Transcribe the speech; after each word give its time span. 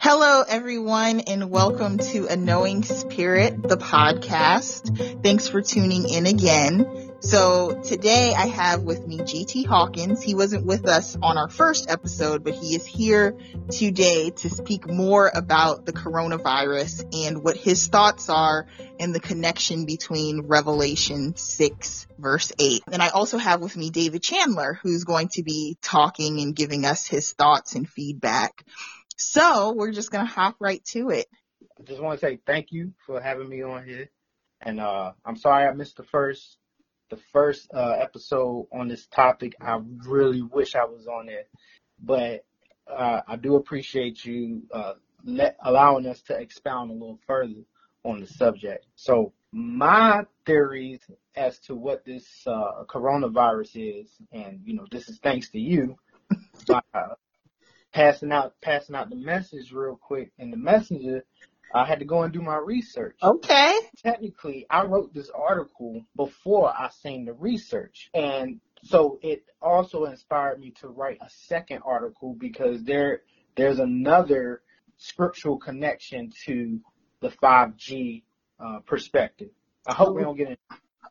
Hello, 0.00 0.44
everyone, 0.46 1.18
and 1.26 1.50
welcome 1.50 1.98
to 1.98 2.28
A 2.28 2.36
Knowing 2.36 2.84
Spirit, 2.84 3.60
the 3.60 3.76
podcast. 3.76 5.24
Thanks 5.24 5.48
for 5.48 5.60
tuning 5.60 6.08
in 6.08 6.24
again. 6.24 7.10
So 7.18 7.82
today 7.82 8.32
I 8.32 8.46
have 8.46 8.82
with 8.82 9.04
me 9.04 9.18
GT 9.18 9.66
Hawkins. 9.66 10.22
He 10.22 10.36
wasn't 10.36 10.66
with 10.66 10.86
us 10.86 11.16
on 11.20 11.36
our 11.36 11.48
first 11.48 11.90
episode, 11.90 12.44
but 12.44 12.54
he 12.54 12.76
is 12.76 12.86
here 12.86 13.36
today 13.72 14.30
to 14.30 14.48
speak 14.48 14.88
more 14.88 15.32
about 15.34 15.84
the 15.84 15.92
coronavirus 15.92 17.26
and 17.26 17.42
what 17.42 17.56
his 17.56 17.88
thoughts 17.88 18.28
are 18.28 18.68
and 19.00 19.12
the 19.12 19.20
connection 19.20 19.84
between 19.84 20.42
Revelation 20.46 21.34
6 21.34 22.06
verse 22.18 22.52
8. 22.56 22.82
And 22.92 23.02
I 23.02 23.08
also 23.08 23.36
have 23.36 23.60
with 23.60 23.76
me 23.76 23.90
David 23.90 24.22
Chandler, 24.22 24.78
who's 24.80 25.02
going 25.02 25.28
to 25.30 25.42
be 25.42 25.76
talking 25.82 26.40
and 26.40 26.54
giving 26.54 26.84
us 26.84 27.04
his 27.04 27.32
thoughts 27.32 27.74
and 27.74 27.88
feedback. 27.88 28.64
So 29.18 29.72
we're 29.72 29.90
just 29.90 30.12
to 30.12 30.32
hop 30.32 30.56
right 30.60 30.84
to 30.92 31.10
it. 31.10 31.26
I 31.78 31.82
just 31.82 32.00
want 32.00 32.20
to 32.20 32.26
say 32.26 32.38
thank 32.46 32.70
you 32.70 32.92
for 33.04 33.20
having 33.20 33.48
me 33.48 33.62
on 33.62 33.84
here. 33.84 34.10
And 34.60 34.80
uh, 34.80 35.12
I'm 35.24 35.36
sorry 35.36 35.66
I 35.66 35.72
missed 35.72 35.96
the 35.96 36.04
first 36.04 36.56
the 37.10 37.18
first 37.32 37.68
uh, 37.74 37.96
episode 38.00 38.68
on 38.72 38.88
this 38.88 39.06
topic. 39.06 39.54
I 39.60 39.80
really 40.06 40.42
wish 40.42 40.74
I 40.74 40.84
was 40.84 41.06
on 41.06 41.28
it, 41.28 41.48
but 42.00 42.44
uh, 42.86 43.22
I 43.26 43.36
do 43.36 43.56
appreciate 43.56 44.24
you 44.24 44.62
uh, 44.72 44.94
let, 45.24 45.56
allowing 45.64 46.06
us 46.06 46.20
to 46.22 46.34
expound 46.34 46.90
a 46.90 46.94
little 46.94 47.18
further 47.26 47.64
on 48.04 48.20
the 48.20 48.26
subject. 48.26 48.86
So 48.94 49.32
my 49.52 50.24
theories 50.44 51.00
as 51.34 51.58
to 51.60 51.74
what 51.74 52.04
this 52.04 52.26
uh, 52.46 52.84
coronavirus 52.86 54.02
is, 54.02 54.10
and 54.32 54.60
you 54.64 54.74
know, 54.74 54.86
this 54.90 55.08
is 55.08 55.18
thanks 55.18 55.50
to 55.50 55.58
you 55.58 55.96
uh, 56.70 57.14
passing 57.98 58.30
out 58.30 58.54
passing 58.62 58.94
out 58.94 59.10
the 59.10 59.16
message 59.16 59.72
real 59.72 59.96
quick 59.96 60.30
in 60.38 60.52
the 60.52 60.56
messenger. 60.56 61.24
I 61.74 61.84
had 61.84 61.98
to 61.98 62.04
go 62.04 62.22
and 62.22 62.32
do 62.32 62.40
my 62.40 62.56
research. 62.56 63.16
Okay. 63.22 63.74
Technically, 64.02 64.66
I 64.70 64.84
wrote 64.84 65.12
this 65.12 65.30
article 65.34 66.02
before 66.16 66.70
I 66.70 66.90
seen 67.02 67.24
the 67.26 67.34
research. 67.34 68.08
And 68.14 68.60
so 68.84 69.18
it 69.20 69.44
also 69.60 70.04
inspired 70.04 70.60
me 70.60 70.70
to 70.80 70.88
write 70.88 71.18
a 71.20 71.28
second 71.28 71.82
article 71.84 72.34
because 72.38 72.84
there 72.84 73.22
there's 73.56 73.80
another 73.80 74.62
scriptural 74.96 75.58
connection 75.58 76.32
to 76.46 76.80
the 77.20 77.30
5G 77.30 78.22
uh, 78.64 78.78
perspective. 78.86 79.50
I 79.86 79.94
hope 79.94 80.14
we 80.14 80.22
don't 80.22 80.36
get 80.36 80.50
in. 80.50 80.56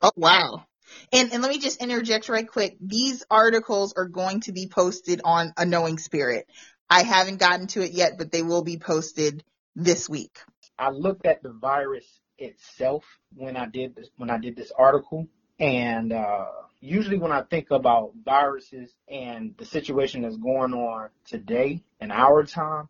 Oh, 0.01 0.11
wow. 0.15 0.65
And, 1.11 1.33
and 1.33 1.41
let 1.41 1.49
me 1.49 1.59
just 1.59 1.81
interject 1.81 2.29
right 2.29 2.47
quick. 2.47 2.77
These 2.79 3.25
articles 3.29 3.93
are 3.97 4.07
going 4.07 4.41
to 4.41 4.51
be 4.51 4.67
posted 4.67 5.21
on 5.23 5.53
A 5.57 5.65
Knowing 5.65 5.97
Spirit. 5.97 6.47
I 6.89 7.03
haven't 7.03 7.37
gotten 7.39 7.67
to 7.67 7.81
it 7.81 7.91
yet, 7.91 8.17
but 8.17 8.31
they 8.31 8.41
will 8.41 8.63
be 8.63 8.77
posted 8.77 9.43
this 9.75 10.09
week. 10.09 10.37
I 10.79 10.89
looked 10.89 11.25
at 11.25 11.43
the 11.43 11.51
virus 11.51 12.05
itself 12.37 13.03
when 13.35 13.57
I 13.57 13.65
did 13.65 13.95
this 13.95 14.09
when 14.17 14.29
I 14.29 14.37
did 14.37 14.55
this 14.55 14.71
article, 14.77 15.27
and 15.59 16.13
uh, 16.13 16.45
usually 16.79 17.17
when 17.17 17.31
I 17.31 17.41
think 17.41 17.71
about 17.71 18.13
viruses 18.23 18.91
and 19.07 19.55
the 19.57 19.65
situation 19.65 20.21
that's 20.21 20.37
going 20.37 20.73
on 20.73 21.09
today 21.25 21.83
in 21.99 22.11
our 22.11 22.43
time, 22.43 22.89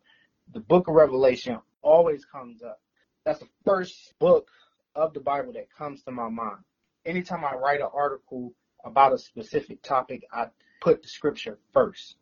the 0.52 0.60
Book 0.60 0.88
of 0.88 0.94
Revelation 0.94 1.58
always 1.82 2.24
comes 2.24 2.62
up. 2.62 2.80
That's 3.24 3.40
the 3.40 3.48
first 3.64 4.14
book 4.18 4.48
of 4.94 5.14
the 5.14 5.20
Bible 5.20 5.52
that 5.54 5.68
comes 5.76 6.02
to 6.02 6.10
my 6.10 6.28
mind. 6.28 6.58
Anytime 7.04 7.44
I 7.44 7.54
write 7.54 7.80
an 7.80 7.88
article 7.92 8.52
about 8.84 9.12
a 9.12 9.18
specific 9.18 9.82
topic, 9.82 10.24
I 10.32 10.48
put 10.80 11.02
the 11.02 11.08
scripture 11.08 11.58
first. 11.72 12.16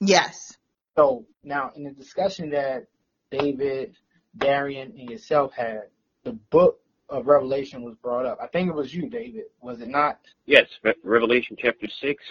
Yes. 0.00 0.56
So 0.96 1.26
now 1.42 1.72
in 1.74 1.84
the 1.84 1.90
discussion 1.90 2.50
that 2.50 2.86
David, 3.30 3.96
Darian, 4.36 4.92
and 4.98 5.10
yourself 5.10 5.52
had, 5.54 5.84
the 6.24 6.32
book 6.32 6.80
of 7.08 7.26
Revelation 7.26 7.82
was 7.82 7.94
brought 7.96 8.26
up. 8.26 8.38
I 8.42 8.46
think 8.46 8.68
it 8.68 8.74
was 8.74 8.94
you, 8.94 9.08
David. 9.08 9.44
Was 9.60 9.80
it 9.80 9.88
not? 9.88 10.18
Yes, 10.46 10.66
Re- 10.82 10.94
Revelation 11.02 11.56
chapter 11.58 11.86
6. 11.88 12.24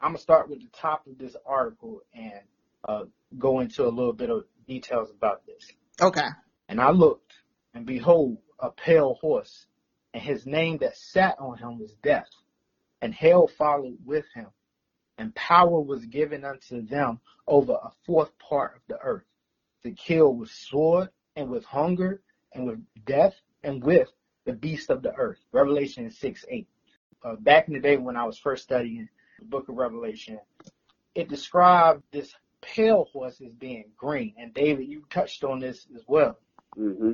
I'm 0.00 0.10
gonna 0.10 0.18
start 0.18 0.48
with 0.48 0.60
the 0.60 0.68
top 0.68 1.06
of 1.06 1.18
this 1.18 1.36
article 1.44 2.02
and 2.14 2.40
uh, 2.86 3.04
go 3.38 3.60
into 3.60 3.84
a 3.84 3.88
little 3.88 4.12
bit 4.12 4.30
of 4.30 4.44
details 4.66 5.10
about 5.10 5.44
this. 5.46 5.70
Okay. 6.00 6.28
And 6.68 6.80
I 6.80 6.90
looked, 6.90 7.32
and 7.74 7.84
behold, 7.84 8.38
a 8.58 8.70
pale 8.70 9.14
horse, 9.20 9.66
and 10.14 10.22
his 10.22 10.46
name 10.46 10.78
that 10.78 10.96
sat 10.96 11.36
on 11.38 11.58
him 11.58 11.78
was 11.78 11.92
Death, 12.02 12.28
and 13.00 13.14
hell 13.14 13.48
followed 13.48 13.96
with 14.04 14.26
him, 14.34 14.46
and 15.18 15.34
power 15.34 15.80
was 15.80 16.06
given 16.06 16.44
unto 16.44 16.80
them 16.82 17.20
over 17.46 17.72
a 17.72 17.90
fourth 18.06 18.30
part 18.38 18.76
of 18.76 18.82
the 18.88 18.98
earth, 19.02 19.24
to 19.82 19.90
kill 19.90 20.32
with 20.34 20.50
sword, 20.50 21.08
and 21.36 21.50
with 21.50 21.64
hunger, 21.64 22.20
and 22.54 22.66
with 22.66 22.80
death, 23.04 23.34
and 23.62 23.82
with 23.82 24.08
the 24.44 24.52
beast 24.52 24.90
of 24.90 25.02
the 25.02 25.14
earth. 25.14 25.38
Revelation 25.52 26.10
6 26.10 26.44
8. 26.48 26.68
Uh, 27.24 27.36
back 27.36 27.68
in 27.68 27.74
the 27.74 27.80
day 27.80 27.96
when 27.96 28.16
I 28.16 28.24
was 28.24 28.38
first 28.38 28.62
studying 28.62 29.08
the 29.38 29.44
book 29.44 29.68
of 29.68 29.76
Revelation, 29.76 30.38
it 31.14 31.28
described 31.28 32.02
this 32.12 32.32
pale 32.60 33.08
horse 33.12 33.40
as 33.40 33.52
being 33.52 33.84
green. 33.96 34.34
And 34.38 34.54
David, 34.54 34.88
you 34.88 35.04
touched 35.10 35.44
on 35.44 35.58
this 35.58 35.86
as 35.94 36.02
well. 36.06 36.38
Mm-hmm. 36.78 37.12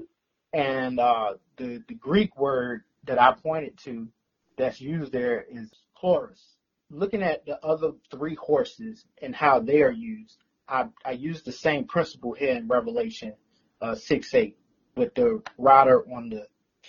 And 0.53 1.01
uh, 1.01 1.35
the, 1.57 1.83
the 1.89 1.95
Greek 1.95 2.37
word 2.39 2.85
that 3.05 3.21
I 3.21 3.33
pointed 3.35 3.79
to 3.85 4.09
that's 4.57 4.81
used 4.81 5.13
there 5.13 5.45
is 5.51 5.73
chloros. 6.01 6.41
Looking 6.95 7.23
at 7.23 7.45
the 7.45 7.59
other 7.65 7.93
three 8.11 8.37
horses 8.37 9.05
and 9.21 9.35
how 9.35 9.59
they 9.59 9.83
are 9.83 9.91
used, 9.91 10.39
I, 10.69 10.87
I 11.05 11.11
used 11.11 11.45
the 11.45 11.53
same 11.53 11.87
principle 11.87 12.35
here 12.35 12.55
in 12.55 12.69
Revelation 12.69 13.35
uh, 13.83 13.97
6 13.97 14.33
8 14.33 14.57
with 14.97 15.15
the 15.17 15.43
rider 15.59 16.03
on 16.15 16.29
the 16.29 16.47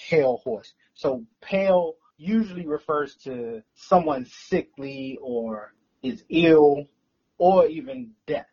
pale 0.09 0.38
horse. 0.43 0.73
So 0.93 1.25
pale 1.41 1.95
usually 2.17 2.67
refers 2.67 3.16
to 3.23 3.63
someone 3.73 4.25
sickly 4.25 5.17
or 5.21 5.73
is 6.03 6.23
ill 6.29 6.85
or 7.39 7.66
even 7.66 8.11
death. 8.27 8.45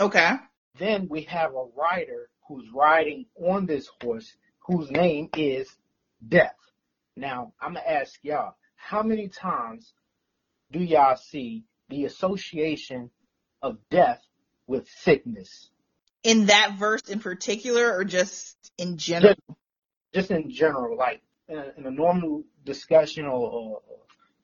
Okay. 0.00 0.32
Then 0.78 1.08
we 1.08 1.22
have 1.24 1.52
a 1.54 1.66
rider 1.76 2.30
who's 2.48 2.68
riding 2.74 3.26
on 3.38 3.66
this 3.66 3.90
horse 4.02 4.34
whose 4.60 4.90
name 4.90 5.28
is 5.36 5.68
Death. 6.26 6.56
Now, 7.16 7.52
I'm 7.60 7.74
going 7.74 7.84
to 7.84 7.92
ask 7.92 8.18
y'all, 8.22 8.56
how 8.76 9.02
many 9.02 9.28
times 9.28 9.92
do 10.74 10.82
y'all 10.82 11.16
see 11.16 11.62
the 11.88 12.04
association 12.04 13.10
of 13.62 13.78
death 13.90 14.20
with 14.66 14.88
sickness? 14.88 15.70
In 16.24 16.46
that 16.46 16.76
verse 16.78 17.02
in 17.08 17.20
particular 17.20 17.96
or 17.96 18.04
just 18.04 18.56
in 18.76 18.96
general? 18.96 19.34
Just, 19.46 19.58
just 20.12 20.30
in 20.32 20.50
general, 20.50 20.98
like 20.98 21.22
in 21.48 21.58
a, 21.58 21.72
in 21.76 21.86
a 21.86 21.90
normal 21.92 22.42
discussion 22.64 23.24
or, 23.24 23.50
or 23.50 23.82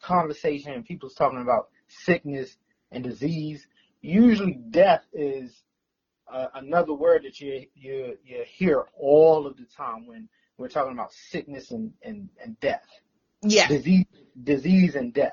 conversation, 0.00 0.72
and 0.72 0.84
people's 0.84 1.14
talking 1.14 1.40
about 1.40 1.68
sickness 1.88 2.56
and 2.92 3.02
disease, 3.02 3.66
usually 4.00 4.52
death 4.70 5.02
is 5.12 5.62
uh, 6.32 6.46
another 6.54 6.94
word 6.94 7.24
that 7.24 7.40
you, 7.40 7.66
you 7.74 8.16
you 8.24 8.44
hear 8.46 8.84
all 8.96 9.48
of 9.48 9.56
the 9.56 9.66
time 9.76 10.06
when 10.06 10.28
we're 10.58 10.68
talking 10.68 10.92
about 10.92 11.12
sickness 11.12 11.72
and, 11.72 11.92
and, 12.02 12.28
and 12.40 12.60
death. 12.60 12.86
Yeah. 13.42 13.66
Disease 13.66 14.06
disease 14.44 14.94
and 14.94 15.12
death. 15.12 15.32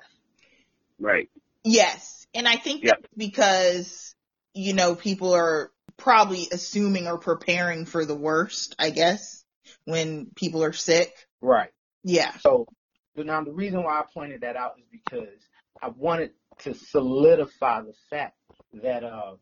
Right. 0.99 1.29
Yes. 1.63 2.27
And 2.33 2.47
I 2.47 2.55
think 2.55 2.83
that's 2.83 3.07
because, 3.15 4.15
you 4.53 4.73
know, 4.73 4.95
people 4.95 5.33
are 5.33 5.71
probably 5.97 6.47
assuming 6.51 7.07
or 7.07 7.17
preparing 7.17 7.85
for 7.85 8.05
the 8.05 8.15
worst, 8.15 8.75
I 8.79 8.91
guess, 8.91 9.43
when 9.85 10.27
people 10.35 10.63
are 10.63 10.73
sick. 10.73 11.13
Right. 11.41 11.71
Yeah. 12.03 12.37
So 12.37 12.67
but 13.15 13.25
now 13.25 13.43
the 13.43 13.51
reason 13.51 13.83
why 13.83 13.99
I 13.99 14.03
pointed 14.13 14.41
that 14.41 14.55
out 14.55 14.75
is 14.77 14.85
because 14.91 15.39
I 15.81 15.89
wanted 15.89 16.31
to 16.59 16.75
solidify 16.75 17.81
the 17.81 17.93
fact 18.09 18.35
that 18.83 19.03
uh 19.03 19.35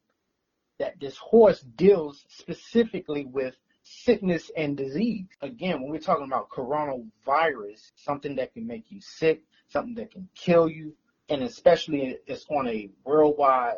that 0.79 0.99
this 0.99 1.17
horse 1.17 1.59
deals 1.59 2.25
specifically 2.29 3.25
with 3.25 3.55
sickness 3.83 4.49
and 4.57 4.75
disease. 4.75 5.27
Again, 5.41 5.81
when 5.81 5.91
we're 5.91 5.99
talking 5.99 6.25
about 6.25 6.49
coronavirus, 6.49 7.91
something 7.95 8.35
that 8.37 8.53
can 8.53 8.65
make 8.65 8.85
you 8.89 8.99
sick, 9.01 9.43
something 9.69 9.95
that 9.95 10.11
can 10.11 10.27
kill 10.35 10.69
you, 10.69 10.95
and 11.29 11.43
especially 11.43 12.17
it's 12.27 12.45
on 12.49 12.67
a 12.67 12.89
worldwide, 13.03 13.75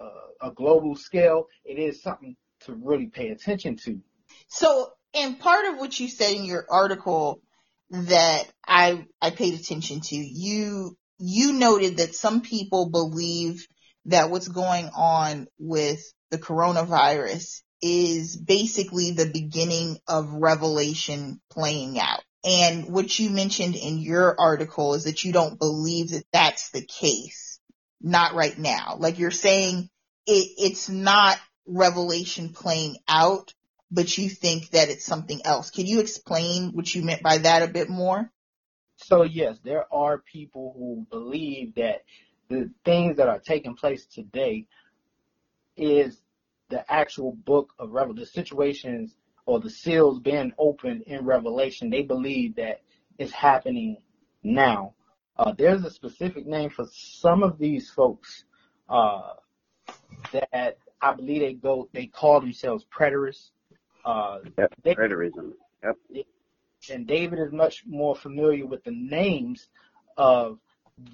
uh, 0.00 0.48
a 0.48 0.50
global 0.50 0.96
scale, 0.96 1.48
it 1.64 1.78
is 1.78 2.02
something 2.02 2.36
to 2.60 2.74
really 2.74 3.06
pay 3.06 3.28
attention 3.28 3.76
to. 3.76 4.00
So, 4.48 4.92
and 5.14 5.38
part 5.38 5.66
of 5.66 5.78
what 5.78 5.98
you 5.98 6.08
said 6.08 6.34
in 6.34 6.44
your 6.44 6.66
article 6.70 7.40
that 7.90 8.44
I, 8.66 9.06
I 9.20 9.30
paid 9.30 9.54
attention 9.54 10.00
to, 10.02 10.16
you, 10.16 10.96
you 11.18 11.52
noted 11.52 11.98
that 11.98 12.14
some 12.14 12.42
people 12.42 12.90
believe 12.90 13.66
that 14.06 14.30
what's 14.30 14.48
going 14.48 14.90
on 14.96 15.46
with 15.58 16.02
the 16.30 16.38
coronavirus 16.38 17.62
is 17.82 18.36
basically 18.36 19.12
the 19.12 19.30
beginning 19.32 19.98
of 20.08 20.32
revelation 20.32 21.40
playing 21.50 21.98
out. 21.98 22.22
And 22.46 22.88
what 22.90 23.18
you 23.18 23.30
mentioned 23.30 23.74
in 23.74 23.98
your 23.98 24.40
article 24.40 24.94
is 24.94 25.04
that 25.04 25.24
you 25.24 25.32
don't 25.32 25.58
believe 25.58 26.10
that 26.10 26.24
that's 26.32 26.70
the 26.70 26.82
case. 26.82 27.58
Not 28.00 28.34
right 28.34 28.56
now. 28.56 28.96
Like 29.00 29.18
you're 29.18 29.32
saying 29.32 29.90
it, 30.26 30.48
it's 30.56 30.88
not 30.88 31.38
revelation 31.66 32.50
playing 32.50 32.98
out, 33.08 33.52
but 33.90 34.16
you 34.16 34.30
think 34.30 34.70
that 34.70 34.90
it's 34.90 35.04
something 35.04 35.40
else. 35.44 35.70
Can 35.70 35.86
you 35.86 35.98
explain 35.98 36.70
what 36.70 36.94
you 36.94 37.02
meant 37.02 37.22
by 37.22 37.38
that 37.38 37.62
a 37.62 37.68
bit 37.68 37.88
more? 37.88 38.30
So 38.94 39.24
yes, 39.24 39.58
there 39.64 39.92
are 39.92 40.18
people 40.18 40.72
who 40.78 41.04
believe 41.10 41.74
that 41.74 42.04
the 42.48 42.70
things 42.84 43.16
that 43.16 43.28
are 43.28 43.40
taking 43.40 43.74
place 43.74 44.06
today 44.06 44.66
is 45.76 46.20
the 46.68 46.90
actual 46.90 47.32
book 47.32 47.72
of 47.78 47.90
Revelation, 47.90 48.20
the 48.20 48.26
situations 48.26 49.16
or 49.46 49.60
the 49.60 49.70
seals 49.70 50.18
being 50.20 50.52
opened 50.58 51.02
in 51.02 51.24
Revelation. 51.24 51.88
They 51.88 52.02
believe 52.02 52.56
that 52.56 52.82
it's 53.18 53.32
happening 53.32 53.96
now. 54.42 54.92
Uh, 55.38 55.52
there's 55.56 55.84
a 55.84 55.90
specific 55.90 56.46
name 56.46 56.70
for 56.70 56.86
some 56.92 57.42
of 57.42 57.58
these 57.58 57.90
folks 57.90 58.44
uh, 58.88 59.34
that 60.32 60.78
I 61.00 61.14
believe 61.14 61.40
they 61.40 61.54
go. 61.54 61.88
They 61.92 62.06
call 62.06 62.40
themselves 62.40 62.84
preterists. 62.94 63.50
Uh, 64.04 64.38
yep, 64.58 64.72
they, 64.82 64.94
preterism. 64.94 65.52
Yep. 65.82 66.24
And 66.90 67.06
David 67.06 67.38
is 67.38 67.52
much 67.52 67.84
more 67.86 68.14
familiar 68.14 68.66
with 68.66 68.84
the 68.84 68.92
names 68.92 69.68
of 70.16 70.58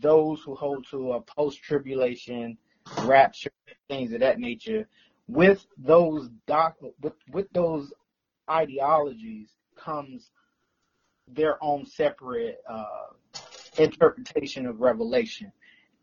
those 0.00 0.40
who 0.42 0.54
hold 0.54 0.86
to 0.90 1.12
a 1.12 1.20
post-tribulation 1.20 2.56
rapture, 3.02 3.50
things 3.88 4.12
of 4.12 4.20
that 4.20 4.38
nature. 4.38 4.86
With 5.28 5.64
those 5.78 6.28
doc, 6.46 6.76
with 7.00 7.14
with 7.32 7.50
those 7.52 7.92
ideologies 8.52 9.48
comes 9.76 10.30
their 11.28 11.62
own 11.62 11.86
separate 11.86 12.58
uh, 12.68 13.12
interpretation 13.78 14.66
of 14.66 14.80
Revelation. 14.80 15.52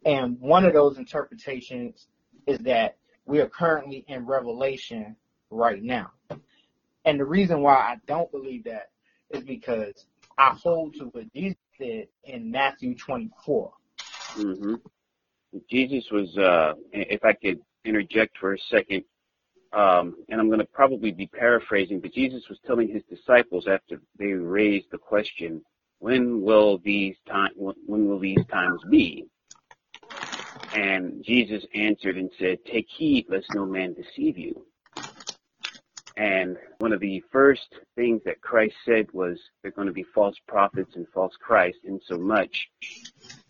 And 0.06 0.40
one 0.40 0.66
of 0.66 0.74
those 0.74 0.98
interpretations 0.98 2.08
is 2.48 2.60
that 2.60 2.98
we 3.26 3.40
are 3.40 3.50
currently 3.50 4.06
in 4.08 4.26
Revelation 4.26 5.16
right 5.52 5.82
now. 5.82 6.12
And 7.06 7.20
the 7.20 7.26
reason 7.26 7.62
why 7.62 7.76
I 7.76 7.96
don't 8.08 8.32
believe 8.32 8.64
that 8.66 8.90
is 9.30 9.44
because 9.44 10.06
I 10.38 10.52
hold 10.52 10.96
to 10.96 11.06
what 11.06 11.32
Jesus 11.34 11.58
said 11.78 12.08
in 12.24 12.52
Matthew 12.52 12.96
24. 12.96 13.72
Mm-hmm. 14.36 14.76
Jesus 15.70 16.06
was, 16.12 16.38
uh, 16.38 16.74
if 16.92 17.24
I 17.24 17.34
could 17.34 17.60
interject 17.86 18.38
for 18.38 18.54
a 18.54 18.60
second, 18.70 19.04
um, 19.74 20.16
and 20.30 20.40
I'm 20.40 20.48
going 20.48 20.60
to 20.60 20.66
probably 20.66 21.12
be 21.12 21.28
paraphrasing, 21.28 22.00
but 22.00 22.14
Jesus 22.14 22.50
was 22.50 22.60
telling 22.66 22.88
his 22.88 23.04
disciples 23.10 23.68
after 23.68 24.02
they 24.18 24.34
raised 24.34 24.88
the 24.92 24.98
question, 24.98 25.62
when 26.00 26.42
will 26.42 26.80
these 26.80 27.16
time, 27.28 27.52
when 27.56 28.08
will 28.08 28.20
these 28.20 28.46
times 28.52 28.82
be? 28.90 29.26
And 30.74 31.24
Jesus 31.24 31.66
answered 31.74 32.18
and 32.18 32.30
said, 32.40 32.60
take 32.66 32.88
heed 32.90 33.26
lest 33.30 33.54
no 33.54 33.66
man 33.66 33.94
deceive 33.94 34.38
you. 34.38 34.66
And 36.16 36.58
one 36.80 36.92
of 36.92 37.00
the 37.00 37.24
first 37.32 37.76
things 37.96 38.22
that 38.26 38.42
Christ 38.42 38.76
said 38.86 39.08
was 39.14 39.40
there 39.62 39.70
are 39.70 39.74
going 39.74 39.88
to 39.88 39.94
be 39.94 40.04
false 40.04 40.36
prophets 40.48 40.96
and 40.96 41.08
false 41.14 41.34
Christ, 41.40 41.80
in 41.86 42.00
so 42.06 42.18
much 42.18 42.70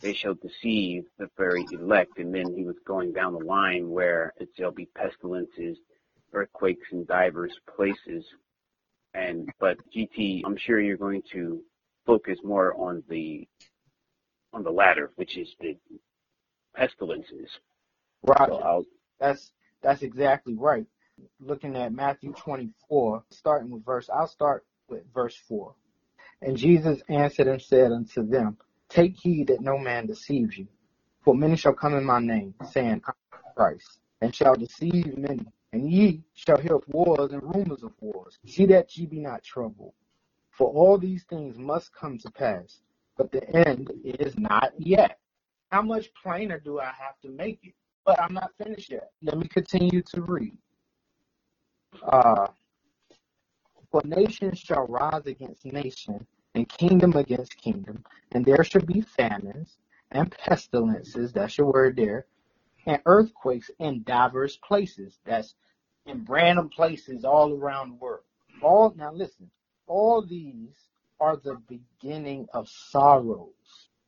they 0.01 0.13
shall 0.13 0.35
deceive 0.35 1.05
the 1.17 1.29
very 1.35 1.65
elect. 1.71 2.19
And 2.19 2.33
then 2.33 2.53
he 2.55 2.63
was 2.63 2.75
going 2.85 3.11
down 3.11 3.33
the 3.33 3.39
line 3.39 3.89
where 3.89 4.33
shall 4.55 4.71
be 4.71 4.87
pestilences, 4.95 5.77
earthquakes 6.33 6.87
in 6.91 7.05
diverse 7.05 7.53
places. 7.75 8.25
And 9.13 9.49
but 9.59 9.77
GT, 9.95 10.41
I'm 10.45 10.57
sure 10.57 10.79
you're 10.79 10.97
going 10.97 11.23
to 11.31 11.61
focus 12.05 12.39
more 12.43 12.73
on 12.75 13.03
the 13.09 13.47
on 14.53 14.63
the 14.63 14.71
latter, 14.71 15.11
which 15.15 15.37
is 15.37 15.55
the 15.59 15.77
pestilences. 16.75 17.49
Right. 18.23 18.49
So 18.49 18.85
that's 19.19 19.51
that's 19.81 20.01
exactly 20.03 20.55
right. 20.55 20.85
Looking 21.41 21.75
at 21.75 21.93
Matthew 21.93 22.33
24, 22.33 23.23
starting 23.31 23.71
with 23.71 23.85
verse, 23.85 24.09
I'll 24.13 24.27
start 24.27 24.65
with 24.89 25.03
verse 25.13 25.35
4. 25.47 25.73
And 26.41 26.57
Jesus 26.57 27.01
answered 27.09 27.47
and 27.47 27.61
said 27.61 27.91
unto 27.91 28.25
them, 28.27 28.57
Take 28.89 29.17
heed 29.21 29.47
that 29.47 29.61
no 29.61 29.77
man 29.77 30.07
deceives 30.07 30.57
you. 30.57 30.67
For 31.23 31.35
many 31.35 31.57
shall 31.57 31.73
come 31.73 31.95
in 31.95 32.05
my 32.05 32.19
name, 32.19 32.55
saying, 32.71 33.01
I 33.05 33.11
am 33.11 33.53
Christ, 33.55 33.99
and 34.21 34.33
shall 34.33 34.55
deceive 34.55 35.17
many. 35.17 35.45
And 35.73 35.91
ye 35.91 36.23
shall 36.33 36.57
hear 36.57 36.75
of 36.75 36.83
wars 36.87 37.31
and 37.31 37.43
rumors 37.43 37.83
of 37.83 37.93
wars. 38.01 38.39
See 38.45 38.65
that 38.67 38.97
ye 38.97 39.05
be 39.05 39.19
not 39.19 39.43
troubled. 39.43 39.93
For 40.51 40.69
all 40.69 40.97
these 40.97 41.23
things 41.23 41.57
must 41.57 41.93
come 41.93 42.17
to 42.19 42.31
pass, 42.31 42.81
but 43.17 43.31
the 43.31 43.47
end 43.67 43.91
is 44.03 44.37
not 44.37 44.73
yet. 44.79 45.19
How 45.71 45.81
much 45.83 46.13
plainer 46.21 46.59
do 46.59 46.79
I 46.79 46.85
have 46.87 47.19
to 47.23 47.29
make 47.29 47.59
it? 47.63 47.73
But 48.05 48.21
I'm 48.21 48.33
not 48.33 48.51
finished 48.57 48.91
yet. 48.91 49.11
Let 49.21 49.37
me 49.37 49.47
continue 49.47 50.01
to 50.03 50.21
read. 50.21 50.57
Uh, 52.03 52.47
for 53.91 54.01
nation 54.05 54.53
shall 54.55 54.87
rise 54.87 55.25
against 55.25 55.65
nation, 55.65 56.25
and 56.55 56.67
kingdom 56.69 57.13
against 57.15 57.57
kingdom, 57.57 58.03
and 58.33 58.45
there 58.45 58.63
shall 58.63 58.81
be 58.81 59.01
famines 59.01 59.77
and 60.11 60.31
pestilences, 60.31 61.31
that's 61.33 61.57
your 61.57 61.71
word 61.71 61.95
there, 61.97 62.25
and 62.85 63.01
earthquakes 63.05 63.69
in 63.79 64.03
diverse 64.03 64.57
places. 64.57 65.19
That's 65.25 65.53
in 66.05 66.25
random 66.27 66.69
places 66.69 67.23
all 67.25 67.53
around 67.53 67.89
the 67.89 67.95
world. 67.95 68.23
All 68.61 68.93
now 68.95 69.11
listen, 69.13 69.49
all 69.87 70.25
these 70.25 70.75
are 71.19 71.37
the 71.37 71.61
beginning 71.67 72.47
of 72.53 72.67
sorrows. 72.67 73.49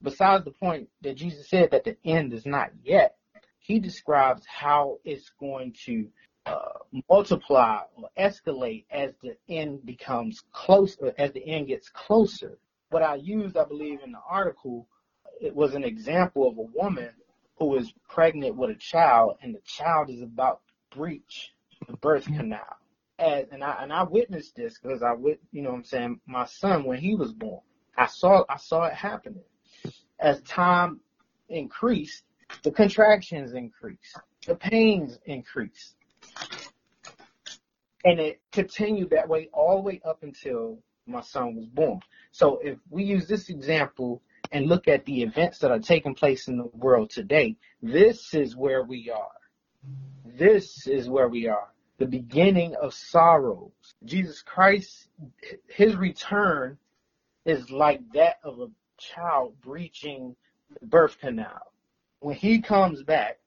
Besides 0.01 0.45
the 0.45 0.51
point 0.51 0.89
that 1.01 1.15
Jesus 1.15 1.50
said 1.50 1.71
that 1.71 1.83
the 1.83 1.97
end 2.03 2.33
is 2.33 2.45
not 2.45 2.71
yet, 2.83 3.15
he 3.59 3.79
describes 3.79 4.44
how 4.47 4.97
it's 5.03 5.31
going 5.39 5.73
to 5.85 6.07
uh, 6.45 6.79
multiply 7.09 7.81
or 7.95 8.09
escalate 8.18 8.85
as 8.89 9.13
the 9.21 9.38
end 9.47 9.85
becomes 9.85 10.41
closer, 10.51 11.13
as 11.18 11.31
the 11.33 11.45
end 11.45 11.68
gets 11.68 11.89
closer. 11.89 12.57
What 12.89 13.03
I 13.03 13.15
used, 13.15 13.56
I 13.56 13.65
believe, 13.65 14.00
in 14.03 14.12
the 14.12 14.21
article, 14.27 14.88
it 15.39 15.56
was 15.56 15.75
an 15.75 15.83
example 15.83 16.50
of 16.50 16.57
a 16.57 16.62
woman 16.62 17.12
who 17.57 17.75
is 17.75 17.94
pregnant 18.09 18.56
with 18.56 18.71
a 18.71 18.75
child, 18.75 19.38
and 19.42 19.53
the 19.53 19.62
child 19.65 20.09
is 20.09 20.21
about 20.21 20.62
to 20.68 20.98
breach 20.98 21.53
the 21.88 21.98
birth 21.98 22.25
canal. 22.25 22.77
As, 23.19 23.45
and 23.51 23.63
I 23.63 23.77
and 23.83 23.94
I 23.94 24.03
witnessed 24.03 24.56
this 24.56 24.80
because 24.80 25.03
I 25.03 25.13
would, 25.13 25.38
you 25.51 25.62
know, 25.62 25.69
what 25.69 25.77
I'm 25.77 25.83
saying 25.83 26.21
my 26.25 26.45
son 26.45 26.83
when 26.86 27.00
he 27.00 27.15
was 27.15 27.31
born, 27.31 27.62
I 27.98 28.07
saw 28.07 28.44
I 28.50 28.57
saw 28.57 28.86
it 28.86 28.94
happening. 28.94 29.44
As 30.19 30.42
time 30.42 31.00
increased, 31.50 32.24
the 32.63 32.71
contractions 32.71 33.54
increased, 33.54 34.19
the 34.47 34.56
pains 34.56 35.19
increased, 35.25 35.95
and 38.04 38.19
it 38.19 38.42
continued 38.51 39.12
that 39.12 39.27
way 39.27 39.50
all 39.54 39.77
the 39.77 39.83
way 39.83 40.01
up 40.04 40.23
until 40.23 40.80
my 41.06 41.21
son 41.21 41.56
was 41.56 41.68
born. 41.68 41.99
So 42.31 42.59
if 42.64 42.78
we 42.90 43.04
use 43.04 43.28
this 43.28 43.49
example 43.49 44.21
and 44.51 44.67
look 44.67 44.87
at 44.87 45.05
the 45.05 45.23
events 45.23 45.59
that 45.59 45.71
are 45.71 45.79
taking 45.79 46.15
place 46.15 46.47
in 46.47 46.57
the 46.57 46.69
world 46.73 47.09
today, 47.09 47.55
this 47.81 48.33
is 48.33 48.55
where 48.55 48.83
we 48.83 49.09
are. 49.09 49.31
This 50.25 50.87
is 50.87 51.09
where 51.09 51.27
we 51.27 51.47
are. 51.47 51.69
The 51.97 52.05
beginning 52.05 52.75
of 52.75 52.93
sorrows. 52.93 53.71
Jesus 54.03 54.41
Christ, 54.41 55.07
his 55.67 55.95
return 55.95 56.77
is 57.45 57.69
like 57.71 58.01
that 58.13 58.37
of 58.43 58.59
a 58.59 58.67
child 58.97 59.55
breaching 59.61 60.35
the 60.79 60.85
birth 60.85 61.17
canal. 61.19 61.71
When 62.19 62.35
he 62.35 62.61
comes 62.61 63.03
back, 63.03 63.39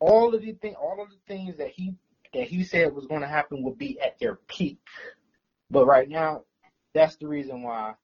all 0.00 0.34
of 0.34 0.42
the 0.42 0.52
thing, 0.52 0.74
all 0.74 1.02
of 1.02 1.08
the 1.10 1.16
things 1.26 1.58
that 1.58 1.70
he 1.70 1.94
that 2.32 2.48
he 2.48 2.64
said 2.64 2.92
was 2.92 3.06
going 3.06 3.20
to 3.20 3.28
happen 3.28 3.62
will 3.62 3.74
be 3.74 3.98
at 4.00 4.18
their 4.18 4.34
peak. 4.48 4.78
But 5.70 5.86
right 5.86 6.08
now, 6.08 6.42
that's 6.92 7.16
the 7.16 7.28
reason 7.28 7.62
why 7.62 7.94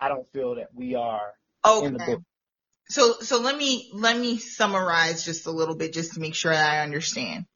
I 0.00 0.08
don't 0.08 0.30
feel 0.32 0.56
that 0.56 0.68
we 0.74 0.94
are 0.94 1.32
okay. 1.64 1.86
in 1.86 1.92
the 1.94 1.98
book. 1.98 2.22
So, 2.88 3.14
so 3.20 3.40
let 3.40 3.56
me, 3.56 3.90
let 3.94 4.16
me 4.16 4.38
summarize 4.38 5.24
just 5.24 5.46
a 5.46 5.50
little 5.50 5.74
bit 5.74 5.94
just 5.94 6.14
to 6.14 6.20
make 6.20 6.34
sure 6.34 6.52
I 6.52 6.82
understand. 6.82 7.46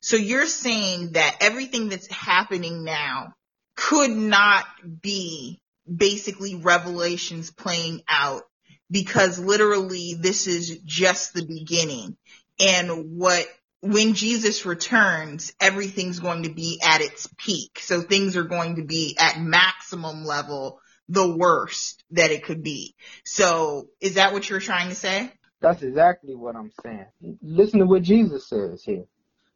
So 0.00 0.16
you're 0.16 0.46
saying 0.46 1.12
that 1.12 1.36
everything 1.40 1.88
that's 1.88 2.10
happening 2.10 2.84
now 2.84 3.34
could 3.76 4.10
not 4.10 4.64
be 5.02 5.60
basically 5.92 6.54
revelations 6.54 7.50
playing 7.50 8.02
out 8.08 8.42
because 8.90 9.38
literally 9.38 10.14
this 10.18 10.46
is 10.46 10.78
just 10.84 11.34
the 11.34 11.44
beginning. 11.44 12.16
And 12.60 13.18
what 13.18 13.46
when 13.80 14.14
Jesus 14.14 14.66
returns, 14.66 15.52
everything's 15.60 16.18
going 16.18 16.42
to 16.44 16.52
be 16.52 16.80
at 16.84 17.00
its 17.00 17.28
peak. 17.38 17.78
So 17.80 18.00
things 18.02 18.36
are 18.36 18.44
going 18.44 18.76
to 18.76 18.84
be 18.84 19.16
at 19.18 19.40
maximum 19.40 20.24
level, 20.24 20.80
the 21.08 21.36
worst 21.36 22.04
that 22.10 22.30
it 22.30 22.44
could 22.44 22.62
be. 22.62 22.94
So 23.24 23.88
is 24.00 24.14
that 24.14 24.32
what 24.32 24.48
you're 24.48 24.60
trying 24.60 24.88
to 24.90 24.94
say? 24.94 25.32
That's 25.60 25.82
exactly 25.82 26.34
what 26.34 26.56
I'm 26.56 26.72
saying. 26.82 27.06
Listen 27.42 27.80
to 27.80 27.86
what 27.86 28.02
Jesus 28.02 28.48
says 28.48 28.82
here. 28.84 29.04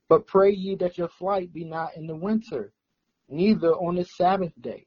But 0.08 0.26
pray 0.26 0.52
ye 0.52 0.76
that 0.76 0.98
your 0.98 1.08
flight 1.08 1.52
be 1.52 1.64
not 1.64 1.96
in 1.96 2.06
the 2.06 2.16
winter, 2.16 2.72
neither 3.28 3.72
on 3.72 3.96
the 3.96 4.04
Sabbath 4.04 4.52
day. 4.60 4.86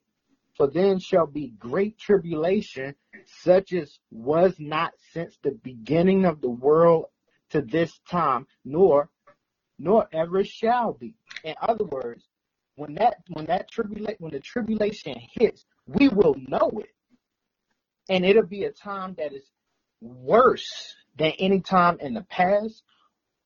For 0.58 0.68
then 0.68 1.00
shall 1.00 1.28
be 1.28 1.54
great 1.60 1.98
tribulation, 1.98 2.96
such 3.42 3.74
as 3.74 4.00
was 4.12 4.56
not 4.60 4.94
since 5.12 5.38
the 5.44 5.52
beginning 5.52 6.26
of 6.26 6.42
the 6.42 6.50
world 6.50 7.06
to 7.50 7.62
this 7.62 8.00
time, 8.10 8.48
nor 8.64 9.10
nor 9.78 10.08
ever 10.14 10.44
shall 10.44 10.94
be. 10.94 11.16
In 11.44 11.56
other 11.62 11.84
words, 11.84 12.24
when 12.76 12.96
that 12.96 13.18
when 13.30 13.46
that 13.46 13.70
tribulation 13.70 14.18
when 14.20 14.32
the 14.32 14.40
tribulation 14.40 15.16
hits, 15.34 15.66
we 15.88 16.08
will 16.10 16.36
know 16.48 16.72
it. 16.80 16.90
And 18.10 18.26
it'll 18.26 18.44
be 18.44 18.66
a 18.66 18.72
time 18.72 19.16
that 19.18 19.34
is 19.34 19.44
worse 20.02 20.96
than 21.18 21.32
any 21.40 21.62
time 21.62 21.98
in 22.00 22.14
the 22.14 22.22
past, 22.22 22.84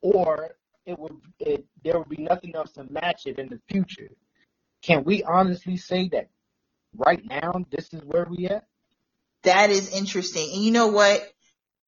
or 0.02 0.56
it 0.86 0.98
will 0.98 1.22
it, 1.40 1.66
there 1.84 1.98
will 1.98 2.06
be 2.06 2.22
nothing 2.22 2.56
else 2.56 2.72
to 2.74 2.84
match 2.90 3.26
it 3.26 3.40
in 3.40 3.50
the 3.50 3.60
future. 3.70 4.10
Can 4.82 5.04
we 5.04 5.24
honestly 5.24 5.78
say 5.78 6.10
that 6.10 6.30
right 6.96 7.22
now 7.24 7.54
this 7.72 7.94
is 7.94 8.02
where 8.04 8.26
we 8.30 8.48
at? 8.48 8.66
That 9.44 9.70
is 9.70 9.94
interesting. 9.96 10.50
And 10.54 10.64
you 10.64 10.72
know 10.72 10.88
what? 10.88 11.22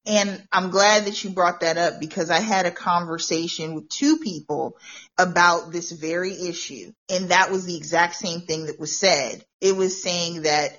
And 0.05 0.43
I'm 0.51 0.72
glad 0.72 1.05
that 1.05 1.24
you 1.24 1.31
brought 1.31 1.62
that 1.62 1.77
up 1.77 2.00
because 2.00 2.31
I 2.31 2.39
had 2.39 2.65
a 2.65 2.72
conversation 2.72 3.75
with 3.75 3.89
two 3.89 4.17
people 4.17 4.77
about 5.17 5.72
this 5.72 5.91
very 5.91 6.34
issue. 6.34 6.91
And 7.10 7.29
that 7.29 7.51
was 7.51 7.65
the 7.65 7.77
exact 7.77 8.15
same 8.15 8.41
thing 8.41 8.65
that 8.67 8.79
was 8.79 8.98
said. 8.98 9.46
It 9.62 9.75
was 9.75 10.01
saying 10.01 10.43
that 10.43 10.72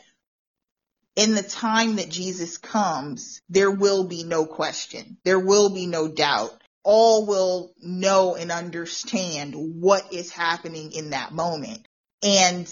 in 1.16 1.34
the 1.34 1.42
time 1.42 1.96
that 1.96 2.08
Jesus 2.10 2.58
comes, 2.58 3.42
there 3.48 3.70
will 3.70 4.04
be 4.04 4.24
no 4.24 4.46
question. 4.46 5.18
There 5.24 5.38
will 5.40 5.70
be 5.70 5.86
no 5.86 6.08
doubt. 6.08 6.52
All 6.84 7.26
will 7.26 7.74
know 7.80 8.34
and 8.34 8.50
understand 8.50 9.54
what 9.56 10.12
is 10.12 10.32
happening 10.32 10.92
in 10.92 11.10
that 11.10 11.32
moment. 11.32 11.86
And 12.24 12.66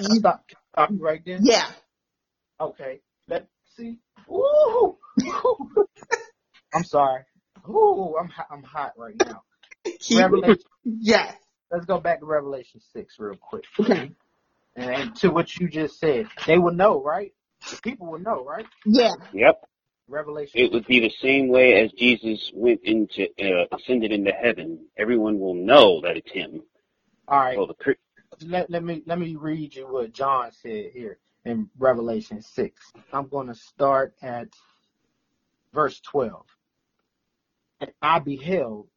stop, 0.00 0.44
stop 0.74 0.90
right 0.98 1.22
there? 1.24 1.38
yeah, 1.40 1.66
Okay. 2.60 3.00
Let's 3.28 3.46
see. 3.76 3.98
Ooh. 4.30 4.96
I'm 6.74 6.84
sorry. 6.84 7.22
Ooh, 7.68 8.16
I'm 8.20 8.28
hot, 8.28 8.46
I'm 8.50 8.62
hot 8.62 8.92
right 8.96 9.14
now. 9.16 9.42
Revelation. 10.12 10.58
yes. 10.84 11.34
Let's 11.70 11.86
go 11.86 11.98
back 11.98 12.20
to 12.20 12.26
Revelation 12.26 12.80
six 12.92 13.16
real 13.18 13.36
quick. 13.36 13.64
Okay. 13.80 14.12
And 14.76 15.14
to 15.16 15.30
what 15.30 15.54
you 15.56 15.68
just 15.68 15.98
said, 15.98 16.26
they 16.46 16.58
will 16.58 16.74
know, 16.74 17.02
right? 17.02 17.32
The 17.70 17.76
people 17.82 18.06
will 18.10 18.18
know, 18.18 18.44
right? 18.44 18.66
Yeah. 18.86 19.12
Yep. 19.32 19.62
Revelation. 20.08 20.60
It 20.60 20.72
would 20.72 20.86
be 20.86 21.00
the 21.00 21.12
same 21.22 21.48
way 21.48 21.74
as 21.82 21.92
Jesus 21.92 22.50
went 22.54 22.80
into, 22.84 23.28
uh, 23.40 23.76
ascended 23.76 24.12
into 24.12 24.32
heaven. 24.32 24.86
Everyone 24.98 25.38
will 25.38 25.54
know 25.54 26.00
that 26.02 26.16
it's 26.16 26.30
him. 26.30 26.62
All 27.28 27.38
right. 27.38 27.56
Well, 27.56 27.66
the, 27.66 27.74
cr- 27.74 27.92
let, 28.42 28.70
let 28.70 28.82
me 28.82 29.02
let 29.06 29.18
me 29.18 29.36
read 29.36 29.74
you 29.74 29.86
what 29.86 30.12
John 30.12 30.50
said 30.52 30.90
here 30.92 31.18
in 31.44 31.70
Revelation 31.78 32.42
six. 32.42 32.92
I'm 33.12 33.28
going 33.28 33.46
to 33.46 33.54
start 33.54 34.14
at 34.22 34.48
verse 35.72 36.00
twelve. 36.00 36.46
And 37.80 37.92
I 38.00 38.18
beheld 38.18 38.88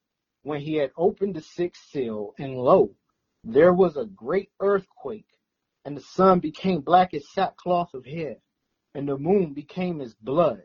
when 0.44 0.62
he 0.62 0.76
had 0.76 0.92
opened 0.96 1.36
the 1.36 1.42
sixth 1.42 1.84
seal, 1.90 2.34
and 2.38 2.56
lo, 2.56 2.92
there 3.44 3.74
was 3.74 3.98
a 3.98 4.06
great 4.06 4.52
earthquake, 4.60 5.28
and 5.84 5.98
the 5.98 6.02
sun 6.02 6.40
became 6.40 6.82
black 6.82 7.14
as 7.14 7.32
sackcloth 7.34 7.94
of 7.94 8.06
hair, 8.06 8.36
and 8.94 9.08
the 9.08 9.18
moon 9.18 9.54
became 9.54 10.02
as 10.02 10.14
blood, 10.16 10.64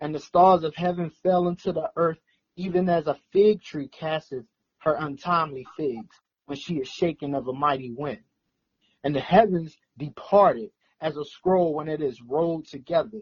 and 0.00 0.14
the 0.14 0.20
stars 0.20 0.64
of 0.64 0.74
heaven 0.74 1.10
fell 1.22 1.48
into 1.48 1.72
the 1.72 1.90
earth, 1.96 2.18
even 2.56 2.88
as 2.88 3.06
a 3.06 3.18
fig 3.32 3.62
tree 3.62 3.88
casteth 3.88 4.44
her 4.78 4.94
untimely 4.94 5.66
figs 5.76 6.16
when 6.44 6.58
she 6.58 6.74
is 6.76 6.88
shaken 6.88 7.34
of 7.34 7.48
a 7.48 7.52
mighty 7.52 7.90
wind. 7.90 8.22
And 9.02 9.14
the 9.14 9.20
heavens 9.20 9.76
departed 9.96 10.70
as 11.00 11.16
a 11.16 11.24
scroll 11.24 11.74
when 11.74 11.88
it 11.88 12.00
is 12.02 12.22
rolled 12.22 12.66
together, 12.66 13.20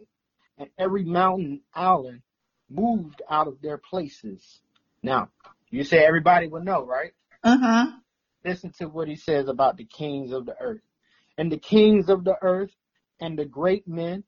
and 0.58 0.68
every 0.78 1.04
mountain 1.04 1.61
island 1.75 2.23
moved 2.70 3.23
out 3.28 3.49
of 3.49 3.61
their 3.61 3.78
places. 3.78 4.61
Now, 5.02 5.30
you 5.70 5.84
say 5.84 6.04
everybody 6.04 6.49
will 6.49 6.62
know, 6.62 6.84
right? 6.84 7.12
Uh-huh. 7.42 7.87
Listen 8.44 8.73
to 8.78 8.88
what 8.88 9.08
he 9.08 9.16
says 9.16 9.49
about 9.49 9.76
the 9.76 9.84
kings 9.84 10.32
of 10.32 10.46
the 10.46 10.56
earth. 10.61 10.82
And 11.37 11.50
the 11.50 11.58
kings 11.58 12.08
of 12.08 12.25
the 12.25 12.37
earth, 12.42 12.70
and 13.20 13.38
the 13.38 13.44
great 13.44 13.88
men, 13.88 14.25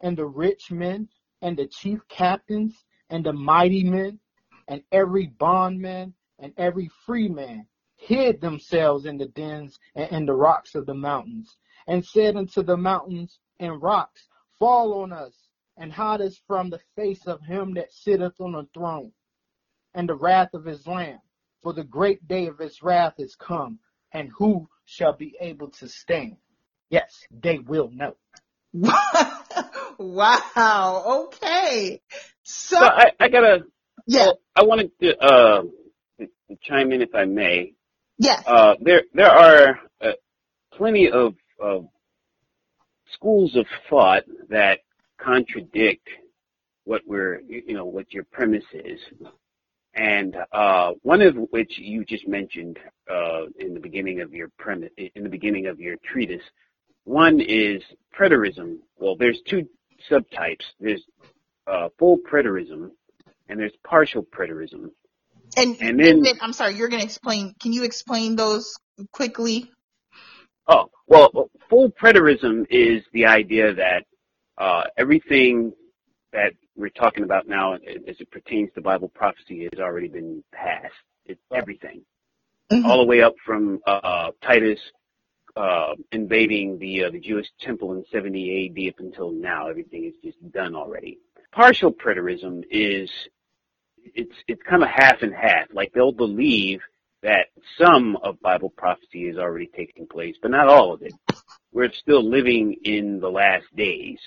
and 0.00 0.16
the 0.16 0.26
rich 0.26 0.70
men, 0.70 1.08
and 1.42 1.56
the 1.56 1.66
chief 1.66 2.00
captains, 2.08 2.74
and 3.08 3.24
the 3.24 3.32
mighty 3.32 3.84
men, 3.84 4.18
and 4.66 4.82
every 4.90 5.26
bondman, 5.26 6.14
and 6.38 6.52
every 6.56 6.90
free 7.06 7.28
man 7.28 7.66
hid 7.96 8.40
themselves 8.40 9.04
in 9.04 9.18
the 9.18 9.26
dens 9.26 9.78
and 9.94 10.10
in 10.10 10.26
the 10.26 10.32
rocks 10.32 10.74
of 10.74 10.86
the 10.86 10.94
mountains, 10.94 11.56
and 11.86 12.04
said 12.04 12.36
unto 12.36 12.62
the 12.62 12.76
mountains 12.76 13.38
and 13.58 13.82
rocks, 13.82 14.26
Fall 14.58 15.02
on 15.02 15.12
us, 15.12 15.34
and 15.80 15.90
hide 15.90 16.20
us 16.20 16.38
from 16.46 16.68
the 16.68 16.78
face 16.94 17.26
of 17.26 17.40
him 17.40 17.74
that 17.74 17.90
sitteth 17.92 18.38
on 18.38 18.52
the 18.52 18.68
throne, 18.74 19.10
and 19.94 20.08
the 20.08 20.14
wrath 20.14 20.52
of 20.52 20.64
his 20.66 20.86
Lamb. 20.86 21.18
For 21.62 21.72
the 21.72 21.84
great 21.84 22.28
day 22.28 22.46
of 22.46 22.58
his 22.58 22.82
wrath 22.82 23.14
is 23.18 23.34
come, 23.34 23.80
and 24.12 24.30
who 24.38 24.68
shall 24.84 25.14
be 25.14 25.36
able 25.40 25.70
to 25.72 25.88
stand? 25.88 26.36
Yes, 26.90 27.24
they 27.30 27.58
will 27.58 27.90
know. 27.90 28.14
wow. 29.98 31.26
Okay. 31.26 32.00
So, 32.42 32.76
so 32.76 32.84
I, 32.84 33.12
I 33.18 33.28
gotta, 33.28 33.64
yeah, 34.06 34.26
well, 34.26 34.40
I 34.54 34.62
wanted 34.64 34.90
to, 35.00 35.18
uh, 35.18 35.62
chime 36.62 36.92
in 36.92 37.02
if 37.02 37.14
I 37.14 37.24
may. 37.24 37.72
yes. 38.18 38.42
Uh, 38.46 38.74
there, 38.80 39.02
there 39.14 39.30
are 39.30 39.80
uh, 40.00 40.12
plenty 40.72 41.10
of, 41.10 41.34
of 41.58 41.88
schools 43.12 43.56
of 43.56 43.66
thought 43.88 44.24
that 44.50 44.80
contradict 45.22 46.08
what 46.84 47.02
we're, 47.06 47.40
you 47.42 47.74
know, 47.74 47.84
what 47.84 48.12
your 48.12 48.24
premise 48.24 48.64
is. 48.72 49.00
And 49.94 50.36
uh, 50.52 50.92
one 51.02 51.20
of 51.20 51.36
which 51.50 51.78
you 51.78 52.04
just 52.04 52.26
mentioned 52.26 52.78
uh, 53.10 53.46
in 53.58 53.74
the 53.74 53.80
beginning 53.80 54.20
of 54.20 54.32
your 54.32 54.48
premise, 54.58 54.90
in 54.96 55.22
the 55.22 55.28
beginning 55.28 55.66
of 55.66 55.80
your 55.80 55.96
treatise. 56.04 56.42
One 57.04 57.40
is 57.40 57.82
preterism. 58.16 58.78
Well, 58.98 59.16
there's 59.16 59.40
two 59.46 59.68
subtypes. 60.10 60.64
There's 60.78 61.02
uh, 61.66 61.88
full 61.98 62.18
preterism, 62.18 62.90
and 63.48 63.58
there's 63.58 63.72
partial 63.84 64.22
preterism. 64.22 64.90
And, 65.56 65.76
and 65.80 65.98
then- 65.98 66.22
I'm 66.40 66.52
sorry, 66.52 66.76
you're 66.76 66.88
going 66.88 67.00
to 67.00 67.06
explain, 67.06 67.54
can 67.60 67.72
you 67.72 67.82
explain 67.82 68.36
those 68.36 68.76
quickly? 69.12 69.70
Oh, 70.68 70.90
well, 71.08 71.50
full 71.68 71.90
preterism 71.90 72.64
is 72.70 73.02
the 73.12 73.26
idea 73.26 73.74
that 73.74 74.04
uh, 74.60 74.84
everything 74.96 75.72
that 76.32 76.52
we're 76.76 76.90
talking 76.90 77.24
about 77.24 77.48
now 77.48 77.74
as 77.74 77.80
it 78.20 78.30
pertains 78.30 78.70
to 78.74 78.80
Bible 78.80 79.08
prophecy 79.08 79.68
has 79.72 79.80
already 79.80 80.08
been 80.08 80.44
passed. 80.52 80.94
It's 81.26 81.40
everything. 81.52 82.02
Mhm. 82.70 82.84
All 82.84 82.98
the 82.98 83.06
way 83.06 83.22
up 83.22 83.34
from 83.44 83.80
uh, 83.86 84.30
Titus 84.42 84.78
uh, 85.56 85.94
invading 86.12 86.78
the 86.78 87.04
uh, 87.04 87.10
the 87.10 87.18
Jewish 87.18 87.48
temple 87.60 87.94
in 87.94 88.04
70 88.12 88.66
AD 88.66 88.94
up 88.94 89.00
until 89.00 89.32
now. 89.32 89.68
Everything 89.68 90.04
is 90.04 90.14
just 90.22 90.52
done 90.52 90.76
already. 90.76 91.18
Partial 91.52 91.92
preterism 91.92 92.62
is 92.70 93.10
it's 94.14 94.36
it's 94.46 94.62
kind 94.62 94.82
of 94.82 94.88
half 94.88 95.22
and 95.22 95.34
half. 95.34 95.66
Like 95.72 95.92
they'll 95.92 96.12
believe 96.12 96.80
that 97.22 97.48
some 97.76 98.16
of 98.22 98.40
Bible 98.40 98.70
prophecy 98.70 99.28
is 99.28 99.36
already 99.36 99.68
taking 99.74 100.06
place, 100.06 100.36
but 100.40 100.50
not 100.50 100.68
all 100.68 100.92
of 100.94 101.02
it. 101.02 101.12
We're 101.72 101.92
still 101.92 102.22
living 102.28 102.76
in 102.84 103.20
the 103.20 103.28
last 103.30 103.66
days 103.76 104.18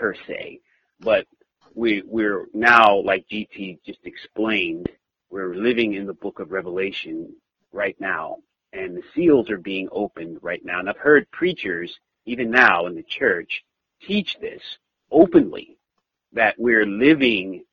per 0.00 0.14
se, 0.26 0.60
but 1.00 1.26
we 1.74 2.02
we're 2.06 2.46
now 2.54 3.00
like 3.00 3.26
GT 3.30 3.78
just 3.84 4.00
explained, 4.04 4.88
we're 5.30 5.54
living 5.54 5.94
in 5.94 6.06
the 6.06 6.14
book 6.14 6.40
of 6.40 6.50
Revelation 6.50 7.34
right 7.72 7.96
now, 8.00 8.38
and 8.72 8.96
the 8.96 9.02
seals 9.14 9.50
are 9.50 9.58
being 9.58 9.88
opened 9.92 10.38
right 10.42 10.64
now. 10.64 10.80
And 10.80 10.88
I've 10.88 10.96
heard 10.96 11.30
preachers 11.30 11.94
even 12.24 12.50
now 12.50 12.86
in 12.86 12.94
the 12.94 13.04
church 13.04 13.62
teach 14.06 14.38
this 14.40 14.62
openly 15.10 15.76
that 16.32 16.54
we're 16.58 16.86
living 16.86 17.64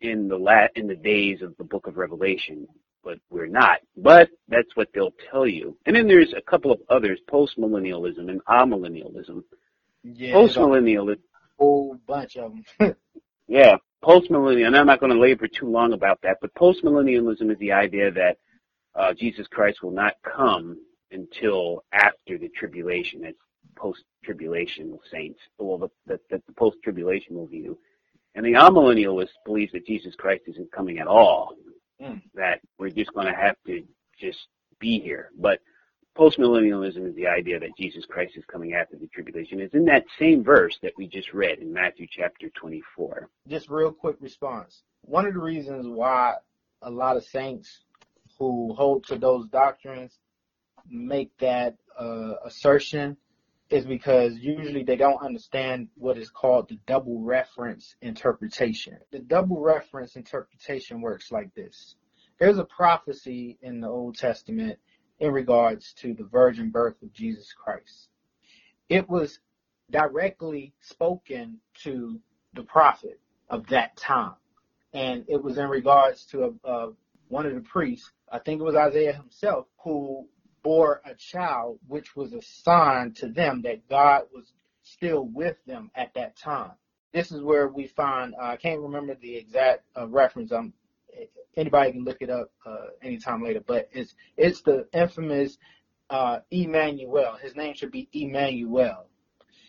in 0.00 0.28
the 0.28 0.38
la- 0.38 0.68
in 0.74 0.86
the 0.86 0.96
days 0.96 1.42
of 1.42 1.56
the 1.58 1.64
book 1.64 1.86
of 1.86 1.96
Revelation, 1.96 2.66
but 3.02 3.18
we're 3.30 3.46
not. 3.46 3.78
But 3.96 4.30
that's 4.48 4.74
what 4.74 4.88
they'll 4.94 5.14
tell 5.30 5.46
you. 5.46 5.76
And 5.86 5.94
then 5.94 6.06
there's 6.08 6.32
a 6.32 6.42
couple 6.42 6.72
of 6.72 6.80
others, 6.88 7.20
postmillennialism 7.30 8.30
and 8.30 8.44
amillennialism. 8.46 9.44
Yeah, 10.02 10.34
Postmillennialism, 10.34 11.18
whole 11.58 11.96
bunch 12.06 12.36
of 12.36 12.52
them. 12.78 12.94
yeah, 13.48 13.76
postmillennial, 14.02 14.66
and 14.66 14.76
I'm 14.76 14.86
not 14.86 15.00
going 15.00 15.12
to 15.12 15.18
labor 15.18 15.48
too 15.48 15.68
long 15.68 15.92
about 15.92 16.20
that, 16.22 16.38
but 16.40 16.54
postmillennialism 16.54 17.50
is 17.50 17.58
the 17.58 17.72
idea 17.72 18.10
that 18.12 18.38
uh, 18.94 19.12
Jesus 19.14 19.46
Christ 19.48 19.82
will 19.82 19.90
not 19.90 20.14
come 20.24 20.78
until 21.10 21.84
after 21.92 22.38
the 22.38 22.48
tribulation. 22.56 23.22
That's 23.22 23.36
post-tribulation 23.76 24.98
saints, 25.10 25.40
well, 25.58 25.78
the, 25.78 25.88
the, 26.06 26.20
the, 26.30 26.42
the 26.46 26.52
post-tribulation 26.52 27.46
view. 27.48 27.78
And 28.34 28.44
the 28.44 28.52
amillennialist 28.52 29.30
believes 29.44 29.72
that 29.72 29.86
Jesus 29.86 30.14
Christ 30.16 30.42
isn't 30.46 30.72
coming 30.72 30.98
at 30.98 31.06
all, 31.06 31.54
Mm. 32.02 32.20
that 32.34 32.60
we're 32.76 32.90
just 32.90 33.14
going 33.14 33.28
to 33.28 33.40
have 33.40 33.54
to 33.68 33.80
just 34.20 34.48
be 34.80 34.98
here. 34.98 35.30
But 35.38 35.60
postmillennialism 36.16 37.08
is 37.08 37.14
the 37.14 37.26
idea 37.26 37.58
that 37.60 37.76
Jesus 37.76 38.04
Christ 38.04 38.36
is 38.36 38.44
coming 38.46 38.74
after 38.74 38.96
the 38.96 39.08
tribulation. 39.08 39.60
It's 39.60 39.74
in 39.74 39.84
that 39.86 40.04
same 40.18 40.44
verse 40.44 40.78
that 40.82 40.92
we 40.96 41.06
just 41.06 41.32
read 41.32 41.58
in 41.58 41.72
Matthew 41.72 42.06
chapter 42.10 42.48
24. 42.50 43.28
just 43.48 43.68
real 43.68 43.92
quick 43.92 44.16
response. 44.20 44.82
One 45.02 45.26
of 45.26 45.34
the 45.34 45.40
reasons 45.40 45.86
why 45.86 46.34
a 46.82 46.90
lot 46.90 47.16
of 47.16 47.24
saints 47.24 47.80
who 48.38 48.74
hold 48.74 49.04
to 49.06 49.16
those 49.18 49.48
doctrines 49.48 50.18
make 50.88 51.36
that 51.38 51.76
uh, 51.98 52.34
assertion 52.44 53.16
is 53.70 53.86
because 53.86 54.34
usually 54.38 54.84
they 54.84 54.96
don't 54.96 55.22
understand 55.22 55.88
what 55.96 56.18
is 56.18 56.30
called 56.30 56.68
the 56.68 56.78
double 56.86 57.20
reference 57.20 57.96
interpretation. 58.02 58.98
The 59.10 59.20
double 59.20 59.60
reference 59.60 60.16
interpretation 60.16 61.00
works 61.00 61.32
like 61.32 61.52
this. 61.54 61.96
There's 62.38 62.58
a 62.58 62.64
prophecy 62.64 63.58
in 63.62 63.80
the 63.80 63.88
Old 63.88 64.16
Testament 64.16 64.78
in 65.20 65.32
regards 65.32 65.92
to 65.94 66.14
the 66.14 66.24
virgin 66.24 66.70
birth 66.70 67.00
of 67.02 67.12
Jesus 67.12 67.52
Christ. 67.52 68.08
It 68.88 69.08
was 69.08 69.38
directly 69.90 70.74
spoken 70.80 71.58
to 71.82 72.20
the 72.54 72.62
prophet 72.62 73.20
of 73.48 73.66
that 73.68 73.96
time. 73.96 74.34
And 74.92 75.24
it 75.28 75.42
was 75.42 75.58
in 75.58 75.68
regards 75.68 76.24
to 76.26 76.44
a, 76.64 76.68
a, 76.68 76.92
one 77.28 77.46
of 77.46 77.54
the 77.54 77.60
priests, 77.60 78.10
I 78.30 78.38
think 78.38 78.60
it 78.60 78.64
was 78.64 78.76
Isaiah 78.76 79.12
himself, 79.12 79.66
who 79.82 80.26
bore 80.62 81.02
a 81.04 81.14
child, 81.14 81.78
which 81.88 82.16
was 82.16 82.32
a 82.32 82.42
sign 82.42 83.12
to 83.14 83.28
them 83.28 83.62
that 83.62 83.88
God 83.88 84.22
was 84.32 84.52
still 84.82 85.24
with 85.24 85.56
them 85.66 85.90
at 85.94 86.14
that 86.14 86.36
time. 86.36 86.72
This 87.12 87.30
is 87.32 87.42
where 87.42 87.68
we 87.68 87.86
find, 87.88 88.34
uh, 88.34 88.46
I 88.46 88.56
can't 88.56 88.80
remember 88.80 89.14
the 89.14 89.36
exact 89.36 89.84
uh, 89.96 90.08
reference. 90.08 90.52
Um, 90.52 90.72
anybody 91.56 91.92
can 91.92 92.04
look 92.04 92.18
it 92.20 92.30
up 92.30 92.50
uh, 92.66 92.86
anytime 93.02 93.42
later, 93.42 93.60
but 93.66 93.88
it's 93.92 94.14
it's 94.36 94.62
the 94.62 94.86
infamous 94.92 95.58
uh, 96.10 96.38
Emmanuel. 96.50 97.36
His 97.40 97.56
name 97.56 97.74
should 97.74 97.90
be 97.90 98.08
Emmanuel. 98.12 99.06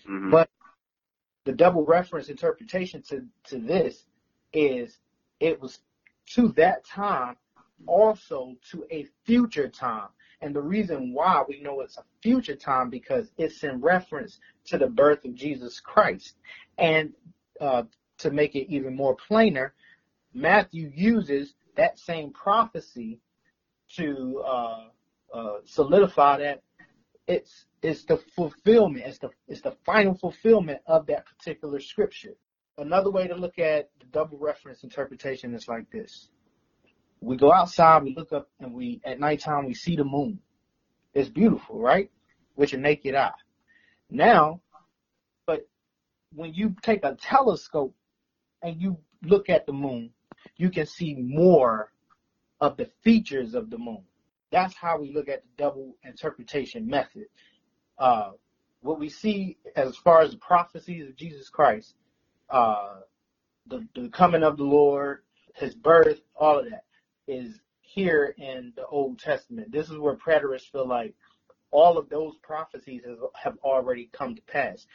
Mm-hmm. 0.07 0.31
But 0.31 0.49
the 1.45 1.53
double 1.53 1.85
reference 1.85 2.29
interpretation 2.29 3.01
to, 3.09 3.23
to 3.45 3.59
this 3.59 4.05
is 4.53 4.97
it 5.39 5.61
was 5.61 5.79
to 6.33 6.49
that 6.49 6.85
time 6.85 7.35
also 7.87 8.55
to 8.71 8.85
a 8.91 9.07
future 9.25 9.67
time. 9.67 10.09
And 10.41 10.55
the 10.55 10.61
reason 10.61 11.13
why 11.13 11.43
we 11.47 11.61
know 11.61 11.81
it's 11.81 11.97
a 11.97 12.03
future 12.21 12.55
time 12.55 12.89
because 12.89 13.31
it's 13.37 13.63
in 13.63 13.81
reference 13.81 14.39
to 14.65 14.77
the 14.77 14.87
birth 14.87 15.23
of 15.25 15.35
Jesus 15.35 15.79
Christ. 15.79 16.35
And 16.77 17.13
uh, 17.61 17.83
to 18.19 18.31
make 18.31 18.55
it 18.55 18.71
even 18.71 18.95
more 18.95 19.15
plainer, 19.15 19.73
Matthew 20.35 20.91
uses 20.93 21.55
that 21.75 21.97
same 21.97 22.31
prophecy 22.31 23.19
to 23.95 24.43
uh, 24.45 24.83
uh, 25.33 25.57
solidify 25.65 26.37
that 26.37 26.61
it's 27.27 27.65
it's 27.81 28.05
the 28.05 28.17
fulfillment, 28.35 29.05
it's 29.05 29.19
the 29.19 29.29
it's 29.47 29.61
the 29.61 29.75
final 29.85 30.13
fulfillment 30.15 30.81
of 30.85 31.07
that 31.07 31.25
particular 31.25 31.79
scripture. 31.79 32.35
Another 32.77 33.09
way 33.09 33.27
to 33.27 33.35
look 33.35 33.57
at 33.57 33.89
the 33.99 34.05
double 34.11 34.37
reference 34.37 34.83
interpretation 34.83 35.55
is 35.55 35.67
like 35.67 35.89
this 35.89 36.29
we 37.25 37.37
go 37.37 37.51
outside, 37.51 38.03
we 38.03 38.13
look 38.15 38.31
up, 38.33 38.49
and 38.59 38.73
we 38.73 39.01
at 39.03 39.19
nighttime 39.19 39.65
we 39.65 39.73
see 39.73 39.95
the 39.95 40.03
moon. 40.03 40.39
It's 41.13 41.29
beautiful, 41.29 41.79
right? 41.79 42.11
With 42.55 42.71
your 42.71 42.81
naked 42.81 43.15
eye. 43.15 43.31
Now, 44.09 44.61
but 45.47 45.67
when 46.33 46.53
you 46.53 46.75
take 46.81 47.03
a 47.03 47.17
telescope 47.19 47.95
and 48.61 48.79
you 48.79 48.97
look 49.23 49.49
at 49.49 49.65
the 49.65 49.73
moon, 49.73 50.11
you 50.57 50.69
can 50.69 50.85
see 50.85 51.15
more 51.15 51.91
of 52.61 52.77
the 52.77 52.89
features 53.03 53.53
of 53.53 53.69
the 53.69 53.77
moon. 53.77 54.03
That's 54.51 54.75
how 54.75 54.99
we 54.99 55.13
look 55.13 55.27
at 55.27 55.43
the 55.43 55.63
double 55.63 55.95
interpretation 56.03 56.87
method. 56.87 57.25
Uh, 57.97 58.31
what 58.81 58.99
we 58.99 59.09
see 59.09 59.57
as 59.75 59.97
far 59.97 60.21
as 60.21 60.31
the 60.31 60.37
prophecies 60.37 61.07
of 61.09 61.15
Jesus 61.15 61.49
Christ, 61.49 61.95
uh, 62.49 62.99
the, 63.67 63.85
the 63.95 64.09
coming 64.09 64.43
of 64.43 64.57
the 64.57 64.63
Lord, 64.63 65.23
his 65.55 65.75
birth, 65.75 66.21
all 66.35 66.59
of 66.59 66.69
that 66.69 66.83
is 67.27 67.59
here 67.81 68.35
in 68.37 68.73
the 68.75 68.85
Old 68.85 69.19
Testament. 69.19 69.71
This 69.71 69.89
is 69.89 69.97
where 69.97 70.15
preterists 70.15 70.71
feel 70.71 70.87
like 70.87 71.13
all 71.71 71.97
of 71.97 72.09
those 72.09 72.35
prophecies 72.43 73.01
have, 73.05 73.17
have 73.33 73.57
already 73.63 74.09
come 74.13 74.35
to 74.35 74.41
pass. 74.43 74.85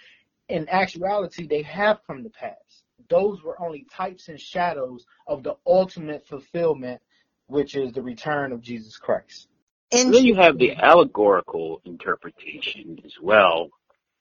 In 0.49 0.69
actuality, 0.69 1.47
they 1.47 1.63
have 1.63 2.01
come 2.07 2.23
to 2.23 2.31
pass. 2.31 2.83
Those 3.09 3.43
were 3.43 3.61
only 3.61 3.87
types 3.93 4.29
and 4.29 4.41
shadows 4.41 5.07
of 5.27 5.43
the 5.43 5.57
ultimate 5.67 6.27
fulfillment, 6.27 7.01
which 7.47 7.75
is 7.75 7.93
the 7.93 8.03
return 8.03 8.53
of 8.53 8.61
Jesus 8.61 8.97
Christ. 8.97 9.49
And 9.93 10.15
then 10.15 10.25
you 10.25 10.37
have 10.37 10.59
the 10.59 10.75
allegorical 10.77 11.81
interpretation 11.85 13.01
as 13.05 13.15
well, 13.21 13.71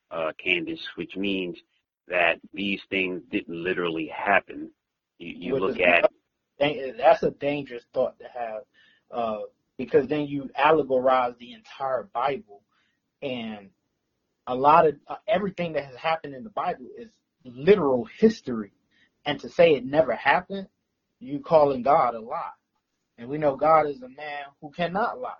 uh, 0.10 0.32
Candace, 0.44 0.88
which 0.96 1.16
means 1.16 1.58
that 2.08 2.40
these 2.54 2.82
things 2.90 3.22
didn't 3.30 3.64
literally 3.64 4.08
happen. 4.08 4.72
You, 5.20 5.36
you 5.38 5.58
look 5.58 5.80
at 5.80 6.10
that's 6.60 7.24
a 7.24 7.32
dangerous 7.32 7.84
thought 7.94 8.20
to 8.20 8.26
have 8.26 8.64
uh, 9.12 9.40
because 9.78 10.08
then 10.08 10.26
you 10.28 10.50
allegorize 10.60 11.38
the 11.38 11.54
entire 11.54 12.10
Bible, 12.14 12.64
and 13.22 13.70
a 14.48 14.56
lot 14.56 14.88
of 14.88 14.96
uh, 15.08 15.16
everything 15.28 15.74
that 15.74 15.86
has 15.86 15.96
happened 15.96 16.36
in 16.36 16.44
the 16.44 16.50
Bible 16.50 16.88
is 16.98 17.10
literal 17.44 18.06
history, 18.06 18.72
and 19.26 19.40
to 19.42 19.50
say 19.50 19.74
it 19.74 19.86
never 19.86 20.16
happened, 20.16 20.68
you 21.20 21.40
calling 21.40 21.82
God 21.82 22.16
a 22.16 22.20
lie, 22.20 22.52
and 23.18 23.30
we 23.30 23.38
know 23.38 23.56
God 23.56 23.88
is 23.88 24.02
a 24.02 24.10
man 24.10 24.44
who 24.62 24.72
cannot 24.72 25.20
lie. 25.20 25.34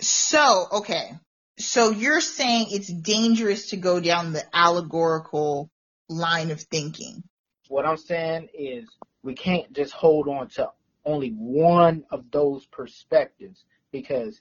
So 0.00 0.66
okay, 0.72 1.12
so 1.58 1.90
you're 1.90 2.20
saying 2.20 2.66
it's 2.70 2.88
dangerous 2.88 3.70
to 3.70 3.76
go 3.76 4.00
down 4.00 4.32
the 4.32 4.44
allegorical 4.54 5.70
line 6.08 6.50
of 6.50 6.60
thinking. 6.60 7.22
What 7.68 7.86
I'm 7.86 7.96
saying 7.96 8.48
is 8.52 8.88
we 9.22 9.34
can't 9.34 9.72
just 9.72 9.92
hold 9.92 10.28
on 10.28 10.48
to 10.50 10.70
only 11.04 11.30
one 11.30 12.04
of 12.10 12.30
those 12.30 12.66
perspectives 12.66 13.64
because 13.92 14.40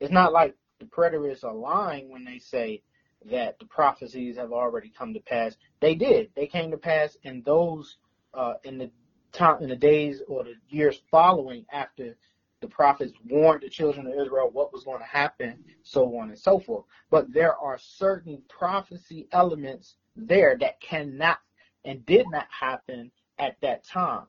it's 0.00 0.12
not 0.12 0.32
like 0.32 0.54
the 0.78 0.86
preterists 0.86 1.44
are 1.44 1.54
lying 1.54 2.10
when 2.10 2.24
they 2.24 2.38
say 2.38 2.82
that 3.24 3.58
the 3.58 3.66
prophecies 3.66 4.36
have 4.36 4.52
already 4.52 4.90
come 4.96 5.14
to 5.14 5.20
pass. 5.20 5.56
They 5.80 5.94
did. 5.94 6.30
They 6.34 6.46
came 6.46 6.70
to 6.70 6.76
pass 6.76 7.16
in 7.22 7.42
those 7.44 7.96
uh, 8.34 8.54
in 8.64 8.78
the 8.78 8.90
time 9.32 9.62
in 9.62 9.68
the 9.68 9.76
days 9.76 10.22
or 10.28 10.44
the 10.44 10.54
years 10.68 11.00
following 11.10 11.64
after 11.72 12.16
the 12.60 12.68
prophets 12.68 13.12
warned 13.28 13.62
the 13.62 13.68
children 13.68 14.06
of 14.06 14.14
Israel 14.14 14.50
what 14.50 14.72
was 14.72 14.84
going 14.84 14.98
to 14.98 15.04
happen, 15.04 15.62
so 15.82 16.16
on 16.18 16.30
and 16.30 16.38
so 16.38 16.58
forth. 16.58 16.84
But 17.10 17.32
there 17.32 17.54
are 17.56 17.78
certain 17.78 18.42
prophecy 18.48 19.28
elements 19.32 19.96
there 20.16 20.56
that 20.60 20.80
cannot 20.80 21.38
and 21.84 22.04
did 22.06 22.26
not 22.30 22.46
happen 22.50 23.10
at 23.38 23.56
that 23.60 23.84
time. 23.84 24.26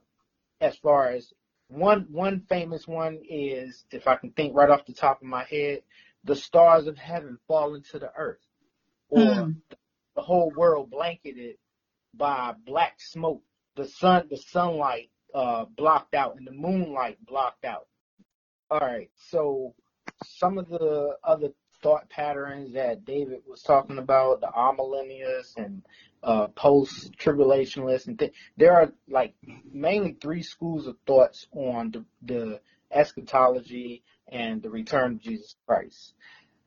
As 0.60 0.76
far 0.78 1.10
as 1.10 1.34
one 1.70 2.08
one 2.12 2.42
famous 2.50 2.88
one 2.88 3.20
is, 3.30 3.86
if 3.92 4.08
I 4.08 4.16
can 4.16 4.32
think 4.32 4.56
right 4.56 4.70
off 4.70 4.86
the 4.86 4.94
top 4.94 5.22
of 5.22 5.28
my 5.28 5.44
head, 5.46 5.82
the 6.24 6.36
stars 6.36 6.88
of 6.88 6.98
heaven 6.98 7.38
falling 7.48 7.84
to 7.92 8.00
the 8.00 8.12
earth, 8.18 8.40
or 9.10 9.20
mm. 9.20 9.56
the 10.16 10.22
whole 10.22 10.52
world 10.56 10.90
blanketed 10.90 11.56
by 12.14 12.54
black 12.66 13.00
smoke, 13.00 13.44
the 13.76 13.88
sun 13.88 14.28
the 14.30 14.38
sunlight 14.38 15.10
uh, 15.34 15.66
blocked 15.66 16.16
out 16.16 16.36
and 16.38 16.48
the 16.48 16.52
moonlight 16.52 17.18
blocked 17.26 17.66
out. 17.66 17.88
All 18.70 18.80
right, 18.80 19.10
so 19.30 19.74
some 20.26 20.58
of 20.58 20.68
the 20.70 21.16
other 21.24 21.50
thought 21.82 22.10
patterns 22.10 22.74
that 22.74 23.06
David 23.06 23.40
was 23.48 23.62
talking 23.62 23.98
about, 23.98 24.42
the 24.42 24.48
amillennialists 24.48 25.58
and 25.58 25.84
uh, 26.24 26.48
post 26.48 27.14
tribulationists, 27.18 28.08
and 28.08 28.18
th- 28.18 28.34
there 28.58 28.74
are 28.74 28.92
like 29.08 29.36
mainly 29.72 30.18
three 30.20 30.42
schools 30.42 30.88
of 30.88 30.98
thoughts 31.06 31.48
on 31.54 31.92
the, 31.92 32.06
the 32.24 32.60
eschatology 32.92 34.04
and 34.28 34.62
the 34.62 34.70
return 34.70 35.14
of 35.14 35.22
Jesus 35.22 35.56
Christ. 35.68 36.14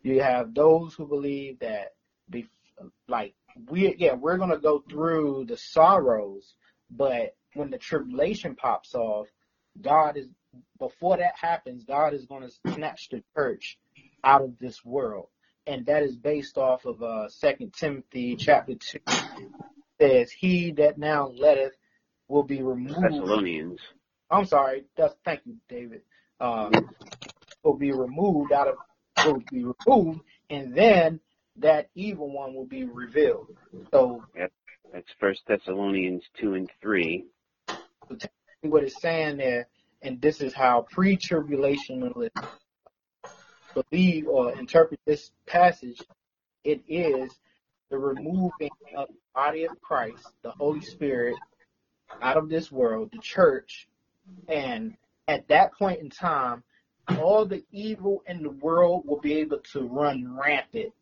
You 0.02 0.22
have 0.22 0.54
those 0.54 0.94
who 0.94 1.06
believe 1.06 1.58
that, 1.60 1.94
be, 2.30 2.48
like 3.08 3.34
we, 3.68 3.94
yeah, 3.98 4.14
we're 4.14 4.38
gonna 4.38 4.58
go 4.58 4.82
through 4.88 5.46
the 5.48 5.56
sorrows, 5.56 6.54
but 6.90 7.36
when 7.54 7.70
the 7.70 7.78
tribulation 7.78 8.54
pops 8.54 8.94
off, 8.94 9.26
God 9.80 10.16
is 10.16 10.28
before 10.78 11.18
that 11.18 11.34
happens, 11.40 11.84
God 11.84 12.14
is 12.14 12.26
going 12.26 12.42
to 12.42 12.72
snatch 12.74 13.08
the 13.10 13.22
church 13.36 13.78
out 14.24 14.42
of 14.42 14.58
this 14.58 14.84
world. 14.84 15.28
And 15.66 15.86
that 15.86 16.02
is 16.02 16.16
based 16.16 16.58
off 16.58 16.84
of 16.84 17.02
uh, 17.02 17.28
2 17.40 17.70
Timothy 17.76 18.36
chapter 18.36 18.74
2. 18.74 18.98
says, 20.00 20.32
He 20.32 20.72
that 20.72 20.98
now 20.98 21.28
letteth 21.28 21.74
will 22.28 22.42
be 22.42 22.62
removed. 22.62 23.00
Thessalonians. 23.02 23.80
I'm 24.30 24.46
sorry. 24.46 24.84
That's, 24.96 25.14
thank 25.24 25.40
you, 25.44 25.56
David. 25.68 26.02
Uh, 26.40 26.70
will 27.62 27.76
be 27.76 27.92
removed 27.92 28.52
out 28.52 28.68
of, 28.68 28.76
will 29.24 29.42
be 29.52 29.64
removed, 29.64 30.20
and 30.48 30.74
then 30.74 31.20
that 31.60 31.88
evil 31.94 32.30
one 32.30 32.54
will 32.54 32.66
be 32.66 32.84
revealed. 32.84 33.48
So 33.92 34.24
yep. 34.36 34.52
that's 34.92 35.08
First 35.18 35.42
Thessalonians 35.46 36.22
two 36.38 36.54
and 36.54 36.70
three. 36.80 37.26
What 38.62 38.82
it's 38.82 39.00
saying 39.00 39.38
there, 39.38 39.68
and 40.02 40.20
this 40.20 40.40
is 40.40 40.52
how 40.52 40.86
pre-tribulationalists 40.90 42.30
believe 43.74 44.26
or 44.26 44.52
interpret 44.58 45.00
this 45.06 45.30
passage, 45.46 46.00
it 46.64 46.82
is 46.88 47.30
the 47.90 47.98
removing 47.98 48.70
of 48.96 49.08
the 49.08 49.14
body 49.34 49.64
of 49.64 49.80
Christ, 49.80 50.28
the 50.42 50.50
Holy 50.50 50.80
Spirit, 50.80 51.36
out 52.20 52.36
of 52.36 52.48
this 52.48 52.70
world, 52.70 53.10
the 53.12 53.18
church, 53.18 53.88
and 54.48 54.96
at 55.28 55.48
that 55.48 55.72
point 55.74 56.00
in 56.00 56.10
time, 56.10 56.62
all 57.18 57.46
the 57.46 57.64
evil 57.72 58.22
in 58.26 58.42
the 58.42 58.50
world 58.50 59.04
will 59.06 59.20
be 59.20 59.34
able 59.38 59.58
to 59.72 59.82
run 59.82 60.36
rampant. 60.36 60.92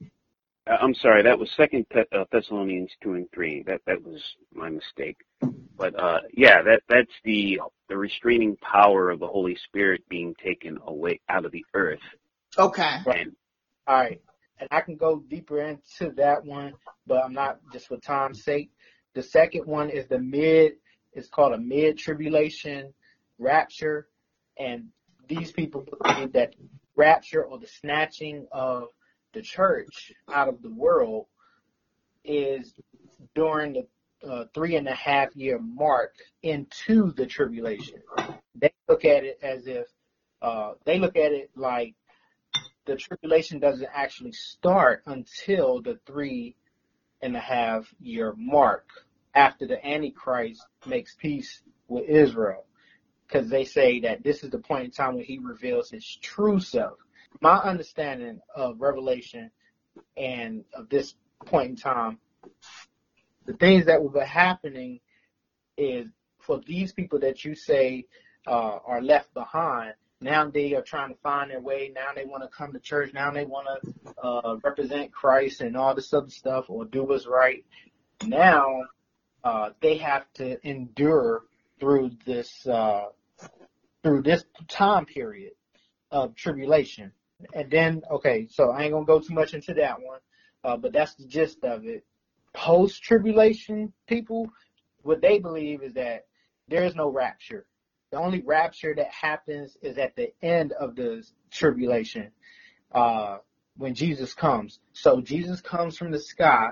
Uh, 0.69 0.77
I'm 0.81 0.95
sorry, 0.95 1.23
that 1.25 1.39
was 1.39 1.51
Second 1.57 1.87
uh, 1.95 2.25
Thessalonians 2.33 2.91
two 3.03 3.15
and 3.15 3.27
three. 3.35 3.63
That 3.67 3.81
that 3.87 4.03
was 4.05 4.23
my 4.55 4.69
mistake. 4.69 5.19
But 5.77 5.99
uh, 6.01 6.21
yeah, 6.33 6.63
that 6.63 6.83
that's 6.89 7.13
the 7.25 7.61
the 7.89 7.97
restraining 7.97 8.57
power 8.57 9.11
of 9.11 9.21
the 9.21 9.27
Holy 9.27 9.57
Spirit 9.57 10.03
being 10.09 10.35
taken 10.45 10.79
away 10.87 11.21
out 11.29 11.45
of 11.47 11.53
the 11.53 11.65
earth. 11.75 12.01
Okay. 12.59 12.97
And 13.07 13.33
All 13.87 13.97
right. 13.97 14.21
And 14.61 14.69
I 14.73 14.81
can 14.83 14.97
go 14.97 15.21
deeper 15.29 15.61
into 15.63 16.13
that 16.17 16.45
one, 16.45 16.75
but 17.07 17.25
I'm 17.25 17.33
not 17.33 17.61
just 17.73 17.89
for 17.89 17.97
time's 17.99 18.45
sake. 18.45 18.71
The 19.15 19.23
second 19.23 19.67
one 19.67 19.91
is 19.91 20.07
the 20.09 20.19
mid, 20.19 20.75
it's 21.13 21.29
called 21.29 21.55
a 21.55 21.59
mid 21.59 21.99
tribulation 21.99 22.93
rapture. 23.39 24.09
And 24.59 24.89
these 25.29 25.53
people 25.53 25.87
believe 26.03 26.33
that 26.33 26.55
rapture 26.97 27.45
or 27.45 27.59
the 27.59 27.69
snatching 27.69 28.47
of 28.53 28.89
the 29.33 29.43
church 29.43 30.13
out 30.33 30.49
of 30.49 30.63
the 30.63 30.71
world 30.71 31.27
is 32.25 32.75
during 33.35 33.73
the 33.73 33.87
uh, 34.29 34.45
three 34.53 34.77
and 34.77 34.89
a 34.89 34.95
half 34.95 35.35
year 35.37 35.59
mark 35.61 36.15
into 36.43 37.13
the 37.13 37.27
tribulation. 37.27 38.01
They 38.55 38.73
look 38.89 39.05
at 39.05 39.25
it 39.25 39.39
as 39.43 39.67
if 39.67 39.87
uh, 40.43 40.73
they 40.85 40.99
look 40.99 41.17
at 41.17 41.33
it 41.33 41.51
like 41.55 41.95
the 42.87 42.97
tribulation 42.97 43.61
doesn't 43.61 43.89
actually 43.93 44.33
start 44.33 45.03
until 45.07 45.83
the 45.83 45.99
three 46.07 46.57
and 47.23 47.37
a 47.37 47.41
half 47.41 47.93
year 48.01 48.35
mark 48.37 48.87
after 49.35 49.67
the 49.67 49.85
Antichrist 49.87 50.65
makes 50.87 51.15
peace 51.15 51.63
with 51.87 52.09
Israel. 52.09 52.65
Because 53.27 53.51
they 53.51 53.65
say 53.65 54.01
that 54.01 54.25
this 54.25 54.43
is 54.43 54.51
the 54.51 54.59
point 54.59 54.87
in 54.87 54.91
time 54.91 55.17
when 55.17 55.25
he 55.25 55.39
reveals 55.39 55.91
his 55.91 56.19
true 56.23 56.61
self. 56.61 56.99
My 57.41 57.57
understanding 57.59 58.41
of 58.55 58.81
Revelation 58.81 59.51
and 60.17 60.65
of 60.75 60.89
this 60.89 61.15
point 61.47 61.71
in 61.71 61.77
time, 61.77 62.19
the 63.47 63.55
things 63.55 63.87
that 63.87 64.01
be 64.13 64.21
happening 64.21 65.01
is 65.77 66.09
for 66.41 66.61
these 66.67 66.93
people 66.93 67.21
that 67.21 67.45
you 67.45 67.55
say 67.55 68.07
uh, 68.47 68.79
are 68.85 69.01
left 69.01 69.33
behind, 69.35 69.95
now 70.21 70.51
they 70.51 70.75
are 70.75 70.83
trying 70.83 71.11
to 71.11 71.21
find 71.21 71.51
their 71.51 71.61
way. 71.61 71.93
Now 71.95 72.09
they 72.15 72.25
want 72.25 72.43
to 72.43 72.49
come 72.49 72.73
to 72.73 72.81
church. 72.81 73.13
Now 73.15 73.31
they 73.31 73.45
want 73.45 73.69
to 73.83 74.15
uh, 74.21 74.57
represent 74.65 75.13
Christ 75.13 75.61
and 75.61 75.77
all 75.77 75.95
this 75.95 76.13
other 76.13 76.31
stuff 76.31 76.65
or 76.69 76.85
do 76.85 77.05
what's 77.05 77.27
right. 77.27 77.65
Now 78.25 78.85
uh, 79.45 79.71
they 79.81 79.99
have 79.99 80.25
to 80.35 80.59
endure 80.69 81.45
through 81.79 82.11
this 82.27 82.67
uh, 82.67 83.07
through 84.03 84.23
this 84.23 84.45
time 84.67 85.07
period 85.07 85.53
of 86.11 86.35
tribulation. 86.35 87.13
And 87.55 87.71
then, 87.71 88.03
okay, 88.11 88.49
so 88.51 88.71
I 88.71 88.83
ain't 88.83 88.93
gonna 88.93 89.05
go 89.05 89.21
too 89.21 89.35
much 89.35 89.55
into 89.55 89.75
that 89.75 90.01
one, 90.01 90.21
uh, 90.65 90.77
but 90.77 90.93
that's 90.93 91.15
the 91.15 91.27
gist 91.27 91.63
of 91.63 91.87
it. 91.87 92.05
Post 92.53 93.03
tribulation 93.03 93.93
people, 94.07 94.51
what 95.03 95.21
they 95.21 95.39
believe 95.39 95.83
is 95.83 95.95
that 95.95 96.27
there 96.69 96.85
is 96.85 96.95
no 96.95 97.09
rapture. 97.09 97.67
The 98.11 98.19
only 98.19 98.43
rapture 98.43 98.95
that 98.97 99.11
happens 99.11 99.77
is 99.83 99.99
at 99.99 100.17
the 100.17 100.33
end 100.43 100.73
of 100.73 100.97
the 100.97 101.25
tribulation, 101.51 102.33
uh, 102.93 103.39
when 103.77 103.95
Jesus 103.95 104.35
comes. 104.35 104.81
So 104.93 105.21
Jesus 105.21 105.61
comes 105.61 105.97
from 105.97 106.11
the 106.11 106.19
sky, 106.19 106.71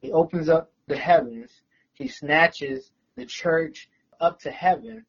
he 0.00 0.12
opens 0.12 0.48
up 0.48 0.70
the 0.86 0.96
heavens, 0.96 1.50
he 1.94 2.08
snatches 2.08 2.92
the 3.16 3.26
church 3.26 3.88
up 4.20 4.40
to 4.40 4.50
heaven, 4.50 5.04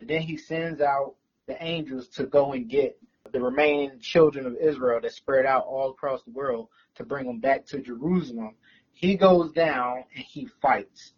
and 0.00 0.08
then 0.08 0.20
he 0.20 0.36
sends 0.36 0.80
out 0.80 1.16
the 1.46 1.62
angels 1.62 2.08
to 2.08 2.24
go 2.24 2.52
and 2.52 2.68
get 2.68 2.96
the 3.32 3.40
remaining 3.40 3.98
children 4.00 4.46
of 4.46 4.56
Israel 4.56 5.00
that 5.00 5.12
spread 5.12 5.46
out 5.46 5.64
all 5.64 5.90
across 5.90 6.22
the 6.22 6.30
world 6.30 6.68
to 6.96 7.04
bring 7.04 7.26
them 7.26 7.40
back 7.40 7.66
to 7.66 7.80
Jerusalem. 7.80 8.54
He 8.92 9.16
goes 9.16 9.52
down 9.52 10.04
and 10.14 10.24
he 10.24 10.48
fights. 10.62 11.12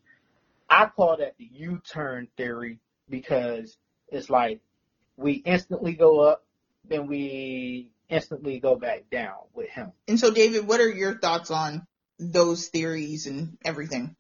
I 0.69 0.87
call 0.87 1.19
that 1.19 1.37
the 1.39 1.49
U-turn 1.53 2.29
theory 2.37 2.79
because 3.09 3.77
it's 4.09 4.31
like 4.31 4.61
we 5.17 5.35
instantly 5.35 5.95
go 5.95 6.21
up, 6.21 6.45
then 6.89 7.07
we 7.07 7.91
instantly 8.09 8.61
go 8.61 8.77
back 8.77 9.11
down 9.11 9.37
with 9.53 9.69
him. 9.69 9.93
And 10.09 10.19
so, 10.19 10.31
David, 10.31 10.67
what 10.67 10.81
are 10.81 10.91
your 10.91 11.19
thoughts 11.19 11.51
on 11.51 11.87
those 12.19 12.69
theories 12.69 13.27
and 13.27 13.59
everything? 13.65 14.17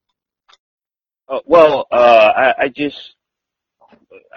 uh, 1.29 1.41
well, 1.45 1.87
uh, 1.91 1.97
I, 2.37 2.65
I 2.65 2.69
just 2.69 3.15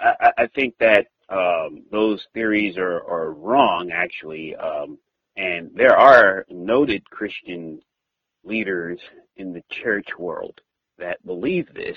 I, 0.00 0.32
I 0.38 0.46
think 0.46 0.74
that 0.80 1.06
um, 1.30 1.84
those 1.92 2.26
theories 2.34 2.76
are, 2.76 3.02
are 3.08 3.32
wrong, 3.32 3.90
actually. 3.92 4.56
Um, 4.56 4.98
and 5.36 5.70
there 5.74 5.96
are 5.96 6.44
noted 6.50 7.08
Christian 7.08 7.80
leaders 8.44 8.98
in 9.36 9.52
the 9.52 9.62
church 9.70 10.08
world 10.18 10.60
that 10.98 11.24
believe 11.24 11.72
this, 11.72 11.96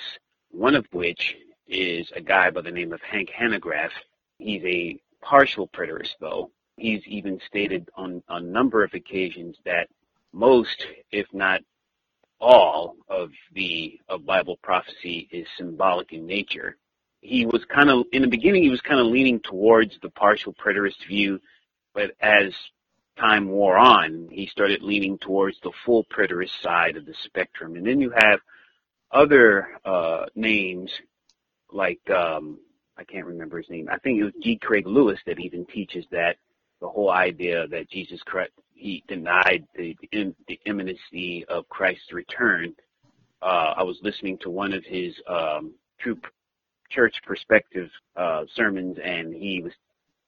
one 0.52 0.76
of 0.76 0.86
which 0.92 1.36
is 1.68 2.12
a 2.16 2.22
guy 2.22 2.52
by 2.52 2.62
the 2.62 2.72
name 2.72 2.94
of 2.94 3.02
Hank 3.02 3.30
Hanegraaff. 3.30 3.90
He's 4.38 4.64
a 4.64 5.00
partial 5.22 5.68
preterist, 5.68 6.14
though. 6.20 6.52
He's 6.78 7.02
even 7.08 7.40
stated 7.48 7.90
on 7.96 8.22
a 8.30 8.40
number 8.40 8.84
of 8.84 8.94
occasions 8.94 9.58
that 9.66 9.90
most, 10.32 10.86
if 11.12 11.28
not 11.34 11.62
all, 12.40 12.96
of 13.10 13.32
the 13.54 14.00
of 14.10 14.26
Bible 14.26 14.58
prophecy 14.62 15.28
is 15.32 15.48
symbolic 15.58 16.12
in 16.14 16.26
nature 16.26 16.78
he 17.24 17.46
was 17.46 17.64
kind 17.66 17.90
of 17.90 18.06
in 18.12 18.22
the 18.22 18.28
beginning 18.28 18.64
he 18.64 18.70
was 18.70 18.82
kind 18.82 19.00
of 19.00 19.08
leaning 19.08 19.40
towards 19.40 19.98
the 20.02 20.10
partial 20.10 20.54
preterist 20.54 21.08
view, 21.08 21.40
but 21.94 22.12
as 22.20 22.54
time 23.18 23.48
wore 23.50 23.78
on, 23.78 24.28
he 24.32 24.48
started 24.48 24.82
leaning 24.82 25.18
towards 25.18 25.58
the 25.62 25.72
full 25.86 26.06
preterist 26.06 26.62
side 26.62 26.98
of 26.98 27.06
the 27.06 27.14
spectrum. 27.24 27.76
And 27.76 27.86
then 27.86 28.02
you 28.02 28.12
have 28.16 28.40
other 29.12 29.68
uh, 29.86 30.26
names 30.36 30.92
like 31.72 32.02
um, 32.10 32.60
I 32.98 33.04
can't 33.04 33.26
remember 33.26 33.58
his 33.58 33.70
name. 33.70 33.88
I 33.92 33.98
think 33.98 34.20
it 34.20 34.24
was 34.26 34.34
G. 34.42 34.58
Craig 34.58 34.86
Lewis 34.86 35.20
that 35.26 35.40
even 35.40 35.66
teaches 35.66 36.06
that 36.12 36.38
the 36.82 36.90
whole 36.90 37.10
idea 37.10 37.68
that 37.68 37.90
Jesus 37.90 38.22
Christ 38.24 38.52
he 38.74 39.04
denied 39.08 39.66
the 39.76 39.96
the, 40.12 40.60
imminency 40.66 41.46
of 41.48 41.70
Christ's 41.70 42.12
return. 42.12 42.76
Uh, 43.42 43.76
I 43.78 43.84
was 43.84 43.98
listening 44.02 44.38
to 44.40 44.50
one 44.50 44.74
of 44.74 44.84
his 44.84 45.16
um, 45.28 45.74
true 46.00 46.18
church 46.94 47.16
perspective 47.26 47.90
uh, 48.16 48.44
sermons, 48.56 48.98
and 49.04 49.34
he 49.34 49.62
was 49.64 49.74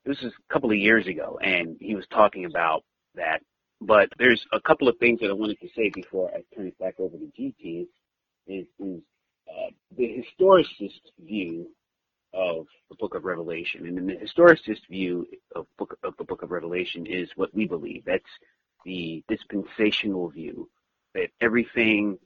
this 0.06 0.22
was 0.22 0.34
a 0.34 0.54
couple 0.54 0.70
of 0.72 0.78
years 0.78 1.08
ago, 1.08 1.40
and 1.42 1.78
he 1.80 1.96
was 1.96 2.06
talking 2.12 2.46
about 2.46 2.84
that. 3.16 3.42
But 3.82 4.10
there's 4.18 4.46
a 4.54 4.62
couple 4.62 4.88
of 4.88 4.98
things 4.98 5.20
that 5.20 5.30
I 5.30 5.34
wanted 5.34 5.60
to 5.62 5.70
say 5.76 5.90
before 5.90 6.30
I 6.30 6.44
turn 6.56 6.68
it 6.68 6.78
back 6.80 6.96
over 7.00 7.18
to 7.18 7.32
GT. 7.40 7.82
Is 7.82 7.88
is 8.48 8.68
uh, 9.50 9.72
the 9.98 10.24
historicist 10.24 11.02
view 11.20 11.68
of 12.34 12.68
the 12.90 12.96
Book 13.00 13.16
of 13.16 13.26
Revelation, 13.26 13.88
and 13.88 14.10
the 14.10 14.14
historicist 14.14 14.88
view 14.90 15.26
of 15.56 15.66
book 15.78 15.98
of 16.04 16.16
the 16.18 16.24
Book 16.24 16.44
of 16.44 16.52
Revelation 16.52 17.06
is 17.06 17.30
what 17.36 17.54
we 17.54 17.66
believe. 17.66 18.04
That's 18.06 18.24
the 18.86 19.24
dispensational 19.28 20.30
view 20.30 20.70
that 21.14 21.30
everything 21.42 22.20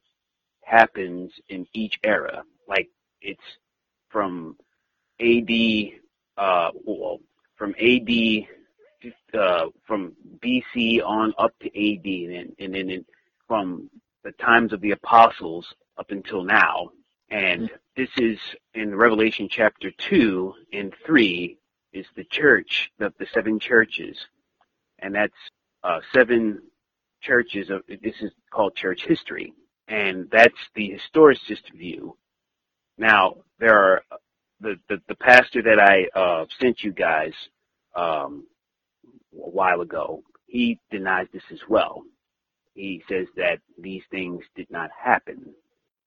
happens 0.64 1.32
in 1.48 1.66
each 1.74 2.00
era. 2.04 2.44
Like 2.68 2.90
it's 3.22 3.40
from 4.10 4.58
AD, 5.20 5.52
uh, 6.38 6.72
well, 6.86 7.20
from 7.56 7.76
AD, 7.80 8.48
uh, 9.34 9.66
from 9.86 10.14
BC 10.40 11.04
on 11.04 11.34
up 11.38 11.54
to 11.62 11.68
AD, 11.68 12.06
and, 12.06 12.56
and 12.60 12.74
then 12.74 12.90
in, 12.90 13.06
from 13.48 13.90
the 14.24 14.32
times 14.34 14.74
of 14.74 14.82
the 14.82 14.92
apostles 14.92 15.66
up 15.98 16.12
until 16.12 16.44
now. 16.44 16.90
And 17.30 17.70
this 17.96 18.10
is 18.18 18.40
in 18.74 18.96
Revelation 18.96 19.48
chapter 19.50 19.92
2 20.10 20.54
and 20.74 20.94
3 21.06 21.58
is 21.94 22.06
the 22.16 22.24
church, 22.24 22.92
the, 22.98 23.14
the 23.20 23.28
seven 23.34 23.60
churches. 23.60 24.18
And 25.00 25.14
that's 25.14 25.34
uh, 25.84 26.00
seven 26.14 26.62
churches 27.22 27.70
of, 27.70 27.84
this 27.88 28.16
is 28.22 28.32
called 28.52 28.76
church 28.76 29.04
history. 29.06 29.54
And 29.88 30.28
that's 30.32 30.54
the 30.76 30.98
historicist 30.98 31.72
view. 31.76 32.18
Now, 33.00 33.38
there 33.60 33.78
are 33.78 34.02
the, 34.60 34.76
the, 34.90 35.02
the 35.08 35.16
pastor 35.16 35.64
that 35.64 35.80
I 35.80 36.20
uh, 36.20 36.46
sent 36.62 36.84
you 36.84 36.92
guys 36.92 37.32
um, 37.96 38.46
a 39.34 39.50
while 39.50 39.82
ago, 39.82 40.22
he 40.48 40.80
denies 40.92 41.28
this 41.32 41.44
as 41.52 41.60
well. 41.70 42.04
He 42.74 43.02
says 43.10 43.28
that 43.38 43.60
these 43.78 44.04
things 44.12 44.44
did 44.56 44.70
not 44.70 44.90
happen. 44.92 45.54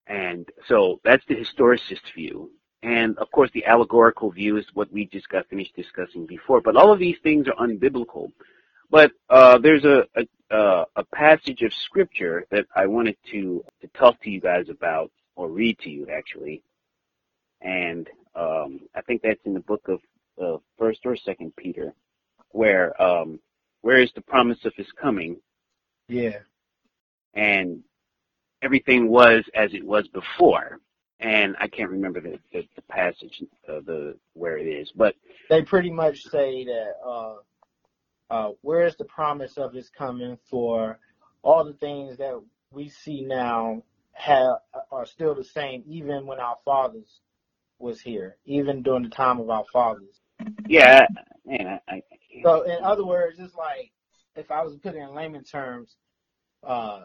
And 0.07 0.46
so 0.68 1.00
that's 1.02 1.24
the 1.28 1.35
historicist 1.35 2.14
view. 2.14 2.50
And 2.83 3.16
of 3.18 3.31
course, 3.31 3.50
the 3.55 3.64
allegorical 3.64 4.31
view 4.31 4.59
is 4.59 4.66
what 4.74 4.92
we 4.92 5.07
just 5.07 5.28
got 5.28 5.48
finished 5.48 5.74
discussing 5.76 6.26
before. 6.26 6.61
But 6.61 6.76
all 6.76 6.92
of 6.92 6.98
these 6.98 7.16
things 7.22 7.46
are 7.48 7.66
unbiblical. 7.66 8.33
But 8.90 9.12
uh, 9.31 9.59
there's 9.59 9.85
a, 9.85 10.05
a, 10.50 10.85
a 10.96 11.05
passage 11.14 11.62
of 11.62 11.72
scripture 11.72 12.44
that 12.50 12.66
I 12.76 12.87
wanted 12.87 13.16
to, 13.31 13.64
to 13.81 13.87
talk 13.98 14.20
to 14.22 14.31
you 14.31 14.40
guys 14.40 14.66
about, 14.68 15.11
or 15.37 15.48
read 15.48 15.78
to 15.78 15.88
you 15.88 16.09
actually 16.12 16.62
and 17.62 18.09
um, 18.35 18.81
I 18.94 19.03
think 19.03 19.22
that's 19.22 19.44
in 19.44 19.55
the 19.55 19.61
book 19.61 19.88
of 19.88 20.01
uh, 20.42 20.59
First 20.79 21.01
or 21.05 21.16
Second 21.16 21.55
Peter. 21.57 21.94
where 22.51 23.01
um, 23.01 23.40
where 23.83 24.01
is 24.01 24.12
the 24.14 24.20
promise 24.20 24.64
of 24.64 24.72
his 24.77 24.90
coming? 24.92 25.37
Yeah. 26.09 26.38
And 27.35 27.83
everything 28.62 29.09
was 29.09 29.44
as 29.55 29.75
it 29.75 29.85
was 29.85 30.09
before. 30.09 30.79
And 31.20 31.57
I 31.61 31.68
can't 31.68 31.90
remember 31.90 32.20
the, 32.20 32.38
the, 32.53 32.66
the 32.75 32.83
passage, 32.83 33.42
uh, 33.68 33.81
the 33.87 34.16
where 34.35 34.59
it 34.59 34.66
is, 34.66 34.90
but 34.92 35.14
They 35.48 35.62
pretty 35.62 35.90
much 35.90 36.25
say 36.25 36.64
that 36.64 36.94
uh, 37.05 37.35
uh, 38.31 38.51
where 38.62 38.87
is 38.87 38.96
the 38.96 39.05
promise 39.05 39.57
of 39.57 39.72
his 39.72 39.88
coming 39.88 40.37
for 40.51 40.98
all 41.42 41.64
the 41.64 41.75
things 41.75 42.18
that 42.18 42.40
we 42.72 42.88
see 42.88 43.22
now 43.22 43.83
have 44.12 44.57
are 44.90 45.07
still 45.07 45.35
the 45.35 45.44
same, 45.44 45.83
even 45.87 46.27
when 46.27 46.38
our 46.38 46.57
fathers 46.64 47.20
was 47.83 48.01
here, 48.01 48.37
even 48.45 48.83
during 48.83 49.03
the 49.03 49.11
time 49.11 49.40
of 49.40 49.51
our 49.51 49.64
fathers. 49.73 50.21
yeah, 50.66 51.07
man, 51.45 51.81
I, 51.88 51.95
I 51.95 52.03
So 52.42 52.62
in 52.62 52.83
other 52.83 53.05
words, 53.05 53.38
it's 53.38 53.55
like 53.55 53.92
if 54.37 54.51
I 54.51 54.62
was 54.62 54.75
to 54.75 54.81
put 54.81 54.95
it 54.95 54.99
in 54.99 55.14
layman 55.14 55.45
terms, 55.45 55.97
uh, 56.64 57.03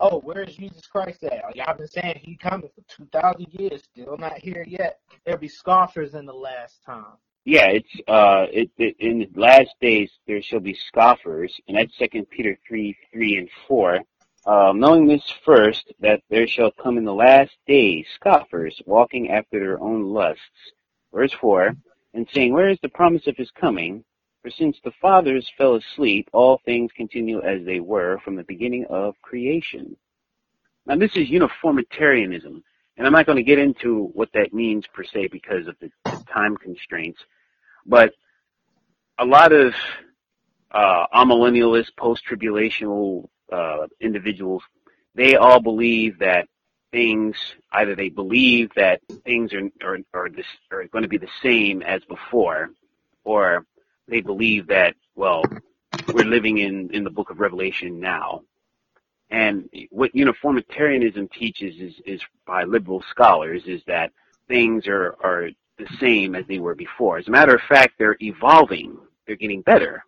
oh, 0.00 0.20
where's 0.20 0.56
Jesus 0.56 0.86
Christ 0.86 1.24
at? 1.24 1.56
Y'all 1.56 1.76
been 1.76 1.88
saying 1.88 2.20
he 2.22 2.36
coming 2.36 2.70
for 2.74 2.82
two 2.88 3.06
thousand 3.06 3.46
years, 3.50 3.82
still 3.92 4.16
not 4.16 4.38
here 4.38 4.64
yet. 4.66 5.00
There'll 5.24 5.40
be 5.40 5.48
scoffers 5.48 6.14
in 6.14 6.26
the 6.26 6.32
last 6.32 6.82
time. 6.84 7.18
Yeah, 7.44 7.66
it's 7.66 7.88
uh, 8.08 8.46
it, 8.50 8.70
it 8.78 8.96
in 9.00 9.18
the 9.18 9.40
last 9.40 9.70
days 9.80 10.10
there 10.26 10.40
shall 10.40 10.60
be 10.60 10.78
scoffers, 10.88 11.52
and 11.68 11.76
that's 11.76 11.96
Second 11.98 12.30
Peter 12.30 12.58
three, 12.66 12.96
three 13.12 13.36
and 13.36 13.48
four. 13.68 14.00
Um, 14.46 14.78
knowing 14.78 15.06
this 15.06 15.24
first, 15.44 15.92
that 16.00 16.20
there 16.28 16.46
shall 16.46 16.70
come 16.70 16.98
in 16.98 17.04
the 17.04 17.14
last 17.14 17.52
days 17.66 18.06
scoffers, 18.14 18.80
walking 18.84 19.30
after 19.30 19.58
their 19.58 19.80
own 19.80 20.12
lusts. 20.12 20.42
Verse 21.12 21.32
four, 21.32 21.74
and 22.12 22.28
saying, 22.32 22.52
Where 22.52 22.68
is 22.68 22.78
the 22.82 22.88
promise 22.88 23.26
of 23.26 23.36
his 23.36 23.50
coming? 23.52 24.04
For 24.42 24.50
since 24.50 24.76
the 24.84 24.92
fathers 25.00 25.50
fell 25.56 25.76
asleep, 25.76 26.28
all 26.32 26.60
things 26.64 26.90
continue 26.94 27.40
as 27.40 27.64
they 27.64 27.80
were 27.80 28.18
from 28.22 28.36
the 28.36 28.44
beginning 28.44 28.84
of 28.90 29.14
creation. 29.22 29.96
Now 30.84 30.96
this 30.96 31.16
is 31.16 31.30
uniformitarianism, 31.30 32.62
and 32.98 33.06
I'm 33.06 33.12
not 33.14 33.24
going 33.24 33.36
to 33.36 33.42
get 33.42 33.58
into 33.58 34.10
what 34.12 34.28
that 34.34 34.52
means 34.52 34.86
per 34.92 35.04
se 35.04 35.28
because 35.28 35.66
of 35.66 35.76
the 35.80 35.90
time 36.30 36.58
constraints. 36.58 37.20
But 37.86 38.12
a 39.18 39.24
lot 39.24 39.52
of 39.52 39.72
uh, 40.70 41.06
amillennialist, 41.14 41.96
post-tribulational 41.96 43.28
uh, 43.52 43.86
individuals, 44.00 44.62
they 45.14 45.36
all 45.36 45.60
believe 45.60 46.18
that 46.18 46.48
things, 46.90 47.36
either 47.72 47.94
they 47.94 48.08
believe 48.08 48.70
that 48.76 49.00
things 49.24 49.52
are 49.52 49.68
are, 49.82 49.98
are, 50.12 50.28
this, 50.28 50.46
are 50.70 50.86
going 50.86 51.02
to 51.02 51.08
be 51.08 51.18
the 51.18 51.28
same 51.42 51.82
as 51.82 52.02
before, 52.04 52.70
or 53.24 53.66
they 54.08 54.20
believe 54.20 54.68
that 54.68 54.94
well, 55.14 55.42
we're 56.12 56.24
living 56.24 56.58
in 56.58 56.90
in 56.92 57.04
the 57.04 57.10
Book 57.10 57.30
of 57.30 57.40
Revelation 57.40 58.00
now. 58.00 58.42
And 59.30 59.68
what 59.90 60.14
uniformitarianism 60.14 61.28
teaches 61.28 61.74
is, 61.80 61.94
is 62.06 62.20
by 62.46 62.64
liberal 62.64 63.02
scholars 63.10 63.62
is 63.66 63.82
that 63.86 64.12
things 64.48 64.86
are, 64.86 65.16
are 65.20 65.48
the 65.78 65.88
same 65.98 66.34
as 66.34 66.46
they 66.46 66.58
were 66.58 66.74
before. 66.74 67.18
As 67.18 67.26
a 67.26 67.30
matter 67.30 67.54
of 67.54 67.60
fact, 67.62 67.94
they're 67.98 68.16
evolving. 68.20 68.96
They're 69.26 69.36
getting 69.36 69.62
better. 69.62 70.04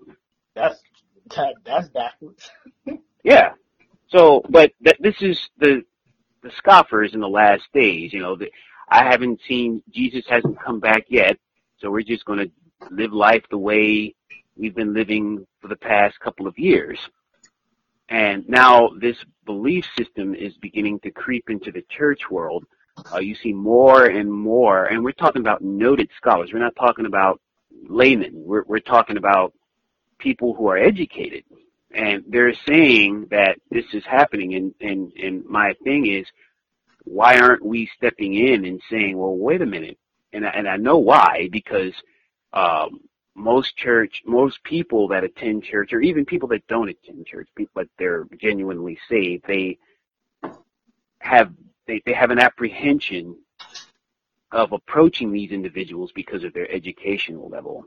That's 0.54 0.80
that, 1.34 1.54
that's 1.64 1.88
backwards. 1.88 2.50
Yeah. 3.26 3.54
So, 4.08 4.40
but 4.48 4.70
th- 4.84 4.98
this 5.00 5.16
is 5.20 5.50
the 5.58 5.82
the 6.44 6.50
scoffers 6.56 7.12
in 7.12 7.18
the 7.18 7.28
last 7.28 7.64
days. 7.74 8.12
You 8.12 8.20
know, 8.20 8.36
the, 8.36 8.52
I 8.88 9.02
haven't 9.02 9.40
seen 9.48 9.82
Jesus 9.90 10.24
hasn't 10.28 10.60
come 10.62 10.78
back 10.78 11.06
yet, 11.08 11.36
so 11.78 11.90
we're 11.90 12.02
just 12.02 12.24
going 12.24 12.38
to 12.38 12.50
live 12.92 13.12
life 13.12 13.42
the 13.50 13.58
way 13.58 14.14
we've 14.56 14.76
been 14.76 14.94
living 14.94 15.44
for 15.60 15.66
the 15.66 15.76
past 15.76 16.20
couple 16.20 16.46
of 16.46 16.56
years. 16.56 17.00
And 18.08 18.48
now 18.48 18.90
this 19.00 19.16
belief 19.44 19.84
system 19.98 20.32
is 20.36 20.54
beginning 20.58 21.00
to 21.00 21.10
creep 21.10 21.50
into 21.50 21.72
the 21.72 21.82
church 21.90 22.30
world. 22.30 22.64
Uh, 23.12 23.18
you 23.18 23.34
see 23.34 23.52
more 23.52 24.04
and 24.04 24.32
more, 24.32 24.84
and 24.84 25.02
we're 25.02 25.10
talking 25.10 25.42
about 25.42 25.62
noted 25.62 26.08
scholars. 26.16 26.50
We're 26.52 26.60
not 26.60 26.76
talking 26.76 27.06
about 27.06 27.40
laymen. 27.88 28.34
We're, 28.34 28.62
we're 28.68 28.78
talking 28.78 29.16
about 29.16 29.52
people 30.18 30.54
who 30.54 30.68
are 30.68 30.78
educated. 30.78 31.42
And 31.96 32.24
they're 32.28 32.54
saying 32.68 33.28
that 33.30 33.56
this 33.70 33.86
is 33.94 34.04
happening. 34.04 34.54
And, 34.54 34.74
and, 34.80 35.12
and 35.12 35.44
my 35.46 35.74
thing 35.82 36.06
is, 36.06 36.26
why 37.04 37.38
aren't 37.38 37.64
we 37.64 37.90
stepping 37.96 38.34
in 38.34 38.64
and 38.64 38.80
saying, 38.90 39.16
well, 39.16 39.36
wait 39.36 39.62
a 39.62 39.66
minute. 39.66 39.98
And 40.32 40.46
I, 40.46 40.50
and 40.50 40.68
I 40.68 40.76
know 40.76 40.98
why, 40.98 41.48
because, 41.50 41.94
um, 42.52 43.00
most 43.34 43.76
church, 43.76 44.22
most 44.26 44.62
people 44.64 45.08
that 45.08 45.24
attend 45.24 45.64
church, 45.64 45.92
or 45.92 46.00
even 46.00 46.24
people 46.24 46.48
that 46.48 46.66
don't 46.68 46.88
attend 46.88 47.26
church, 47.26 47.48
but 47.74 47.86
they're 47.98 48.26
genuinely 48.40 48.98
saved, 49.08 49.44
they 49.46 49.78
have 51.18 51.52
they, 51.86 52.02
they 52.04 52.12
have 52.12 52.30
an 52.30 52.38
apprehension 52.38 53.36
of 54.50 54.72
approaching 54.72 55.32
these 55.32 55.50
individuals 55.50 56.12
because 56.14 56.44
of 56.44 56.52
their 56.54 56.70
educational 56.70 57.48
level. 57.48 57.84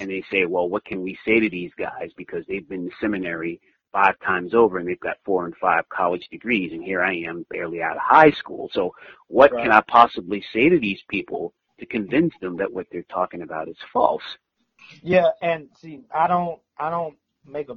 And 0.00 0.10
they 0.10 0.22
say, 0.30 0.44
well, 0.44 0.68
what 0.68 0.84
can 0.84 1.02
we 1.02 1.18
say 1.24 1.40
to 1.40 1.50
these 1.50 1.72
guys 1.78 2.10
because 2.16 2.44
they've 2.46 2.68
been 2.68 2.86
to 2.90 2.96
seminary 3.00 3.60
five 3.92 4.18
times 4.20 4.54
over 4.54 4.78
and 4.78 4.88
they've 4.88 5.00
got 5.00 5.16
four 5.24 5.46
and 5.46 5.56
five 5.56 5.88
college 5.88 6.28
degrees 6.30 6.72
and 6.72 6.84
here 6.84 7.02
I 7.02 7.14
am 7.16 7.46
barely 7.50 7.82
out 7.82 7.96
of 7.96 8.02
high 8.02 8.30
school. 8.32 8.70
So 8.72 8.94
what 9.28 9.52
Right. 9.52 9.62
can 9.62 9.72
I 9.72 9.80
possibly 9.88 10.44
say 10.52 10.68
to 10.68 10.78
these 10.78 11.00
people 11.08 11.54
to 11.80 11.86
convince 11.86 12.34
them 12.40 12.56
that 12.58 12.72
what 12.72 12.86
they're 12.92 13.02
talking 13.04 13.42
about 13.42 13.68
is 13.68 13.76
false? 13.92 14.22
Yeah, 15.02 15.28
and 15.42 15.68
see, 15.76 16.00
I 16.14 16.26
don't, 16.28 16.60
I 16.78 16.90
don't 16.90 17.16
make 17.46 17.68
a 17.68 17.76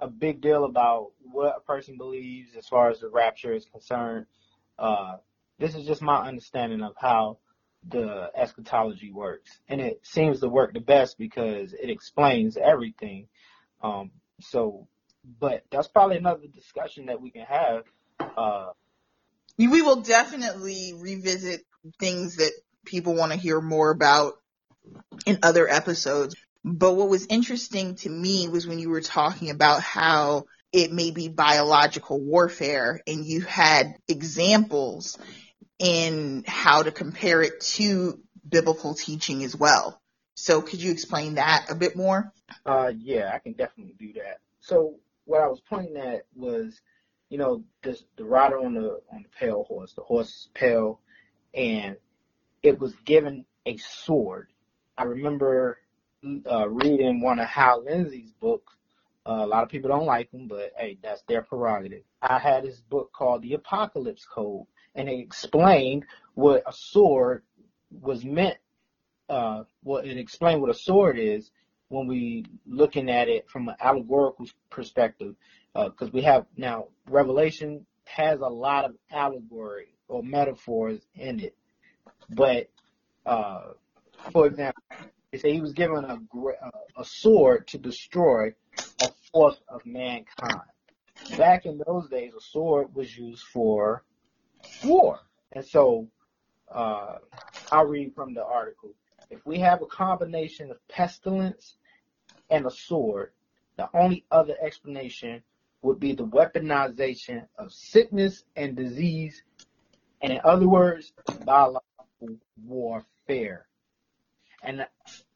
a 0.00 0.08
big 0.08 0.40
deal 0.40 0.64
about 0.64 1.12
what 1.20 1.56
a 1.56 1.60
person 1.60 1.96
believes 1.96 2.56
as 2.56 2.66
far 2.68 2.90
as 2.90 3.00
the 3.00 3.08
rapture 3.08 3.52
is 3.52 3.64
concerned. 3.66 4.26
Uh, 4.78 5.16
this 5.58 5.74
is 5.74 5.86
just 5.86 6.02
my 6.02 6.26
understanding 6.26 6.82
of 6.82 6.94
how 6.98 7.38
the 7.86 8.30
eschatology 8.36 9.12
works, 9.12 9.58
and 9.68 9.80
it 9.80 10.00
seems 10.02 10.40
to 10.40 10.48
work 10.48 10.72
the 10.72 10.80
best 10.80 11.18
because 11.18 11.72
it 11.72 11.90
explains 11.90 12.56
everything. 12.56 13.28
Um, 13.82 14.10
so, 14.40 14.88
but 15.40 15.64
that's 15.70 15.88
probably 15.88 16.16
another 16.16 16.46
discussion 16.46 17.06
that 17.06 17.20
we 17.20 17.30
can 17.30 17.44
have. 17.44 17.84
Uh, 18.20 18.70
We 19.56 19.82
will 19.82 20.02
definitely 20.02 20.94
revisit 20.96 21.64
things 21.98 22.36
that 22.36 22.52
people 22.84 23.14
want 23.14 23.32
to 23.32 23.38
hear 23.38 23.60
more 23.60 23.90
about 23.90 24.34
in 25.26 25.38
other 25.42 25.68
episodes. 25.68 26.34
But 26.64 26.94
what 26.94 27.08
was 27.08 27.26
interesting 27.26 27.94
to 27.96 28.10
me 28.10 28.48
was 28.48 28.66
when 28.66 28.78
you 28.78 28.90
were 28.90 29.00
talking 29.00 29.50
about 29.50 29.82
how 29.82 30.44
it 30.72 30.92
may 30.92 31.10
be 31.10 31.28
biological 31.28 32.20
warfare 32.20 33.00
and 33.06 33.24
you 33.24 33.40
had 33.40 33.94
examples 34.06 35.18
in 35.78 36.44
how 36.46 36.82
to 36.82 36.90
compare 36.90 37.42
it 37.42 37.60
to 37.60 38.20
biblical 38.48 38.94
teaching 38.94 39.44
as 39.44 39.54
well. 39.54 40.00
So 40.34 40.62
could 40.62 40.82
you 40.82 40.92
explain 40.92 41.34
that 41.34 41.66
a 41.70 41.74
bit 41.74 41.96
more? 41.96 42.32
Uh, 42.64 42.92
yeah, 42.96 43.32
I 43.34 43.38
can 43.38 43.52
definitely 43.52 43.94
do 43.98 44.12
that. 44.14 44.38
So 44.60 44.94
what 45.24 45.42
I 45.42 45.46
was 45.46 45.60
pointing 45.68 45.96
at 45.96 46.26
was, 46.34 46.80
you 47.28 47.38
know, 47.38 47.64
this 47.82 48.02
the 48.16 48.24
rider 48.24 48.58
on 48.58 48.74
the 48.74 49.00
on 49.12 49.22
the 49.22 49.28
pale 49.38 49.64
horse. 49.64 49.92
The 49.92 50.02
horse 50.02 50.28
is 50.28 50.48
pale, 50.54 51.00
and 51.54 51.96
it 52.62 52.78
was 52.78 52.94
given 53.04 53.44
a 53.66 53.76
sword. 53.76 54.48
I 54.96 55.04
remember 55.04 55.78
uh, 56.50 56.68
reading 56.68 57.20
one 57.20 57.38
of 57.38 57.46
Hal 57.46 57.84
Lindsey's 57.84 58.32
books. 58.40 58.74
Uh, 59.26 59.44
a 59.44 59.46
lot 59.46 59.62
of 59.62 59.68
people 59.68 59.90
don't 59.90 60.06
like 60.06 60.32
him, 60.32 60.48
but 60.48 60.72
hey, 60.76 60.98
that's 61.02 61.22
their 61.28 61.42
prerogative. 61.42 62.02
I 62.22 62.38
had 62.38 62.64
this 62.64 62.80
book 62.80 63.12
called 63.12 63.42
The 63.42 63.54
Apocalypse 63.54 64.24
Code, 64.24 64.66
and 64.98 65.08
it 65.08 65.20
explained 65.20 66.04
what 66.34 66.62
a 66.66 66.72
sword 66.72 67.42
was 67.90 68.24
meant. 68.24 68.58
Uh, 69.28 69.62
what 69.82 70.04
it 70.06 70.18
explained 70.18 70.60
what 70.60 70.70
a 70.70 70.74
sword 70.74 71.18
is 71.18 71.50
when 71.88 72.06
we 72.06 72.44
looking 72.66 73.08
at 73.08 73.28
it 73.28 73.48
from 73.48 73.68
an 73.68 73.76
allegorical 73.80 74.46
perspective, 74.70 75.34
because 75.74 76.12
we 76.12 76.22
have 76.22 76.46
now 76.56 76.88
Revelation 77.08 77.86
has 78.04 78.40
a 78.40 78.48
lot 78.48 78.84
of 78.84 78.96
allegory 79.12 79.94
or 80.08 80.22
metaphors 80.22 81.00
in 81.14 81.40
it. 81.40 81.54
But 82.28 82.68
uh, 83.24 83.72
for 84.32 84.46
example, 84.46 84.82
they 85.30 85.38
say 85.38 85.52
he 85.52 85.60
was 85.60 85.74
given 85.74 86.04
a 86.04 86.18
a 86.96 87.04
sword 87.04 87.68
to 87.68 87.78
destroy 87.78 88.54
a 89.02 89.08
force 89.30 89.60
of 89.68 89.86
mankind. 89.86 90.62
Back 91.36 91.66
in 91.66 91.80
those 91.86 92.08
days, 92.08 92.32
a 92.36 92.40
sword 92.40 92.94
was 92.94 93.16
used 93.16 93.44
for 93.52 94.02
war, 94.84 95.20
and 95.52 95.64
so 95.64 96.08
uh, 96.72 97.16
I'll 97.72 97.86
read 97.86 98.14
from 98.14 98.34
the 98.34 98.44
article. 98.44 98.90
If 99.30 99.44
we 99.46 99.58
have 99.58 99.82
a 99.82 99.86
combination 99.86 100.70
of 100.70 100.76
pestilence 100.88 101.76
and 102.50 102.66
a 102.66 102.70
sword, 102.70 103.32
the 103.76 103.88
only 103.94 104.24
other 104.30 104.54
explanation 104.60 105.42
would 105.82 106.00
be 106.00 106.12
the 106.12 106.26
weaponization 106.26 107.46
of 107.58 107.72
sickness 107.72 108.44
and 108.56 108.76
disease, 108.76 109.42
and 110.22 110.32
in 110.32 110.40
other 110.44 110.68
words, 110.68 111.12
biological 111.44 112.36
warfare. 112.64 113.66
And 114.62 114.86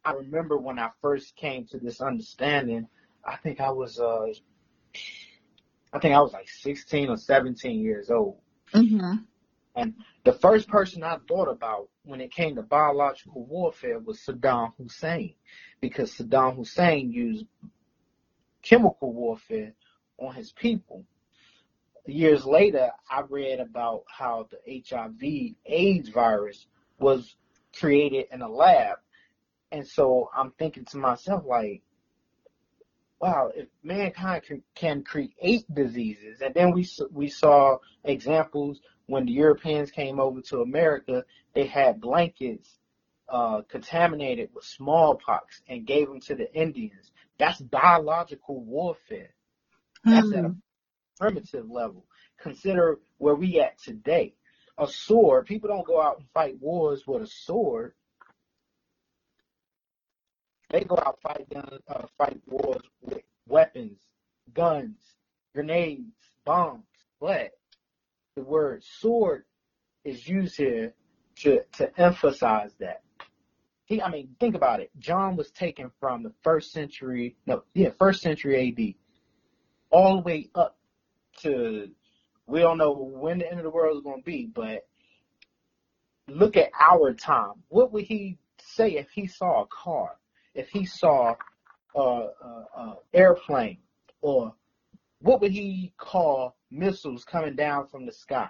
I 0.04 0.12
remember 0.12 0.56
when 0.56 0.78
I 0.78 0.90
first 1.00 1.36
came 1.36 1.66
to 1.66 1.78
this 1.78 2.00
understanding, 2.00 2.88
I 3.24 3.36
think 3.36 3.60
I 3.60 3.70
was 3.70 4.00
uh 4.00 4.26
I 5.92 5.98
think 5.98 6.14
I 6.14 6.20
was 6.20 6.32
like 6.32 6.48
16 6.48 7.10
or 7.10 7.16
17 7.16 7.80
years 7.80 8.10
old. 8.10 8.38
Mm-hmm. 8.74 9.14
And 9.74 9.94
the 10.24 10.32
first 10.32 10.68
person 10.68 11.02
I 11.02 11.18
thought 11.28 11.48
about 11.48 11.88
when 12.04 12.20
it 12.20 12.32
came 12.32 12.56
to 12.56 12.62
biological 12.62 13.44
warfare 13.46 13.98
was 13.98 14.20
Saddam 14.20 14.72
Hussein, 14.76 15.34
because 15.80 16.12
Saddam 16.12 16.56
Hussein 16.56 17.10
used 17.10 17.46
chemical 18.62 19.12
warfare 19.12 19.72
on 20.18 20.34
his 20.34 20.52
people. 20.52 21.04
Years 22.06 22.44
later, 22.44 22.90
I 23.10 23.22
read 23.28 23.60
about 23.60 24.04
how 24.08 24.48
the 24.50 24.82
HIV 24.88 25.54
AIDS 25.64 26.08
virus 26.08 26.66
was 26.98 27.36
created 27.78 28.26
in 28.32 28.42
a 28.42 28.48
lab. 28.48 28.98
And 29.70 29.86
so 29.86 30.28
I'm 30.36 30.50
thinking 30.52 30.84
to 30.86 30.98
myself, 30.98 31.44
like, 31.46 31.82
wow, 33.22 33.50
if 33.54 33.68
mankind 33.84 34.42
can, 34.42 34.62
can 34.74 35.04
create 35.04 35.64
diseases, 35.72 36.42
and 36.42 36.52
then 36.54 36.72
we 36.72 36.86
we 37.12 37.28
saw 37.28 37.78
examples 38.04 38.80
when 39.06 39.26
the 39.26 39.32
Europeans 39.32 39.90
came 39.92 40.20
over 40.20 40.40
to 40.42 40.60
America, 40.62 41.24
they 41.54 41.66
had 41.66 42.00
blankets 42.00 42.68
uh, 43.28 43.62
contaminated 43.68 44.50
with 44.54 44.64
smallpox 44.64 45.62
and 45.68 45.86
gave 45.86 46.08
them 46.08 46.20
to 46.20 46.34
the 46.34 46.52
Indians. 46.54 47.12
That's 47.38 47.60
biological 47.60 48.60
warfare. 48.64 49.34
That's 50.04 50.32
at 50.32 50.44
a 50.44 50.48
Hmm. 50.48 50.52
primitive 51.18 51.70
level. 51.70 52.06
Consider 52.40 52.98
where 53.18 53.36
we 53.36 53.60
at 53.60 53.78
today. 53.78 54.34
A 54.78 54.88
sword. 54.88 55.46
People 55.46 55.68
don't 55.68 55.86
go 55.86 56.00
out 56.02 56.18
and 56.18 56.28
fight 56.34 56.58
wars 56.60 57.06
with 57.06 57.22
a 57.22 57.26
sword. 57.26 57.94
They 60.72 60.80
go 60.80 60.98
out 61.04 61.20
fight 61.20 61.46
uh, 61.54 62.06
fight 62.16 62.40
wars 62.46 62.82
with 63.02 63.22
weapons, 63.46 63.98
guns, 64.54 64.96
grenades, 65.54 66.14
bombs. 66.46 66.84
But 67.20 67.50
the 68.36 68.42
word 68.42 68.82
sword 68.82 69.44
is 70.04 70.26
used 70.26 70.56
here 70.56 70.94
to 71.40 71.60
to 71.74 72.00
emphasize 72.00 72.72
that. 72.80 73.02
He, 73.84 74.00
I 74.00 74.10
mean, 74.10 74.34
think 74.40 74.54
about 74.54 74.80
it. 74.80 74.90
John 74.98 75.36
was 75.36 75.50
taken 75.50 75.90
from 76.00 76.22
the 76.22 76.32
first 76.42 76.72
century, 76.72 77.36
no, 77.46 77.64
yeah, 77.74 77.90
first 77.98 78.22
century 78.22 78.68
AD, 78.68 78.94
all 79.90 80.16
the 80.16 80.22
way 80.22 80.48
up 80.54 80.78
to 81.42 81.90
we 82.46 82.60
don't 82.60 82.78
know 82.78 82.92
when 82.92 83.38
the 83.38 83.48
end 83.48 83.58
of 83.58 83.64
the 83.64 83.70
world 83.70 83.98
is 83.98 84.02
going 84.02 84.20
to 84.20 84.24
be, 84.24 84.46
but 84.46 84.86
look 86.28 86.56
at 86.56 86.70
our 86.80 87.12
time. 87.12 87.62
What 87.68 87.92
would 87.92 88.04
he 88.04 88.38
say 88.58 88.96
if 88.96 89.10
he 89.10 89.26
saw 89.26 89.62
a 89.62 89.66
car, 89.66 90.16
if 90.54 90.68
he 90.68 90.84
saw 90.84 91.34
a, 91.94 92.00
a, 92.00 92.66
a 92.76 92.94
airplane, 93.12 93.78
or 94.20 94.54
what 95.20 95.40
would 95.40 95.52
he 95.52 95.92
call 95.98 96.56
missiles 96.70 97.24
coming 97.24 97.56
down 97.56 97.88
from 97.88 98.06
the 98.06 98.12
sky? 98.12 98.48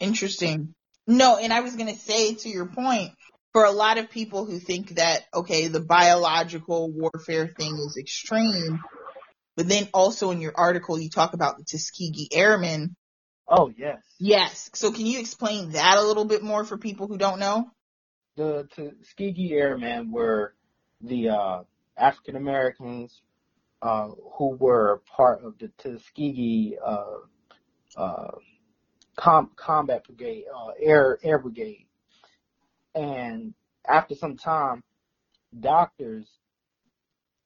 Interesting. 0.00 0.74
No, 1.06 1.36
and 1.36 1.52
I 1.52 1.60
was 1.60 1.76
going 1.76 1.92
to 1.92 1.98
say 1.98 2.34
to 2.34 2.48
your 2.48 2.66
point, 2.66 3.12
for 3.52 3.64
a 3.64 3.70
lot 3.70 3.98
of 3.98 4.10
people 4.10 4.44
who 4.44 4.58
think 4.58 4.96
that, 4.96 5.24
okay, 5.32 5.68
the 5.68 5.80
biological 5.80 6.90
warfare 6.92 7.46
thing 7.46 7.74
is 7.78 7.96
extreme, 7.96 8.80
but 9.56 9.68
then 9.68 9.88
also 9.94 10.30
in 10.30 10.40
your 10.40 10.52
article, 10.54 10.98
you 10.98 11.08
talk 11.08 11.32
about 11.32 11.56
the 11.56 11.64
Tuskegee 11.64 12.28
Airmen. 12.32 12.94
Oh 13.48 13.72
yes, 13.76 14.02
Yes. 14.18 14.70
So 14.74 14.92
can 14.92 15.06
you 15.06 15.20
explain 15.20 15.72
that 15.72 15.96
a 15.96 16.02
little 16.02 16.24
bit 16.24 16.42
more 16.42 16.64
for 16.64 16.76
people 16.76 17.06
who 17.06 17.16
don't 17.16 17.38
know? 17.38 17.70
the 18.36 18.68
Tuskegee 18.74 19.54
Airmen 19.54 20.12
were 20.12 20.54
the 21.00 21.30
uh, 21.30 21.62
African 21.96 22.36
Americans 22.36 23.22
uh, 23.82 24.08
who 24.38 24.56
were 24.56 25.02
part 25.06 25.44
of 25.44 25.58
the 25.58 25.68
Tuskegee 25.78 26.76
uh, 26.84 27.18
uh, 27.96 28.32
com- 29.16 29.50
combat 29.56 30.04
brigade, 30.04 30.44
uh, 30.54 30.72
air 30.80 31.18
air 31.22 31.38
brigade, 31.38 31.86
and 32.94 33.54
after 33.88 34.14
some 34.14 34.36
time, 34.36 34.82
doctors 35.60 36.26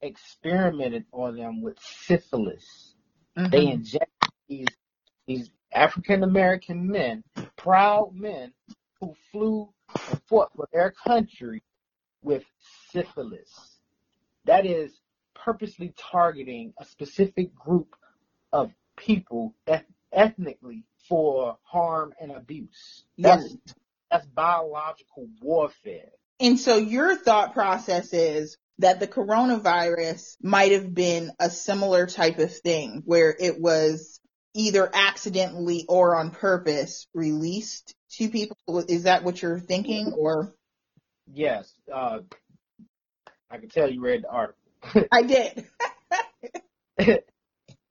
experimented 0.03 1.05
on 1.13 1.37
them 1.37 1.63
with 1.63 1.79
syphilis. 1.81 2.95
They 3.51 3.67
Mhm. 3.67 3.73
injected 3.75 4.31
these 4.49 4.67
these 5.27 5.51
African 5.73 6.25
American 6.25 6.87
men, 6.89 7.23
proud 7.57 8.15
men 8.15 8.53
who 9.01 9.15
flew 9.31 9.73
and 10.11 10.23
fought 10.25 10.53
for 10.55 10.69
their 10.73 10.93
country 10.93 11.63
with 12.23 12.45
syphilis. 12.91 13.79
That 14.45 14.67
is 14.67 14.93
purposely 15.35 15.95
targeting 15.97 16.73
a 16.79 16.85
specific 16.85 17.55
group 17.55 17.95
of 18.53 18.73
people 18.97 19.55
eth- 19.67 19.85
ethnically 20.13 20.85
for 21.09 21.57
harm 21.63 22.13
and 22.21 22.31
abuse. 22.33 23.05
That's 23.19 23.43
Yes. 23.45 23.75
that's 24.11 24.27
biological 24.27 25.29
warfare. 25.41 26.11
And 26.41 26.59
so 26.59 26.77
your 26.77 27.17
thought 27.17 27.53
process 27.53 28.13
is 28.13 28.57
that 28.79 28.99
the 28.99 29.07
coronavirus 29.07 30.37
might 30.43 30.73
have 30.73 30.93
been 30.93 31.31
a 31.39 31.49
similar 31.51 32.07
type 32.07 32.39
of 32.39 32.55
thing 32.57 33.03
where 33.05 33.35
it 33.39 33.61
was 33.61 34.21
either 34.55 34.91
accidentally 34.93 35.85
or 35.89 36.17
on 36.17 36.31
purpose 36.33 37.07
released 37.15 37.95
to 38.13 38.29
people. 38.29 38.57
Is 38.89 39.05
that 39.05 39.23
what 39.23 39.41
you're 39.41 39.61
thinking 39.61 40.13
or? 40.17 40.55
Yes, 41.33 41.73
uh, 41.93 42.21
I 43.51 43.59
can 43.59 43.69
tell 43.69 43.91
you 43.91 44.01
read 44.01 44.25
the 44.25 44.31
article. 44.31 44.61
I 45.13 45.23
did. 45.23 45.67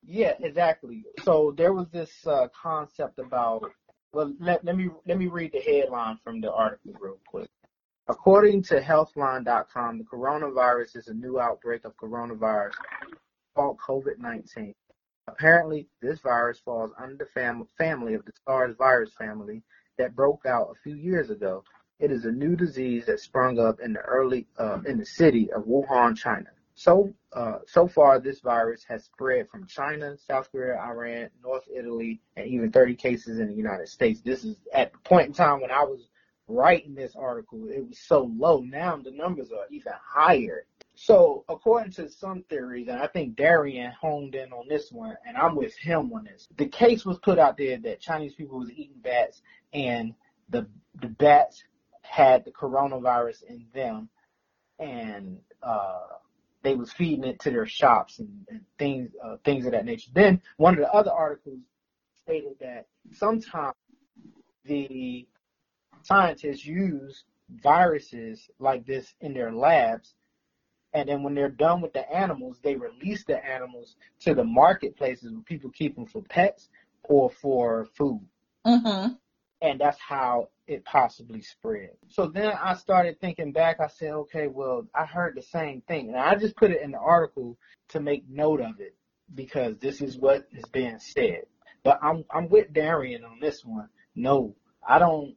yeah, 0.03 0.33
exactly. 0.39 1.03
So 1.23 1.53
there 1.55 1.73
was 1.73 1.87
this 1.91 2.11
uh, 2.25 2.47
concept 2.59 3.19
about. 3.19 3.71
Well, 4.11 4.33
let, 4.39 4.65
let 4.65 4.75
me 4.75 4.89
let 5.07 5.17
me 5.17 5.27
read 5.27 5.51
the 5.53 5.59
headline 5.59 6.17
from 6.23 6.41
the 6.41 6.51
article 6.51 6.93
real 6.99 7.19
quick. 7.27 7.49
According 8.07 8.63
to 8.63 8.81
Healthline.com, 8.81 9.99
the 9.99 10.03
coronavirus 10.03 10.97
is 10.97 11.07
a 11.09 11.13
new 11.13 11.39
outbreak 11.39 11.85
of 11.85 11.95
coronavirus 11.95 12.73
called 13.55 13.77
COVID-19. 13.77 14.73
Apparently, 15.27 15.87
this 16.01 16.19
virus 16.21 16.59
falls 16.65 16.91
under 16.99 17.17
the 17.17 17.29
fam- 17.35 17.67
family 17.77 18.15
of 18.15 18.25
the 18.25 18.31
SARS 18.47 18.75
virus 18.79 19.11
family 19.15 19.61
that 19.99 20.15
broke 20.15 20.47
out 20.47 20.71
a 20.71 20.81
few 20.81 20.95
years 20.95 21.29
ago. 21.29 21.63
It 21.99 22.11
is 22.11 22.25
a 22.25 22.31
new 22.31 22.55
disease 22.55 23.05
that 23.07 23.19
sprung 23.19 23.59
up 23.59 23.79
in 23.81 23.93
the 23.93 23.99
early 23.99 24.47
uh, 24.57 24.79
in 24.85 24.97
the 24.97 25.05
city 25.05 25.51
of 25.51 25.63
Wuhan, 25.63 26.17
China. 26.17 26.49
So 26.75 27.13
uh, 27.33 27.59
so 27.67 27.87
far, 27.87 28.21
this 28.21 28.39
virus 28.39 28.85
has 28.87 29.03
spread 29.03 29.49
from 29.49 29.67
China, 29.67 30.15
South 30.17 30.49
Korea, 30.49 30.79
Iran, 30.79 31.29
North 31.43 31.65
Italy, 31.73 32.21
and 32.37 32.47
even 32.47 32.71
30 32.71 32.95
cases 32.95 33.39
in 33.39 33.47
the 33.47 33.53
United 33.53 33.89
States. 33.89 34.21
This 34.21 34.45
is 34.45 34.55
at 34.73 34.93
the 34.93 34.99
point 34.99 35.27
in 35.27 35.33
time 35.33 35.59
when 35.59 35.71
I 35.71 35.83
was 35.83 36.07
writing 36.47 36.95
this 36.95 37.17
article. 37.17 37.67
It 37.69 37.85
was 37.85 37.99
so 37.99 38.31
low. 38.33 38.61
Now 38.61 38.95
the 38.95 39.11
numbers 39.11 39.51
are 39.51 39.65
even 39.69 39.91
higher. 40.01 40.65
So 40.95 41.43
according 41.49 41.91
to 41.93 42.09
some 42.09 42.43
theories, 42.43 42.87
and 42.87 42.99
I 42.99 43.07
think 43.07 43.35
Darian 43.35 43.91
honed 43.91 44.35
in 44.35 44.53
on 44.53 44.69
this 44.69 44.89
one, 44.89 45.17
and 45.27 45.35
I'm 45.35 45.55
with 45.55 45.75
him 45.75 46.13
on 46.13 46.23
this. 46.23 46.47
The 46.55 46.67
case 46.67 47.05
was 47.05 47.19
put 47.19 47.39
out 47.39 47.57
there 47.57 47.77
that 47.77 47.99
Chinese 47.99 48.35
people 48.35 48.59
was 48.59 48.71
eating 48.71 49.01
bats, 49.01 49.41
and 49.73 50.13
the 50.49 50.65
the 51.01 51.07
bats 51.07 51.63
had 52.09 52.45
the 52.45 52.51
coronavirus 52.51 53.43
in 53.43 53.65
them, 53.73 54.09
and 54.79 55.39
uh, 55.61 56.07
they 56.63 56.75
was 56.75 56.91
feeding 56.91 57.23
it 57.23 57.39
to 57.41 57.51
their 57.51 57.65
shops 57.65 58.19
and, 58.19 58.45
and 58.49 58.61
things 58.77 59.11
uh, 59.23 59.37
things 59.43 59.65
of 59.65 59.71
that 59.71 59.85
nature. 59.85 60.11
Then 60.13 60.41
one 60.57 60.73
of 60.73 60.79
the 60.79 60.91
other 60.91 61.11
articles 61.11 61.59
stated 62.23 62.55
that 62.59 62.87
sometimes 63.13 63.75
the 64.65 65.27
scientists 66.03 66.65
use 66.65 67.23
viruses 67.63 68.49
like 68.59 68.85
this 68.85 69.13
in 69.21 69.33
their 69.33 69.51
labs 69.51 70.13
and 70.93 71.07
then 71.07 71.23
when 71.23 71.35
they're 71.35 71.49
done 71.49 71.81
with 71.81 71.93
the 71.93 72.09
animals, 72.11 72.57
they 72.63 72.75
release 72.75 73.23
the 73.25 73.43
animals 73.45 73.95
to 74.21 74.33
the 74.33 74.43
marketplaces 74.43 75.31
where 75.31 75.41
people 75.43 75.69
keep 75.69 75.95
them 75.95 76.07
for 76.07 76.21
pets 76.23 76.69
or 77.03 77.29
for 77.29 77.85
food. 77.95 78.25
Mm-hmm. 78.65 79.13
And 79.61 79.79
that's 79.79 79.99
how 79.99 80.49
it 80.69 80.85
possibly 80.85 81.41
spread. 81.41 81.91
So 82.09 82.27
then 82.27 82.51
I 82.51 82.75
started 82.75 83.19
thinking 83.19 83.51
back. 83.51 83.79
I 83.79 83.87
said, 83.87 84.11
okay, 84.11 84.47
well, 84.47 84.87
I 84.93 85.05
heard 85.05 85.35
the 85.35 85.41
same 85.41 85.81
thing. 85.81 86.09
And 86.09 86.17
I 86.17 86.35
just 86.35 86.55
put 86.55 86.71
it 86.71 86.81
in 86.81 86.91
the 86.91 86.99
article 86.99 87.57
to 87.89 87.99
make 87.99 88.23
note 88.29 88.61
of 88.61 88.79
it 88.79 88.95
because 89.33 89.77
this 89.79 90.01
is 90.01 90.17
what 90.17 90.47
is 90.51 90.65
being 90.71 90.99
said. 90.99 91.43
But 91.83 91.99
I'm 92.03 92.25
I'm 92.29 92.49
with 92.49 92.73
Darian 92.73 93.23
on 93.23 93.39
this 93.39 93.63
one. 93.63 93.89
No, 94.15 94.55
I 94.87 94.99
don't 94.99 95.35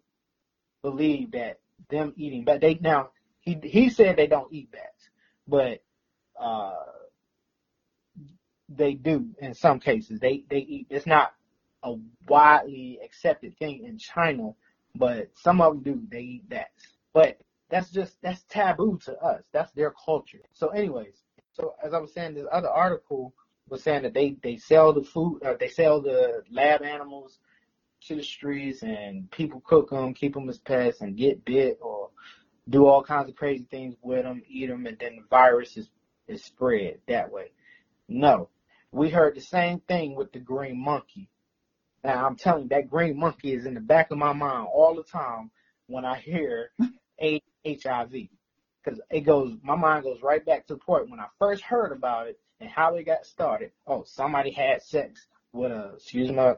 believe 0.83 1.33
that 1.33 1.61
them 1.89 2.13
eating 2.17 2.45
but 2.45 2.61
they 2.61 2.75
now 2.81 3.11
he 3.41 3.59
he 3.63 3.91
said 3.91 4.17
they 4.17 4.27
don't 4.27 4.53
eat 4.53 4.73
bats 4.73 5.11
but 5.47 5.83
uh, 6.41 6.73
they 8.69 8.95
do 8.95 9.29
in 9.41 9.55
some 9.55 9.81
cases. 9.81 10.21
They 10.21 10.45
they 10.49 10.59
eat. 10.59 10.87
It's 10.91 11.07
not 11.07 11.35
a 11.83 11.95
widely 12.29 12.99
accepted 13.05 13.57
thing 13.59 13.85
in 13.85 13.99
China, 13.99 14.55
but 14.95 15.31
some 15.35 15.61
of 15.61 15.75
them 15.75 15.83
do. 15.83 16.03
They 16.11 16.21
eat 16.21 16.49
bats. 16.49 16.97
But 17.13 17.39
that's 17.71 17.91
just 17.91 18.15
that's 18.23 18.43
taboo 18.49 18.99
to 19.05 19.17
us. 19.19 19.43
That's 19.53 19.73
their 19.73 19.93
culture. 20.05 20.43
So, 20.53 20.69
anyways, 20.69 21.23
so 21.53 21.75
as 21.83 21.95
I 21.95 21.99
was 21.99 22.13
saying, 22.13 22.35
this 22.35 22.47
other 22.53 22.69
article 22.69 23.35
was 23.69 23.83
saying 23.83 24.03
that 24.03 24.15
they 24.15 24.37
they 24.43 24.57
sell 24.57 24.93
the 24.93 25.03
food, 25.03 25.43
uh, 25.45 25.55
they 25.59 25.69
sell 25.69 26.01
the 26.01 26.43
lab 26.51 26.83
animals 26.83 27.39
to 28.07 28.17
the 28.17 28.23
streets, 28.23 28.83
and 28.83 29.31
people 29.31 29.63
cook 29.65 29.91
them, 29.91 30.15
keep 30.15 30.35
them 30.35 30.49
as 30.49 30.59
pets, 30.59 31.01
and 31.01 31.17
get 31.17 31.45
bit 31.45 31.79
or 31.81 32.11
do 32.69 32.87
all 32.87 33.03
kinds 33.03 33.29
of 33.29 33.37
crazy 33.37 33.67
things 33.71 33.97
with 34.03 34.25
them, 34.25 34.43
eat 34.49 34.69
them, 34.69 34.87
and 34.87 34.99
then 34.99 35.17
the 35.17 35.25
virus 35.31 35.77
is 35.77 35.89
is 36.29 36.45
spread 36.45 36.99
that 37.09 37.33
way. 37.33 37.53
No, 38.09 38.49
we 38.93 39.11
heard 39.11 39.37
the 39.37 39.41
same 39.41 39.81
thing 39.81 40.15
with 40.15 40.33
the 40.33 40.39
green 40.39 40.83
monkey. 40.83 41.29
Now 42.05 42.27
I'm 42.27 42.37
telling 42.37 42.65
you, 42.65 42.69
that 42.71 42.91
green 42.91 43.19
monkey 43.19 43.53
is 43.55 43.67
in 43.67 43.75
the 43.75 43.81
back 43.81 44.11
of 44.11 44.19
my 44.19 44.33
mind 44.33 44.67
all 44.73 44.95
the 44.95 45.05
time 45.05 45.51
when 45.87 46.05
I 46.05 46.17
hear 46.19 46.71
HIV, 47.21 48.13
because 48.85 49.01
it 49.11 49.21
goes, 49.21 49.57
my 49.63 49.77
mind 49.77 50.05
goes 50.05 50.21
right 50.23 50.45
back 50.45 50.67
to 50.67 50.75
the 50.75 50.81
point 50.81 51.11
when 51.11 51.21
I 51.21 51.27
first 51.39 51.63
heard 51.63 51.93
about 51.93 52.27
it 52.29 52.39
and 52.61 52.69
how 52.69 52.95
it 52.97 53.05
got 53.05 53.27
started. 53.27 53.71
Oh, 53.87 54.05
somebody 54.07 54.51
had 54.51 54.83
sex 54.83 55.27
with 55.53 55.71
a, 55.71 55.93
excuse 55.97 56.33
my, 56.33 56.55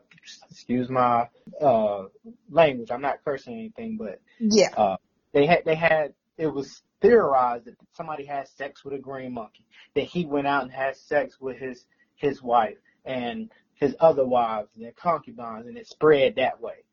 excuse 0.51 0.89
my 0.89 1.29
uh 1.61 2.05
language. 2.51 2.91
I'm 2.91 3.03
not 3.03 3.25
cursing 3.25 3.55
anything, 3.55 3.97
but 3.99 4.21
Yeah. 4.39 4.71
uh, 4.77 4.97
they 5.33 5.47
had 5.47 5.65
they 5.65 5.75
had 5.75 6.15
it 6.39 6.47
was 6.47 6.83
theorized 7.01 7.67
that 7.67 7.75
somebody 7.97 8.25
had 8.25 8.49
sex 8.49 8.85
with 8.85 8.95
a 8.95 8.99
green 8.99 9.35
monkey. 9.35 9.67
That 9.95 10.05
he 10.05 10.25
went 10.25 10.47
out 10.47 10.63
and 10.63 10.73
had 10.73 10.97
sex 10.97 11.39
with 11.41 11.59
his 11.59 11.85
his 12.17 12.41
wife 12.43 12.79
and 13.05 13.51
his 13.75 13.95
other 14.01 14.25
wives 14.25 14.69
and 14.75 14.85
their 14.85 14.93
concubines, 14.93 15.67
and 15.67 15.77
it 15.77 15.87
spread 15.87 16.37
that 16.37 16.61
way. 16.61 16.85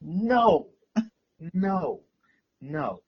No, 0.00 0.68
no, 1.52 2.00
no, 2.60 3.00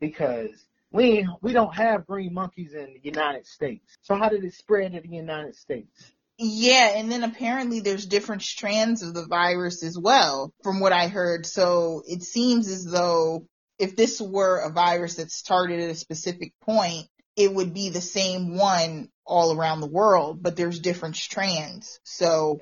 because 0.00 0.50
we 0.90 1.26
we 1.40 1.52
don't 1.52 1.74
have 1.74 2.06
green 2.06 2.34
monkeys 2.34 2.74
in 2.74 2.94
the 2.94 3.00
United 3.02 3.46
States. 3.46 3.98
So 4.02 4.14
how 4.14 4.28
did 4.28 4.44
it 4.44 4.54
spread 4.54 4.92
to 4.92 5.00
the 5.00 5.08
United 5.08 5.56
States? 5.56 6.12
Yeah, 6.38 6.94
and 6.96 7.10
then 7.10 7.24
apparently 7.24 7.80
there's 7.80 8.06
different 8.06 8.42
strands 8.42 9.02
of 9.02 9.14
the 9.14 9.26
virus 9.26 9.82
as 9.84 9.98
well, 9.98 10.52
from 10.62 10.80
what 10.80 10.92
I 10.92 11.08
heard. 11.08 11.46
So 11.46 12.02
it 12.06 12.22
seems 12.22 12.68
as 12.68 12.84
though 12.84 13.46
if 13.78 13.96
this 13.96 14.20
were 14.20 14.58
a 14.58 14.70
virus 14.70 15.16
that 15.16 15.30
started 15.30 15.80
at 15.80 15.90
a 15.90 15.94
specific 15.94 16.52
point, 16.60 17.06
it 17.36 17.52
would 17.52 17.72
be 17.74 17.90
the 17.90 18.00
same 18.00 18.56
one 18.56 19.08
all 19.24 19.56
around 19.56 19.80
the 19.80 19.86
world, 19.86 20.42
but 20.42 20.56
there's 20.56 20.80
different 20.80 21.16
strands. 21.16 22.00
So 22.04 22.58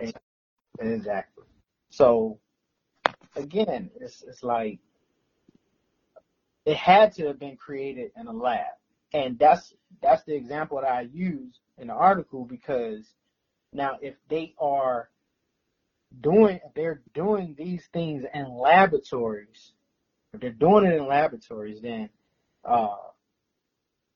Exactly. 0.78 1.44
So 1.90 2.38
again, 3.36 3.90
it's 4.00 4.22
it's 4.26 4.42
like 4.42 4.80
it 6.64 6.76
had 6.76 7.14
to 7.14 7.26
have 7.26 7.38
been 7.38 7.56
created 7.56 8.12
in 8.16 8.26
a 8.26 8.32
lab. 8.32 8.66
And 9.12 9.38
that's 9.38 9.74
that's 10.00 10.22
the 10.24 10.34
example 10.34 10.80
that 10.80 10.90
I 10.90 11.02
use 11.02 11.58
in 11.78 11.88
the 11.88 11.94
article 11.94 12.44
because 12.44 13.04
now 13.72 13.98
if 14.00 14.14
they 14.28 14.54
are 14.58 15.08
doing 16.20 16.60
they're 16.74 17.02
doing 17.14 17.54
these 17.56 17.84
things 17.92 18.24
in 18.32 18.46
laboratories, 18.48 19.72
if 20.32 20.40
they're 20.40 20.50
doing 20.50 20.86
it 20.86 20.94
in 20.94 21.06
laboratories 21.06 21.80
then 21.80 22.10
uh 22.64 22.96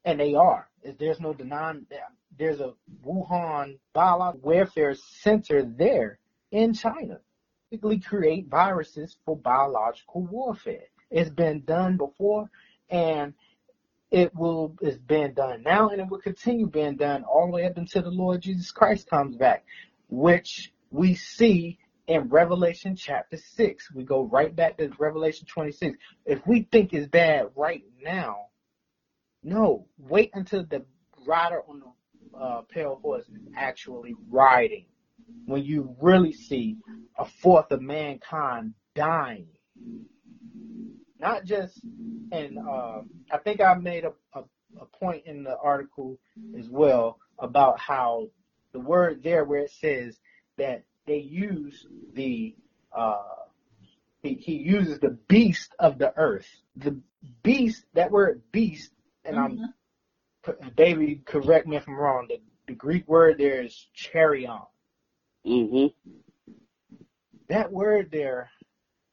and 0.05 0.21
they 0.21 0.35
are. 0.35 0.69
There's 0.99 1.21
no 1.21 1.33
denying 1.33 1.87
that 1.91 2.13
there's 2.39 2.61
a 2.61 2.73
Wuhan 3.05 3.79
biological 3.93 4.51
welfare 4.51 4.95
center 4.95 5.63
there 5.65 6.19
in 6.51 6.75
China. 6.75 7.21
Basically 7.71 8.01
create 8.01 8.49
viruses 8.49 9.17
for 9.25 9.37
biological 9.37 10.27
warfare. 10.27 10.85
It's 11.11 11.31
been 11.31 11.63
done 11.65 11.97
before 11.97 12.51
and 12.91 13.35
it 14.11 14.35
will 14.35 14.77
it's 14.81 14.99
been 14.99 15.35
done 15.35 15.63
now 15.63 15.89
and 15.89 16.01
it 16.01 16.09
will 16.09 16.21
continue 16.21 16.67
being 16.67 16.97
done 16.97 17.25
all 17.25 17.47
the 17.47 17.53
way 17.53 17.67
up 17.67 17.77
until 17.77 18.03
the 18.03 18.11
Lord 18.11 18.43
Jesus 18.43 18.71
Christ 18.71 19.09
comes 19.09 19.37
back, 19.37 19.65
which 20.09 20.73
we 20.91 21.15
see 21.15 21.79
in 22.07 22.29
Revelation 22.29 22.97
chapter 22.97 23.39
six. 23.57 23.91
We 23.93 24.05
go 24.05 24.23
right 24.23 24.55
back 24.55 24.77
to 24.79 24.91
Revelation 24.99 25.47
twenty 25.47 25.73
six. 25.73 25.99
If 26.25 26.47
we 26.47 26.69
think 26.71 26.93
it's 26.93 27.09
bad 27.09 27.51
right 27.57 27.83
now, 28.03 28.47
no, 29.43 29.87
wait 29.99 30.31
until 30.35 30.65
the 30.65 30.85
rider 31.27 31.63
on 31.69 31.81
the 31.81 31.87
uh, 32.41 32.63
pale 32.63 32.99
horse 33.03 33.25
actually 33.57 34.15
riding. 34.31 34.87
When 35.47 35.63
you 35.63 35.95
really 36.01 36.33
see 36.33 36.77
a 37.19 37.25
fourth 37.25 37.71
of 37.71 37.81
mankind 37.83 38.75
dying. 38.95 39.49
Not 41.19 41.45
just, 41.45 41.81
and 42.33 42.59
uh, 42.59 43.03
I 43.31 43.39
think 43.39 43.61
I 43.61 43.75
made 43.75 44.05
a, 44.05 44.13
a, 44.35 44.43
a 44.81 44.87
point 44.87 45.25
in 45.27 45.45
the 45.45 45.57
article 45.59 46.19
as 46.59 46.69
well 46.69 47.19
about 47.39 47.79
how 47.79 48.29
the 48.73 48.81
word 48.81 49.23
there 49.23 49.45
where 49.45 49.61
it 49.63 49.71
says 49.71 50.19
that 50.59 50.83
they 51.07 51.19
use 51.19 51.87
the, 52.15 52.55
uh, 52.93 53.23
he, 54.23 54.35
he 54.35 54.55
uses 54.55 54.99
the 54.99 55.17
beast 55.29 55.75
of 55.79 55.99
the 55.99 56.13
earth. 56.17 56.49
The 56.77 56.99
beast, 57.43 57.85
that 57.95 58.11
word 58.11 58.43
beast, 58.53 58.91
and 59.25 59.39
I'm 59.39 59.59
Mhm. 59.59 59.73
David, 60.77 61.25
correct 61.27 61.67
me 61.67 61.77
if 61.77 61.89
I'm 61.89 61.95
wrong. 61.95 62.27
The, 62.29 62.41
the 62.67 62.75
Greek 62.75 63.07
word 63.09 63.39
there 63.39 63.63
is 63.63 63.87
therion. 63.97 64.67
hmm 65.45 65.87
That 67.49 67.73
word 67.73 68.11
there 68.11 68.51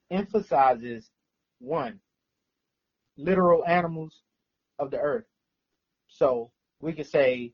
emphasizes 0.09 1.09
one, 1.59 1.99
literal 3.17 3.65
animals 3.65 4.21
of 4.79 4.91
the 4.91 4.99
earth. 4.99 5.25
So 6.07 6.51
we 6.82 6.93
could 6.93 7.07
say 7.07 7.53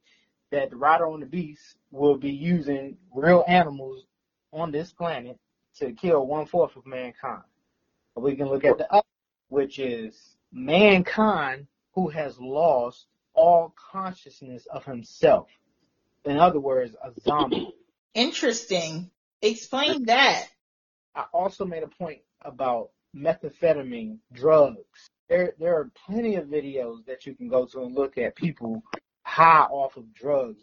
that 0.52 0.70
the 0.70 0.76
rider 0.76 1.08
on 1.08 1.20
the 1.20 1.26
beast 1.26 1.78
will 1.92 2.18
be 2.18 2.32
using 2.32 2.98
real 3.14 3.44
animals 3.48 4.06
on 4.54 4.72
this 4.72 4.92
planet 4.92 5.38
to 5.78 5.92
kill 5.92 6.26
one 6.26 6.46
fourth 6.46 6.76
of 6.76 6.86
mankind. 6.86 7.44
Or 8.16 8.24
we 8.24 8.36
can 8.36 8.48
look 8.48 8.64
at 8.64 8.78
the 8.78 8.92
other, 8.92 9.04
which 9.50 9.78
is 9.78 10.38
mankind 10.52 11.68
who 11.94 12.08
has 12.10 12.40
lost 12.40 13.08
all 13.38 13.74
consciousness 13.92 14.66
of 14.66 14.84
himself. 14.84 15.48
In 16.26 16.38
other 16.38 16.60
words, 16.60 16.96
a 17.02 17.12
zombie. 17.22 17.74
interesting. 18.14 19.10
Explain 19.42 20.06
that. 20.06 20.48
I 21.16 21.26
also 21.32 21.64
made 21.64 21.84
a 21.84 21.88
point 21.88 22.20
about 22.42 22.90
methamphetamine 23.16 24.18
drugs. 24.34 25.10
There, 25.30 25.54
there 25.60 25.76
are 25.76 25.92
plenty 26.06 26.36
of 26.36 26.48
videos 26.48 27.06
that 27.06 27.26
you 27.26 27.36
can 27.36 27.48
go 27.48 27.66
to 27.68 27.84
and 27.84 27.96
look 27.96 28.18
at 28.18 28.36
people 28.36 28.84
high 29.24 29.68
off 29.70 29.96
of 29.98 30.14
drugs. 30.14 30.60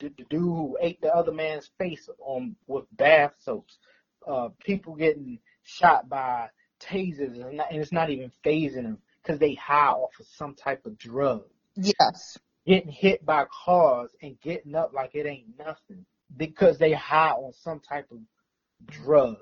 The, 0.00 0.08
the 0.16 0.24
dude 0.24 0.40
who 0.40 0.78
ate 0.80 1.00
the 1.00 1.14
other 1.14 1.32
man's 1.32 1.70
face 1.78 2.08
on 2.20 2.54
with 2.66 2.84
bath 2.92 3.32
soaps. 3.40 3.78
Uh, 4.26 4.50
people 4.64 4.94
getting 4.94 5.38
shot 5.62 6.08
by 6.08 6.48
tasers 6.80 7.40
and, 7.40 7.56
not, 7.56 7.72
and 7.72 7.80
it's 7.80 7.92
not 7.92 8.10
even 8.10 8.30
fazing 8.44 8.82
them 8.84 8.98
because 9.22 9.38
they 9.38 9.54
high 9.54 9.88
off 9.88 10.12
of 10.20 10.26
some 10.26 10.54
type 10.54 10.84
of 10.86 10.98
drug. 10.98 11.44
Yes. 11.78 12.38
Getting 12.66 12.90
hit 12.92 13.24
by 13.24 13.46
cars 13.64 14.10
and 14.22 14.40
getting 14.40 14.74
up 14.74 14.92
like 14.92 15.14
it 15.14 15.26
ain't 15.26 15.58
nothing 15.58 16.04
because 16.36 16.78
they 16.78 16.92
high 16.92 17.30
on 17.30 17.52
some 17.52 17.80
type 17.80 18.10
of 18.10 18.18
drug. 18.86 19.36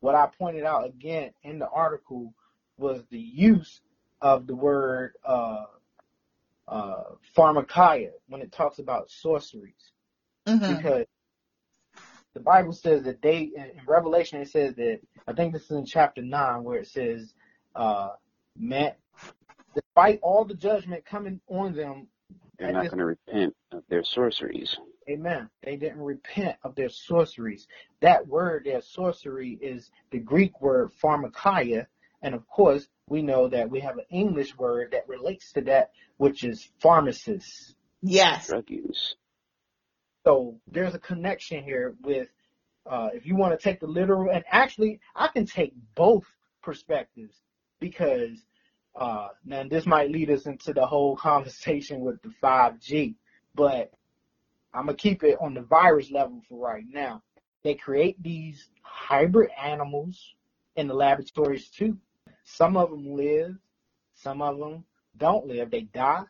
What 0.00 0.14
I 0.14 0.28
pointed 0.38 0.64
out 0.64 0.86
again 0.86 1.32
in 1.42 1.58
the 1.58 1.68
article 1.68 2.34
was 2.76 3.02
the 3.10 3.18
use 3.18 3.80
of 4.20 4.46
the 4.46 4.54
word 4.54 5.14
uh, 5.24 5.64
uh, 6.68 7.04
pharmakia 7.36 8.10
when 8.28 8.42
it 8.42 8.52
talks 8.52 8.78
about 8.78 9.10
sorceries, 9.10 9.92
hmm 10.46 10.58
because 10.66 11.06
the 12.34 12.40
Bible 12.40 12.72
says 12.72 13.04
that 13.04 13.22
they 13.22 13.52
in 13.56 13.72
Revelation 13.86 14.40
it 14.40 14.48
says 14.50 14.74
that 14.76 15.00
I 15.26 15.32
think 15.32 15.52
this 15.52 15.64
is 15.64 15.70
in 15.70 15.86
chapter 15.86 16.22
nine 16.22 16.64
where 16.64 16.78
it 16.80 16.88
says, 16.88 17.32
uh, 17.74 18.10
man, 18.58 18.92
despite 19.94 20.18
all 20.22 20.44
the 20.44 20.54
judgment 20.54 21.04
coming 21.04 21.40
on 21.48 21.72
them 21.72 22.08
They're 22.58 22.72
not 22.72 22.86
going 22.86 22.98
to 22.98 23.04
repent 23.04 23.54
of 23.72 23.84
their 23.88 24.02
sorceries. 24.04 24.76
Amen. 25.08 25.48
They 25.62 25.76
didn't 25.76 26.00
repent 26.00 26.56
of 26.64 26.74
their 26.74 26.88
sorceries. 26.88 27.66
That 28.00 28.26
word, 28.26 28.64
their 28.64 28.80
sorcery, 28.80 29.58
is 29.60 29.90
the 30.10 30.18
Greek 30.18 30.60
word 30.60 30.90
pharmakia. 31.02 31.86
And 32.22 32.34
of 32.34 32.46
course, 32.48 32.88
we 33.08 33.22
know 33.22 33.48
that 33.48 33.70
we 33.70 33.80
have 33.80 33.98
an 33.98 34.06
English 34.10 34.56
word 34.56 34.92
that 34.92 35.08
relates 35.08 35.52
to 35.52 35.60
that, 35.62 35.90
which 36.16 36.42
is 36.42 36.68
pharmacist. 36.80 37.74
Yes. 38.02 38.48
Drug 38.48 38.68
use. 38.70 39.16
So 40.24 40.58
there's 40.66 40.94
a 40.94 40.98
connection 40.98 41.62
here 41.62 41.94
with, 42.02 42.28
uh, 42.86 43.10
if 43.12 43.26
you 43.26 43.36
want 43.36 43.58
to 43.58 43.62
take 43.62 43.80
the 43.80 43.86
literal, 43.86 44.30
and 44.32 44.42
actually, 44.50 45.00
I 45.14 45.28
can 45.28 45.44
take 45.44 45.74
both 45.94 46.24
perspectives 46.62 47.34
because, 47.78 48.42
uh, 48.96 49.28
now 49.44 49.64
this 49.68 49.86
might 49.86 50.10
lead 50.10 50.30
us 50.30 50.46
into 50.46 50.72
the 50.72 50.86
whole 50.86 51.16
conversation 51.30 52.00
with 52.00 52.20
the 52.22 52.32
5G, 52.42 53.14
but 53.54 53.92
I'm 54.72 54.86
gonna 54.86 54.96
keep 54.96 55.22
it 55.24 55.38
on 55.40 55.54
the 55.54 55.62
virus 55.62 56.10
level 56.10 56.42
for 56.48 56.58
right 56.58 56.84
now. 56.88 57.22
They 57.62 57.74
create 57.74 58.22
these 58.22 58.68
hybrid 58.82 59.50
animals 59.60 60.34
in 60.76 60.88
the 60.88 60.94
laboratories 60.94 61.68
too. 61.70 61.96
Some 62.44 62.76
of 62.76 62.90
them 62.90 63.14
live, 63.14 63.56
Some 64.14 64.42
of 64.42 64.58
them 64.58 64.84
don't 65.16 65.46
live; 65.46 65.70
they 65.70 65.82
die. 65.82 66.24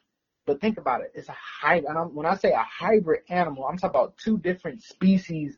But 0.47 0.61
think 0.61 0.79
about 0.79 1.01
it. 1.01 1.13
It's 1.15 1.29
a 1.29 1.37
hybrid. 1.37 2.15
When 2.15 2.27
I 2.27 2.37
say 2.37 2.53
a 2.53 2.63
hybrid 2.63 3.23
animal, 3.31 3.65
I'm 3.65 3.79
talking 3.79 3.99
about 3.99 4.17
two 4.19 4.39
different 4.39 4.83
species 4.83 5.57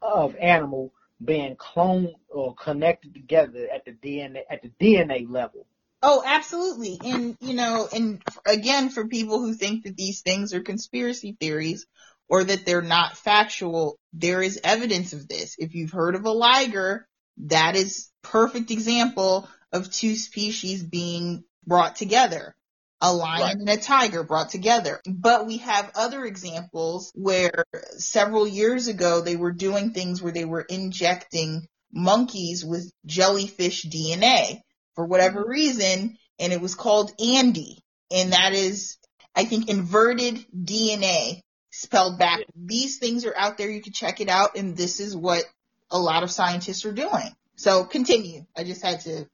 of 0.00 0.36
animal 0.36 0.92
being 1.24 1.56
cloned 1.56 2.14
or 2.28 2.54
connected 2.54 3.14
together 3.14 3.68
at 3.74 3.84
the 3.84 3.92
DNA 3.92 4.40
at 4.50 4.62
the 4.62 4.70
DNA 4.80 5.28
level. 5.28 5.66
Oh, 6.02 6.22
absolutely. 6.24 6.98
And 7.02 7.36
you 7.40 7.54
know, 7.54 7.88
and 7.92 8.22
again, 8.46 8.90
for 8.90 9.08
people 9.08 9.40
who 9.40 9.54
think 9.54 9.84
that 9.84 9.96
these 9.96 10.20
things 10.20 10.54
are 10.54 10.60
conspiracy 10.60 11.36
theories 11.38 11.86
or 12.28 12.44
that 12.44 12.66
they're 12.66 12.82
not 12.82 13.16
factual, 13.16 13.98
there 14.12 14.42
is 14.42 14.60
evidence 14.62 15.12
of 15.12 15.28
this. 15.28 15.56
If 15.58 15.74
you've 15.74 15.92
heard 15.92 16.14
of 16.14 16.24
a 16.24 16.30
liger, 16.30 17.06
that 17.38 17.76
is 17.76 18.10
perfect 18.22 18.70
example 18.70 19.48
of 19.72 19.90
two 19.90 20.16
species 20.16 20.82
being 20.82 21.44
brought 21.66 21.96
together 21.96 22.54
a 23.00 23.12
lion 23.12 23.42
right. 23.42 23.56
and 23.56 23.68
a 23.68 23.76
tiger 23.76 24.22
brought 24.22 24.48
together. 24.48 25.00
But 25.06 25.46
we 25.46 25.58
have 25.58 25.92
other 25.94 26.24
examples 26.24 27.12
where 27.14 27.64
several 27.98 28.46
years 28.46 28.88
ago 28.88 29.20
they 29.20 29.36
were 29.36 29.52
doing 29.52 29.92
things 29.92 30.22
where 30.22 30.32
they 30.32 30.44
were 30.44 30.62
injecting 30.62 31.66
monkeys 31.92 32.64
with 32.64 32.90
jellyfish 33.04 33.84
DNA 33.84 34.60
for 34.96 35.06
whatever 35.06 35.42
mm-hmm. 35.42 35.50
reason, 35.50 36.18
and 36.40 36.52
it 36.52 36.60
was 36.60 36.74
called 36.74 37.16
ANDi. 37.18 37.78
And 38.10 38.32
that 38.32 38.52
is, 38.52 38.98
I 39.34 39.44
think, 39.44 39.68
inverted 39.68 40.44
DNA 40.56 41.42
spelled 41.70 42.18
back. 42.18 42.40
These 42.56 42.98
things 42.98 43.24
are 43.24 43.36
out 43.36 43.58
there. 43.58 43.70
You 43.70 43.82
can 43.82 43.92
check 43.92 44.20
it 44.20 44.28
out. 44.28 44.56
And 44.56 44.76
this 44.76 44.98
is 44.98 45.16
what 45.16 45.44
a 45.90 45.98
lot 45.98 46.22
of 46.22 46.30
scientists 46.30 46.84
are 46.84 46.92
doing. 46.92 47.30
So 47.56 47.84
continue. 47.84 48.44
I 48.56 48.64
just 48.64 48.82
had 48.82 49.00
to 49.02 49.28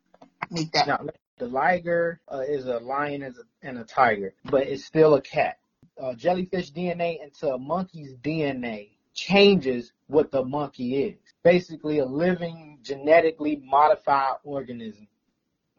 make 0.50 0.72
that. 0.72 0.86
Now, 0.86 1.06
the 1.38 1.46
liger 1.48 2.20
uh, 2.30 2.40
is 2.40 2.66
a 2.66 2.78
lion 2.78 3.22
and 3.22 3.36
a, 3.36 3.66
and 3.66 3.78
a 3.78 3.84
tiger, 3.84 4.34
but 4.44 4.66
it's 4.66 4.84
still 4.84 5.14
a 5.14 5.20
cat. 5.20 5.58
Uh, 6.00 6.14
jellyfish 6.14 6.72
DNA 6.72 7.22
into 7.22 7.48
a 7.52 7.58
monkey's 7.58 8.14
DNA 8.14 8.90
changes 9.14 9.92
what 10.06 10.30
the 10.30 10.44
monkey 10.44 11.04
is. 11.04 11.18
Basically, 11.42 11.98
a 11.98 12.04
living, 12.04 12.78
genetically 12.82 13.56
modified 13.56 14.36
organism. 14.44 15.08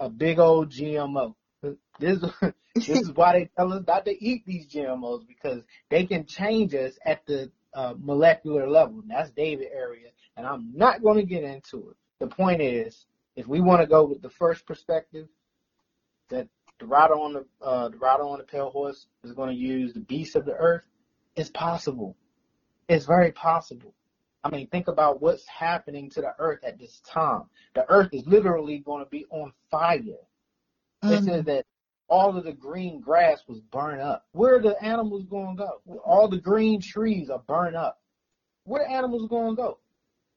A 0.03 0.09
big 0.09 0.37
old 0.37 0.69
GMO. 0.69 1.33
This, 1.97 2.19
this 2.75 2.89
is 2.89 3.11
why 3.13 3.39
they 3.39 3.49
tell 3.57 3.71
us 3.71 3.83
not 3.87 4.03
to 4.03 4.11
eat 4.11 4.45
these 4.45 4.67
GMOs 4.67 5.25
because 5.25 5.63
they 5.89 6.05
can 6.05 6.25
change 6.25 6.73
us 6.73 6.97
at 7.05 7.25
the 7.25 7.51
uh, 7.73 7.93
molecular 7.97 8.69
level. 8.69 9.01
That's 9.07 9.31
David 9.31 9.69
area, 9.73 10.09
and 10.35 10.45
I'm 10.45 10.73
not 10.75 11.01
going 11.01 11.17
to 11.19 11.23
get 11.23 11.43
into 11.43 11.91
it. 11.91 11.95
The 12.19 12.27
point 12.27 12.61
is, 12.61 13.05
if 13.37 13.47
we 13.47 13.61
want 13.61 13.79
to 13.79 13.87
go 13.87 14.03
with 14.03 14.21
the 14.21 14.29
first 14.29 14.65
perspective, 14.65 15.29
that 16.29 16.49
the 16.79 16.85
rider 16.85 17.13
on 17.13 17.33
the 17.33 17.45
uh, 17.65 17.87
the 17.87 17.97
rider 17.97 18.23
on 18.23 18.39
the 18.39 18.43
pale 18.43 18.71
horse 18.71 19.07
is 19.23 19.31
going 19.31 19.49
to 19.51 19.55
use 19.55 19.93
the 19.93 20.01
beast 20.01 20.35
of 20.35 20.43
the 20.43 20.53
earth, 20.53 20.85
it's 21.37 21.49
possible. 21.49 22.17
It's 22.89 23.05
very 23.05 23.31
possible. 23.31 23.93
I 24.43 24.49
mean, 24.49 24.67
think 24.67 24.87
about 24.87 25.21
what's 25.21 25.47
happening 25.47 26.09
to 26.11 26.21
the 26.21 26.33
earth 26.37 26.63
at 26.63 26.77
this 26.77 27.01
time. 27.07 27.43
The 27.75 27.89
earth 27.89 28.09
is 28.13 28.25
literally 28.27 28.79
going 28.79 29.03
to 29.03 29.09
be 29.09 29.25
on 29.29 29.53
fire. 29.71 29.99
Mm-hmm. 31.03 31.11
It 31.13 31.23
says 31.23 31.45
that 31.45 31.65
all 32.09 32.37
of 32.37 32.43
the 32.43 32.51
green 32.51 32.99
grass 32.99 33.43
was 33.47 33.59
burned 33.59 34.01
up. 34.01 34.25
Where 34.33 34.55
are 34.55 34.61
the 34.61 34.81
animals 34.83 35.25
going 35.25 35.57
to 35.57 35.63
go? 35.63 35.99
All 36.05 36.27
the 36.27 36.39
green 36.39 36.81
trees 36.81 37.29
are 37.29 37.41
burned 37.47 37.75
up. 37.75 38.01
Where 38.65 38.83
the 38.85 38.91
animals 38.91 39.29
going 39.29 39.55
to 39.55 39.61
go? 39.61 39.79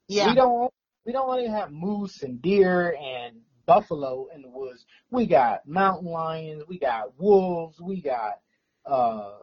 Yeah. 0.09 0.29
We 0.29 0.35
don't 0.35 0.73
we 1.05 1.13
don't 1.13 1.29
only 1.29 1.49
have 1.49 1.73
moose 1.73 2.23
and 2.23 2.41
deer 2.43 2.97
and 3.01 3.37
buffalo 3.67 4.29
in 4.35 4.43
the 4.43 4.49
woods. 4.49 4.87
We 5.11 5.27
got 5.27 5.67
mountain 5.67 6.09
lions, 6.09 6.63
we 6.69 6.79
got 6.79 7.19
wolves, 7.19 7.81
we 7.81 8.01
got 8.01 8.41
uh 8.85 9.39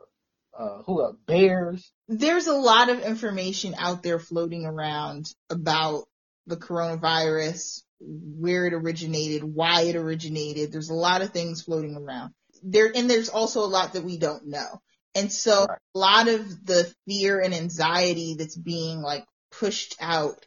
uh 0.57 0.83
who 0.83 1.01
are 1.01 1.13
bears. 1.25 1.91
There's 2.07 2.47
a 2.47 2.53
lot 2.53 2.89
of 2.89 3.01
information 3.01 3.75
out 3.77 4.03
there 4.03 4.19
floating 4.19 4.65
around 4.65 5.27
about 5.49 6.05
the 6.47 6.57
coronavirus, 6.57 7.81
where 7.99 8.65
it 8.65 8.73
originated, 8.73 9.43
why 9.43 9.83
it 9.83 9.95
originated. 9.95 10.71
There's 10.71 10.89
a 10.89 10.95
lot 10.95 11.21
of 11.21 11.31
things 11.31 11.63
floating 11.63 11.95
around. 11.95 12.33
There 12.61 12.91
and 12.93 13.09
there's 13.09 13.29
also 13.29 13.61
a 13.61 13.67
lot 13.67 13.93
that 13.93 14.03
we 14.03 14.17
don't 14.17 14.47
know. 14.47 14.81
And 15.15 15.31
so 15.31 15.65
right. 15.65 15.77
a 15.95 15.99
lot 15.99 16.27
of 16.27 16.65
the 16.65 16.91
fear 17.07 17.39
and 17.39 17.53
anxiety 17.53 18.35
that's 18.37 18.57
being 18.57 19.01
like 19.01 19.25
pushed 19.51 19.95
out 19.99 20.45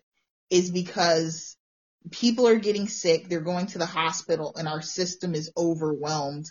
is 0.50 0.70
because 0.70 1.56
people 2.10 2.46
are 2.48 2.56
getting 2.56 2.88
sick, 2.88 3.28
they're 3.28 3.40
going 3.40 3.66
to 3.66 3.78
the 3.78 3.86
hospital, 3.86 4.54
and 4.56 4.68
our 4.68 4.82
system 4.82 5.34
is 5.34 5.52
overwhelmed 5.56 6.46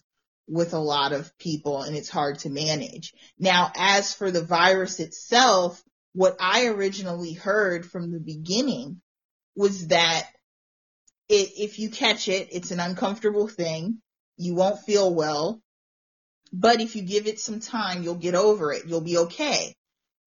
with 0.48 0.74
a 0.74 0.80
lot 0.80 1.12
of 1.12 1.36
people 1.38 1.82
and 1.82 1.96
it's 1.96 2.10
hard 2.10 2.40
to 2.40 2.50
manage. 2.50 3.14
Now, 3.40 3.72
as 3.76 4.14
for 4.14 4.32
the 4.32 4.44
virus 4.44 5.00
itself, 5.00 5.82
what 6.14 6.38
I 6.40 6.68
originally 6.68 7.34
heard 7.34 7.86
from 7.86 8.12
the 8.12 8.20
beginning 8.20 9.02
was 9.56 9.88
that 9.88 10.28
it, 11.28 11.52
if 11.58 11.80
you 11.80 11.90
catch 11.90 12.28
it, 12.28 12.50
it's 12.52 12.72
an 12.72 12.80
uncomfortable 12.80 13.48
thing. 13.48 14.02
You 14.38 14.56
won't 14.56 14.82
feel 14.82 15.14
well, 15.14 15.62
but 16.54 16.82
if 16.82 16.96
you 16.96 17.02
give 17.02 17.28
it 17.28 17.40
some 17.40 17.60
time, 17.60 18.04
you'll 18.04 18.16
get 18.16 18.36
over 18.36 18.72
it. 18.72 18.86
You'll 18.86 19.02
be 19.02 19.18
okay. 19.18 19.76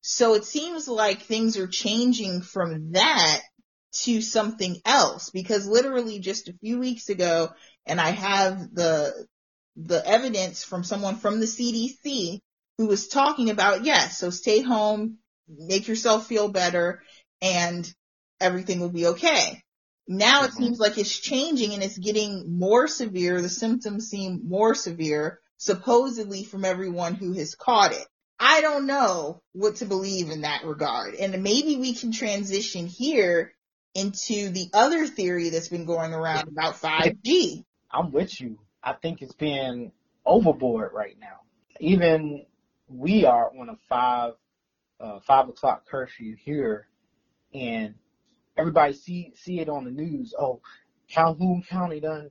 So 0.00 0.34
it 0.34 0.44
seems 0.44 0.88
like 0.88 1.22
things 1.22 1.56
are 1.56 1.66
changing 1.66 2.42
from 2.42 2.92
that 2.92 3.40
to 4.02 4.20
something 4.20 4.76
else 4.84 5.30
because 5.30 5.66
literally 5.66 6.18
just 6.18 6.48
a 6.48 6.54
few 6.60 6.78
weeks 6.78 7.08
ago, 7.08 7.50
and 7.86 8.00
I 8.00 8.10
have 8.10 8.74
the, 8.74 9.26
the 9.86 10.04
evidence 10.06 10.64
from 10.64 10.82
someone 10.82 11.16
from 11.16 11.38
the 11.38 11.46
CDC 11.46 12.40
who 12.78 12.86
was 12.86 13.08
talking 13.08 13.50
about, 13.50 13.84
yes, 13.84 14.18
so 14.18 14.30
stay 14.30 14.60
home, 14.60 15.18
make 15.48 15.86
yourself 15.86 16.26
feel 16.26 16.48
better 16.48 17.02
and 17.40 17.92
everything 18.40 18.80
will 18.80 18.90
be 18.90 19.06
okay. 19.06 19.62
Now 20.08 20.44
it 20.44 20.50
mm-hmm. 20.50 20.64
seems 20.64 20.78
like 20.78 20.98
it's 20.98 21.16
changing 21.16 21.74
and 21.74 21.82
it's 21.82 21.98
getting 21.98 22.58
more 22.58 22.88
severe. 22.88 23.40
The 23.40 23.48
symptoms 23.48 24.08
seem 24.08 24.48
more 24.48 24.74
severe, 24.74 25.38
supposedly 25.58 26.44
from 26.44 26.64
everyone 26.64 27.14
who 27.14 27.32
has 27.34 27.54
caught 27.54 27.92
it. 27.92 28.06
I 28.40 28.60
don't 28.60 28.86
know 28.86 29.42
what 29.52 29.76
to 29.76 29.84
believe 29.84 30.30
in 30.30 30.42
that 30.42 30.64
regard. 30.64 31.14
And 31.14 31.42
maybe 31.42 31.76
we 31.76 31.94
can 31.94 32.12
transition 32.12 32.86
here 32.86 33.52
into 33.94 34.50
the 34.50 34.70
other 34.72 35.06
theory 35.06 35.50
that's 35.50 35.68
been 35.68 35.86
going 35.86 36.14
around 36.14 36.48
about 36.48 36.80
5G. 36.80 37.64
I'm 37.90 38.12
with 38.12 38.40
you. 38.40 38.58
I 38.88 38.94
think 38.94 39.20
it's 39.20 39.34
being 39.34 39.92
overboard 40.24 40.92
right 40.94 41.16
now. 41.20 41.40
Even 41.78 42.46
we 42.88 43.26
are 43.26 43.50
on 43.54 43.68
a 43.68 43.76
five 43.88 44.32
uh, 44.98 45.20
five 45.26 45.48
o'clock 45.48 45.86
curfew 45.86 46.34
here, 46.36 46.88
and 47.52 47.94
everybody 48.56 48.94
see 48.94 49.32
see 49.36 49.60
it 49.60 49.68
on 49.68 49.84
the 49.84 49.90
news. 49.90 50.34
Oh, 50.38 50.62
Calhoun 51.06 51.62
County 51.68 52.00
done 52.00 52.30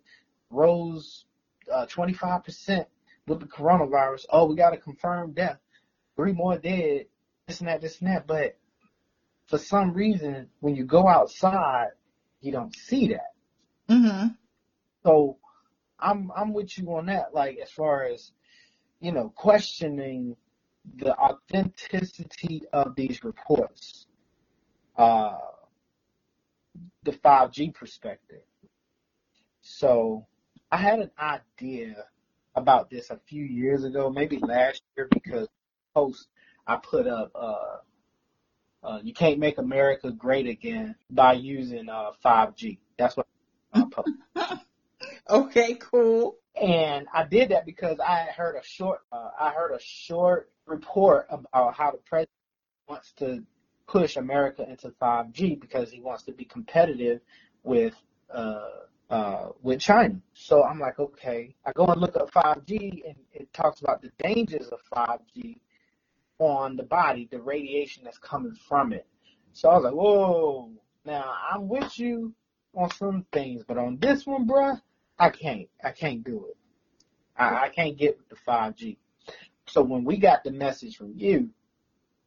rose 0.50 1.26
uh, 1.72 1.86
25% 1.86 2.86
with 3.28 3.40
the 3.40 3.46
coronavirus. 3.46 4.26
Oh, 4.32 4.46
we 4.46 4.56
got 4.56 4.74
a 4.74 4.78
confirmed 4.78 5.36
death, 5.36 5.60
three 6.16 6.34
more 6.34 6.58
dead, 6.58 7.06
this 7.46 7.60
and 7.60 7.70
that, 7.70 7.82
this 7.82 8.00
and 8.00 8.10
that. 8.10 8.26
But 8.26 8.58
for 9.48 9.60
some 9.60 9.94
reason, 9.94 10.50
when 10.60 10.76
you 10.76 10.86
go 10.86 11.08
outside, 11.08 11.90
you 12.42 12.52
don't 12.52 12.76
see 12.76 13.10
that. 13.10 13.34
Mm-hmm. 13.94 14.28
So 15.04 15.38
I'm 16.00 16.32
I'm 16.36 16.54
with 16.54 16.78
you 16.78 16.94
on 16.96 17.08
that. 17.08 17.34
Like 17.34 17.58
as 17.58 17.72
far 17.72 18.04
as 18.06 18.32
you 19.00 19.12
know, 19.12 19.32
questioning 19.36 20.36
the 20.98 21.16
authenticity 21.18 22.64
of 22.74 22.96
these 22.96 23.24
reports. 23.24 24.08
Uh, 24.98 25.38
the 27.04 27.12
5G 27.12 27.74
perspective. 27.74 28.42
So 29.62 30.26
I 30.72 30.78
had 30.78 31.00
an 31.00 31.12
idea 31.20 32.06
about 32.56 32.90
this 32.90 33.10
a 33.10 33.20
few 33.28 33.44
years 33.44 33.84
ago, 33.84 34.10
maybe 34.10 34.38
last 34.40 34.82
year, 34.96 35.08
because 35.12 35.48
post 35.94 36.28
I 36.66 36.78
put 36.78 37.08
up 37.08 37.32
uh, 37.36 37.78
uh, 38.84 39.00
you 39.04 39.14
can't 39.14 39.40
make 39.40 39.58
America 39.58 40.12
great 40.12 40.48
again 40.48 40.96
by 41.10 41.34
using 41.34 41.90
uh, 41.90 42.12
5G. 42.24 42.78
That's 42.98 43.18
what 43.18 43.28
I 43.74 43.84
posted. 43.92 44.60
okay, 45.30 45.76
cool. 45.76 46.38
And 46.60 47.08
I 47.14 47.24
did 47.24 47.50
that 47.50 47.66
because 47.66 48.00
I 48.00 48.24
heard 48.36 48.56
a 48.56 48.64
short, 48.64 49.02
uh, 49.12 49.30
I 49.40 49.52
heard 49.52 49.74
a 49.74 49.80
short 49.80 50.50
report 50.66 51.28
about 51.30 51.76
how 51.76 51.92
the 51.92 52.00
president 52.00 52.30
wants 52.90 53.12
to 53.18 53.44
push 53.88 54.18
America 54.18 54.68
into 54.68 54.90
5G 54.90 55.60
because 55.60 55.92
he 55.92 56.02
wants 56.02 56.24
to 56.24 56.32
be 56.32 56.46
competitive 56.46 57.22
with 57.64 57.96
uh, 58.30 58.70
uh, 59.10 59.50
with 59.62 59.80
China. 59.80 60.20
So 60.34 60.64
I'm 60.64 60.80
like, 60.80 61.00
okay. 61.00 61.56
I 61.66 61.72
go 61.72 61.86
and 61.88 62.02
look 62.02 62.18
up 62.18 62.32
5G, 62.32 63.08
and 63.08 63.16
it 63.34 63.52
talks 63.54 63.80
about 63.82 64.02
the 64.02 64.12
dangers 64.20 64.68
of 64.68 64.80
5G 64.94 65.60
on 66.40 66.76
the 66.76 66.84
body, 66.84 67.28
the 67.32 67.42
radiation 67.42 68.04
that's 68.04 68.18
coming 68.18 68.56
from 68.68 68.94
it. 68.94 69.08
So 69.54 69.70
I 69.70 69.76
was 69.76 69.84
like, 69.86 69.94
whoa. 69.94 70.72
Now 71.06 71.34
I'm 71.52 71.70
with 71.70 71.98
you 71.98 72.34
on 72.76 72.92
some 72.92 73.26
things, 73.32 73.64
but 73.66 73.78
on 73.78 73.98
this 73.98 74.26
one, 74.26 74.46
bruh, 74.46 74.82
I 75.20 75.30
can't. 75.30 75.68
I 75.84 75.92
can't 75.92 76.24
do 76.24 76.48
it. 76.50 76.58
I, 77.36 77.66
I 77.66 77.70
can't 77.70 77.98
get 77.98 78.18
with 78.18 78.30
the 78.30 78.36
5G. 78.48 78.98
So 79.68 79.82
when 79.82 80.04
we 80.06 80.18
got 80.18 80.44
the 80.44 80.52
message 80.52 80.98
from 80.98 81.14
you, 81.16 81.50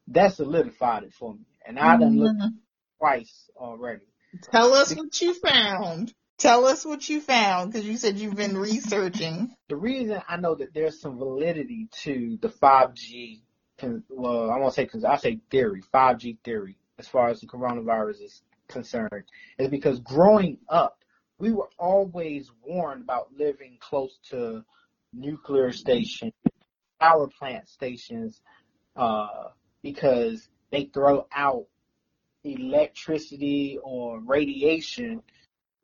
that 0.09 0.33
solidified 0.33 1.03
it 1.03 1.13
for 1.13 1.33
me. 1.33 1.45
And 1.65 1.79
I 1.79 1.97
done 1.97 2.19
looked 2.19 2.39
Mhm. 2.39 2.53
twice 2.99 3.49
already. 3.55 4.05
Tell 4.51 4.73
us 4.73 4.95
what 4.95 5.21
you 5.21 5.33
found. 5.33 6.13
Tell 6.37 6.65
us 6.65 6.85
what 6.85 7.07
you 7.07 7.21
found 7.21 7.71
because 7.71 7.85
you 7.87 7.97
said 7.97 8.17
you've 8.17 8.35
been 8.35 8.57
researching. 8.57 9.55
The 9.69 9.75
reason 9.75 10.21
I 10.27 10.37
know 10.37 10.55
that 10.55 10.73
there's 10.73 10.99
some 10.99 11.17
validity 11.17 11.87
to 12.03 12.37
the 12.41 12.49
5G, 12.49 13.41
well, 14.09 14.49
I 14.49 14.57
won't 14.57 14.73
say 14.73 14.83
because 14.83 15.03
I 15.03 15.17
say 15.17 15.39
theory, 15.51 15.83
5G 15.93 16.39
theory, 16.43 16.77
as 16.97 17.07
far 17.07 17.29
as 17.29 17.41
the 17.41 17.47
coronavirus 17.47 18.23
is 18.23 18.41
concerned, 18.67 19.23
is 19.59 19.67
because 19.69 19.99
growing 19.99 20.57
up, 20.67 21.00
we 21.41 21.51
were 21.51 21.69
always 21.79 22.51
warned 22.63 23.01
about 23.01 23.33
living 23.35 23.77
close 23.79 24.19
to 24.29 24.63
nuclear 25.11 25.71
stations, 25.71 26.33
power 26.99 27.27
plant 27.27 27.67
stations, 27.67 28.39
uh, 28.95 29.49
because 29.81 30.47
they 30.71 30.85
throw 30.93 31.25
out 31.35 31.65
electricity 32.43 33.79
or 33.83 34.19
radiation, 34.19 35.23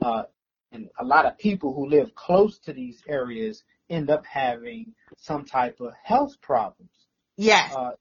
uh, 0.05 0.23
and 0.71 0.89
a 0.99 1.03
lot 1.03 1.25
of 1.25 1.37
people 1.39 1.73
who 1.73 1.89
live 1.89 2.13
close 2.13 2.59
to 2.59 2.71
these 2.71 3.01
areas 3.07 3.63
end 3.89 4.11
up 4.11 4.23
having 4.27 4.93
some 5.17 5.43
type 5.43 5.79
of 5.79 5.91
health 6.03 6.39
problems, 6.39 6.91
Yes. 7.35 7.73
uh, 7.75 7.91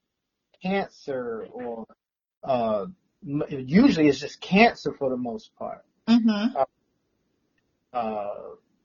cancer 0.63 1.47
or 1.53 1.87
uh, 2.45 2.85
usually 3.23 4.09
it's 4.09 4.21
just 4.21 4.41
cancer 4.43 4.93
for 4.93 5.09
the 5.09 5.17
most 5.17 5.55
part. 5.57 5.85
Mm-hmm. 6.09 6.57
Uh, 6.57 6.65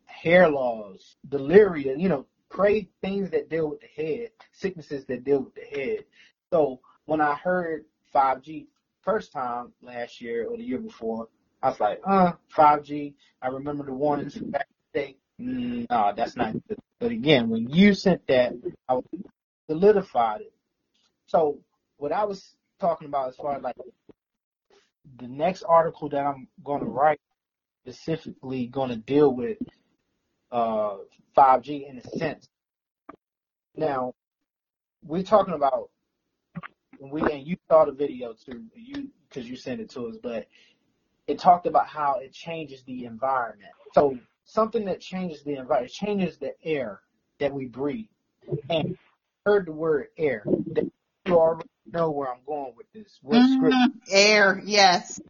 hair 0.05 0.49
loss, 0.49 1.15
delirium, 1.27 1.99
you 1.99 2.09
know, 2.09 2.25
crazy 2.49 2.89
things 3.01 3.31
that 3.31 3.49
deal 3.49 3.69
with 3.69 3.79
the 3.81 3.87
head, 3.87 4.29
sicknesses 4.51 5.05
that 5.05 5.23
deal 5.23 5.39
with 5.39 5.55
the 5.55 5.61
head. 5.61 6.05
So 6.51 6.79
when 7.05 7.21
I 7.21 7.35
heard 7.35 7.85
5G 8.13 8.67
first 9.01 9.31
time 9.31 9.71
last 9.81 10.21
year 10.21 10.47
or 10.47 10.57
the 10.57 10.63
year 10.63 10.79
before, 10.79 11.27
I 11.63 11.69
was 11.69 11.79
like, 11.79 12.01
uh, 12.05 12.33
5G. 12.55 13.13
I 13.41 13.47
remember 13.47 13.85
the 13.85 13.93
warnings 13.93 14.35
back 14.35 14.67
in 14.69 14.75
the 14.93 14.99
day. 14.99 15.17
Mm, 15.39 15.89
no, 15.89 16.13
that's 16.15 16.35
not 16.35 16.53
good. 16.67 16.77
But 16.99 17.11
again, 17.11 17.49
when 17.49 17.69
you 17.69 17.93
sent 17.93 18.27
that, 18.27 18.53
I 18.87 18.99
solidified 19.67 20.41
it. 20.41 20.53
So 21.27 21.59
what 21.97 22.11
I 22.11 22.25
was 22.25 22.55
talking 22.79 23.07
about 23.07 23.29
as 23.29 23.35
far 23.35 23.55
as 23.55 23.61
like 23.61 23.75
the 25.19 25.27
next 25.27 25.63
article 25.63 26.09
that 26.09 26.25
I'm 26.25 26.47
going 26.63 26.81
to 26.81 26.87
write 26.87 27.19
specifically 27.84 28.67
going 28.67 28.89
to 28.89 28.97
deal 28.97 29.34
with 29.34 29.57
uh 30.51 30.97
5G 31.38 31.89
in 31.89 31.97
a 31.97 32.17
sense. 32.17 32.47
Now, 33.75 34.13
we're 35.05 35.23
talking 35.23 35.53
about 35.53 35.89
we 36.99 37.21
and 37.21 37.47
you 37.47 37.57
saw 37.69 37.86
the 37.86 37.91
video 37.91 38.34
too, 38.34 38.65
you 38.75 39.09
because 39.29 39.49
you 39.49 39.55
sent 39.55 39.82
it 39.82 39.89
to 39.91 40.07
us, 40.07 40.17
but 40.21 40.47
it 41.27 41.39
talked 41.39 41.67
about 41.67 41.88
how 41.88 42.19
it 42.19 42.34
changes 42.34 42.84
the 42.84 43.05
environment. 43.05 43.71
So 43.93 44.17
something 44.45 44.86
that 44.86 45.01
changes 45.01 45.43
the 45.43 45.55
environment, 45.55 45.93
changes 45.93 46.38
the 46.38 46.53
air 46.63 47.01
that 47.39 47.53
we 47.53 47.67
breathe. 47.67 48.07
And 48.69 48.97
heard 49.45 49.67
the 49.67 49.71
word 49.71 50.07
air. 50.17 50.43
You 51.25 51.39
already 51.39 51.69
know 51.91 52.11
where 52.11 52.32
I'm 52.32 52.41
going 52.45 52.73
with 52.75 52.91
this. 52.93 53.19
What 53.21 53.47
script? 53.49 53.75
Mhm. 53.75 54.01
Air. 54.09 54.61
Yes. 54.65 55.21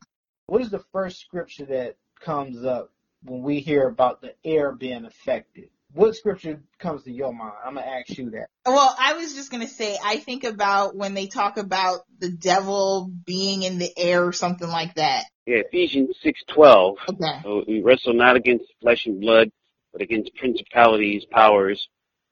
What 0.48 0.62
is 0.62 0.70
the 0.72 0.84
first 0.92 1.20
scripture 1.20 1.66
that 1.66 1.98
comes 2.22 2.64
up 2.64 2.92
when 3.24 3.44
we 3.44 3.60
hear 3.60 3.88
about 3.88 4.22
the 4.22 4.34
air 4.44 4.72
being 4.72 5.06
affected? 5.06 5.70
What 5.94 6.16
scripture 6.16 6.62
comes 6.80 7.04
to 7.04 7.12
your 7.12 7.34
mind? 7.34 7.54
I'm 7.66 7.76
gonna 7.76 7.86
ask 7.86 8.18
you 8.18 8.30
that. 8.32 8.48
Well, 8.66 8.96
I 8.98 9.14
was 9.14 9.34
just 9.34 9.52
gonna 9.52 9.68
say, 9.68 9.98
I 10.02 10.18
think 10.18 10.46
about 10.46 10.96
when 10.96 11.14
they 11.14 11.28
talk 11.28 11.58
about 11.58 12.02
the 12.20 12.32
devil 12.32 13.12
being 13.26 13.64
in 13.64 13.78
the 13.78 13.92
air 13.98 14.26
or 14.26 14.32
something 14.32 14.70
like 14.70 14.96
that. 14.96 15.26
Yeah, 15.46 15.58
Ephesians 15.58 16.16
6:12. 16.24 16.98
Okay. 17.10 17.40
So 17.44 17.64
we 17.68 17.82
wrestle 17.82 18.14
not 18.14 18.38
against 18.38 18.66
flesh 18.82 19.06
and 19.06 19.20
blood, 19.20 19.52
but 19.92 20.02
against 20.02 20.34
principalities, 20.36 21.26
powers, 21.26 21.90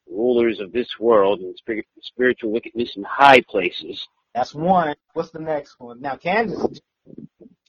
rulers 0.10 0.60
of 0.60 0.72
this 0.72 0.98
world, 1.00 1.42
and 1.42 1.56
spir- 1.58 1.84
spiritual 2.02 2.52
wickedness 2.52 2.96
in 2.96 3.04
high 3.04 3.42
places. 3.42 4.08
That's 4.34 4.54
one. 4.54 4.96
What's 5.14 5.32
the 5.32 5.40
next 5.40 5.80
one? 5.80 6.00
Now, 6.00 6.16
Candace, 6.16 6.80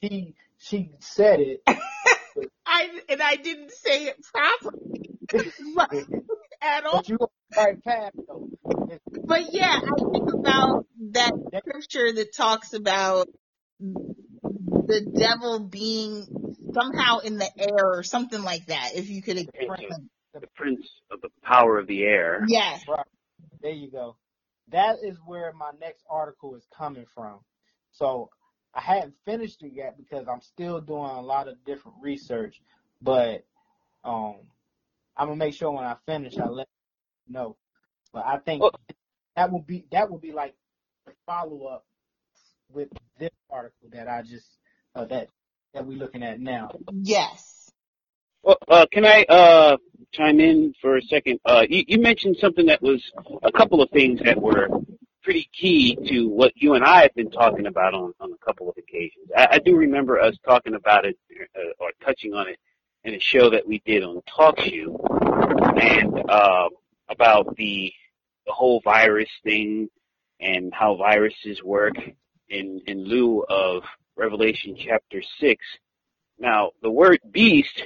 she 0.01 0.35
she 0.57 0.91
said 0.99 1.39
it. 1.41 1.63
I 2.65 2.89
and 3.09 3.21
I 3.21 3.35
didn't 3.35 3.71
say 3.71 4.05
it 4.05 4.17
properly 4.33 5.09
at 6.61 6.85
all. 6.85 6.97
but 6.97 7.09
you 7.09 7.17
right 7.55 7.83
past 7.83 8.15
though. 8.27 8.49
But 9.23 9.53
yeah, 9.53 9.79
I 9.81 10.11
think 10.11 10.33
about 10.33 10.85
that 11.11 11.31
scripture 11.57 12.11
that 12.13 12.35
talks 12.35 12.73
about 12.73 13.27
the 13.79 15.01
devil 15.17 15.59
being 15.59 16.25
somehow 16.73 17.19
in 17.19 17.37
the 17.37 17.49
air 17.57 17.85
or 17.85 18.03
something 18.03 18.41
like 18.43 18.65
that. 18.67 18.91
If 18.95 19.09
you 19.09 19.21
could 19.21 19.37
explain. 19.37 19.89
The 20.33 20.47
prince 20.55 20.89
of 21.11 21.19
the 21.19 21.27
power 21.43 21.77
of 21.77 21.87
the 21.87 22.03
air. 22.03 22.45
Yes. 22.47 22.85
There 23.61 23.71
you 23.71 23.91
go. 23.91 24.15
That 24.69 24.97
is 25.03 25.17
where 25.25 25.51
my 25.51 25.71
next 25.81 26.05
article 26.09 26.55
is 26.55 26.65
coming 26.77 27.05
from. 27.13 27.39
So 27.91 28.29
I 28.73 28.81
hadn't 28.81 29.15
finished 29.25 29.63
it 29.63 29.73
yet 29.73 29.97
because 29.97 30.27
I'm 30.27 30.41
still 30.41 30.79
doing 30.79 31.09
a 31.09 31.21
lot 31.21 31.47
of 31.47 31.63
different 31.65 31.97
research, 32.01 32.61
but 33.01 33.45
um, 34.03 34.35
I'm 35.17 35.27
gonna 35.27 35.35
make 35.35 35.53
sure 35.53 35.71
when 35.71 35.83
I 35.83 35.95
finish 36.05 36.37
I 36.37 36.47
let 36.47 36.67
you 37.27 37.33
know. 37.33 37.57
But 38.13 38.25
I 38.25 38.37
think 38.37 38.61
Well- 38.61 38.71
that 39.35 39.51
will 39.51 39.61
be 39.61 39.85
that 39.91 40.09
will 40.09 40.17
be 40.17 40.31
like 40.31 40.55
the 41.05 41.13
follow 41.25 41.65
up 41.65 41.85
with 42.73 42.89
this 43.17 43.29
article 43.49 43.89
that 43.91 44.07
I 44.07 44.21
just 44.21 44.47
uh, 44.95 45.05
that 45.05 45.29
that 45.73 45.85
we're 45.85 45.97
looking 45.97 46.23
at 46.23 46.39
now. 46.39 46.69
Yes. 46.91 47.71
Well, 48.43 48.57
uh, 48.67 48.87
can 48.91 49.05
I 49.05 49.23
uh, 49.23 49.77
chime 50.11 50.39
in 50.39 50.73
for 50.81 50.97
a 50.97 51.01
second? 51.03 51.39
Uh, 51.45 51.65
you, 51.69 51.83
you 51.87 51.99
mentioned 51.99 52.37
something 52.41 52.65
that 52.65 52.81
was 52.81 53.01
a 53.43 53.51
couple 53.51 53.81
of 53.81 53.89
things 53.91 54.19
that 54.25 54.41
were 54.41 54.67
pretty 55.23 55.49
key 55.53 55.95
to 56.07 56.27
what 56.27 56.53
you 56.55 56.73
and 56.73 56.83
I 56.83 57.01
have 57.03 57.13
been 57.15 57.31
talking 57.31 57.67
about 57.67 57.93
on, 57.93 58.13
on 58.19 58.31
a 58.31 58.45
couple 58.45 58.69
of 58.69 58.75
occasions. 58.77 59.29
I, 59.35 59.47
I 59.51 59.59
do 59.59 59.75
remember 59.75 60.19
us 60.19 60.35
talking 60.45 60.73
about 60.73 61.05
it 61.05 61.17
uh, 61.55 61.61
or 61.79 61.91
touching 62.03 62.33
on 62.33 62.47
it 62.47 62.57
in 63.03 63.13
a 63.13 63.19
show 63.19 63.49
that 63.49 63.67
we 63.67 63.81
did 63.85 64.03
on 64.03 64.21
TalkShoe 64.29 65.81
and 65.81 66.29
uh, 66.29 66.69
about 67.09 67.55
the 67.55 67.91
the 68.45 68.53
whole 68.53 68.81
virus 68.83 69.29
thing 69.43 69.87
and 70.39 70.73
how 70.73 70.95
viruses 70.95 71.61
work 71.63 71.95
in 72.49 72.81
in 72.87 73.03
lieu 73.03 73.43
of 73.47 73.83
Revelation 74.15 74.75
chapter 74.77 75.21
six. 75.39 75.63
Now, 76.39 76.71
the 76.81 76.89
word 76.89 77.19
beast 77.31 77.83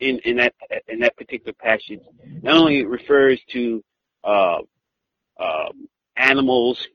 in, 0.00 0.20
in 0.20 0.36
that 0.36 0.54
in 0.88 1.00
that 1.00 1.16
particular 1.16 1.52
passage 1.52 2.00
not 2.42 2.56
only 2.56 2.84
refers 2.84 3.40
to 3.50 3.82
uh, 4.24 4.58
uh, 5.38 5.68
animals 6.16 6.86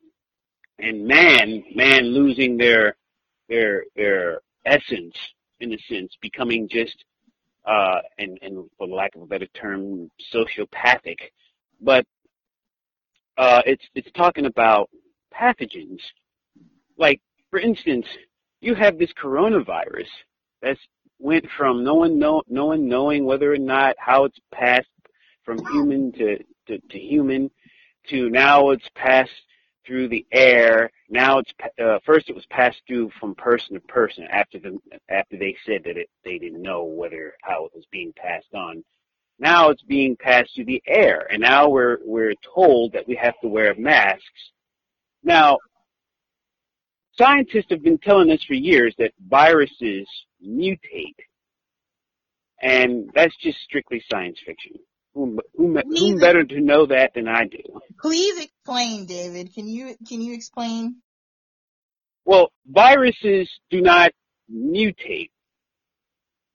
and 0.80 1.07
man, 1.07 1.63
man 1.76 2.05
losing 2.05 2.57
their 2.57 2.95
their 3.49 3.84
their 3.95 4.41
essence 4.65 5.15
in 5.59 5.74
a 5.74 5.78
sense, 5.89 6.15
becoming 6.22 6.67
just 6.69 7.03
uh, 7.65 7.99
and, 8.17 8.39
and 8.41 8.69
for 8.78 8.88
lack 8.88 9.13
of 9.15 9.22
a 9.22 9.26
better 9.28 9.45
term, 9.47 10.09
sociopathic, 10.34 11.17
but 11.80 12.05
uh, 13.38 13.61
it's 13.65 13.86
it's 13.95 14.11
talking 14.13 14.45
about 14.45 14.89
pathogens. 15.34 15.99
Like 16.97 17.22
for 17.49 17.59
instance, 17.59 18.05
you 18.61 18.76
have 18.76 18.97
this 18.97 19.11
coronavirus 19.13 20.07
that's 20.61 20.80
went 21.19 21.45
from 21.55 21.84
no 21.84 21.95
one 21.95 22.17
know, 22.17 22.41
no 22.47 22.67
one 22.67 22.88
knowing 22.88 23.26
whether 23.26 23.53
or 23.53 23.57
not 23.57 23.95
how 23.99 24.26
it's 24.26 24.39
passed 24.51 24.88
from 25.43 25.59
human 25.72 26.11
to, 26.13 26.38
to, 26.67 26.80
to 26.89 26.99
human 26.99 27.49
to 28.10 28.30
now 28.30 28.70
it's 28.72 28.89
passed 28.95 29.32
through 29.86 30.08
the 30.08 30.26
air. 30.32 30.91
Now 31.10 31.39
it's 31.39 31.52
uh, 31.84 31.99
first 32.06 32.30
it 32.30 32.36
was 32.36 32.45
passed 32.49 32.82
through 32.88 33.12
from 33.20 33.36
person 33.36 33.74
to 33.74 33.80
person 33.82 34.26
after 34.32 34.60
the 34.60 34.78
after 35.10 35.38
they 35.38 35.56
said 35.66 35.84
that 35.86 35.97
it 35.97 36.10
they 36.24 36.38
didn't 36.38 36.62
know 36.62 36.84
whether 36.84 37.34
how 37.41 37.66
it 37.66 37.72
was 37.76 37.86
being 37.91 38.14
passed 38.16 38.54
on. 38.54 38.84
Now 39.39 39.70
it's 39.70 39.82
being 39.82 40.16
passed 40.16 40.52
through 40.56 40.66
the 40.66 40.84
air, 40.86 41.28
and 41.32 41.41
now 41.41 41.70
we're 41.70 41.97
we're 42.04 42.36
told 42.54 42.93
that 42.93 43.08
we 43.08 43.16
have 43.16 43.39
to 43.41 43.47
wear 43.47 43.74
masks. 43.76 44.24
Now, 45.24 45.58
scientists 47.18 47.68
have 47.70 47.84
been 47.84 47.97
telling 47.97 48.32
us 48.32 48.43
for 48.43 48.54
years 48.54 48.93
that 48.97 49.14
viruses 49.28 50.08
mutate, 50.45 51.16
and 52.62 53.10
that's 53.14 53.36
just 53.38 53.60
strictly 53.62 54.04
science 54.12 54.38
fiction. 54.45 54.74
Who, 55.14 55.39
who, 55.57 55.78
who 55.78 56.20
better 56.20 56.43
to 56.43 56.62
know 56.62 56.86
that 56.86 57.14
than 57.16 57.28
I 57.28 57.45
do? 57.45 57.82
Please 57.99 58.41
explain, 58.43 59.05
David. 59.05 59.53
Can 59.53 59.68
you 59.68 59.95
can 60.07 60.22
you 60.22 60.34
explain? 60.34 60.97
Well, 62.24 62.51
viruses 62.66 63.49
do 63.70 63.82
not 63.82 64.12
mutate. 64.49 65.32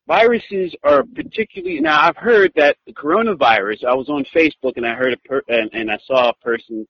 viruses 0.07 0.75
are 0.83 1.03
particularly 1.15 1.81
now. 1.81 2.01
I've 2.01 2.17
heard 2.17 2.53
that 2.57 2.77
the 2.87 2.93
coronavirus. 2.93 3.85
I 3.85 3.95
was 3.95 4.09
on 4.09 4.25
Facebook 4.35 4.75
and 4.77 4.87
I 4.87 4.95
heard 4.95 5.13
a 5.13 5.17
per, 5.29 5.43
and, 5.49 5.71
and 5.73 5.91
I 5.91 5.99
saw 6.07 6.31
a 6.31 6.35
person 6.35 6.87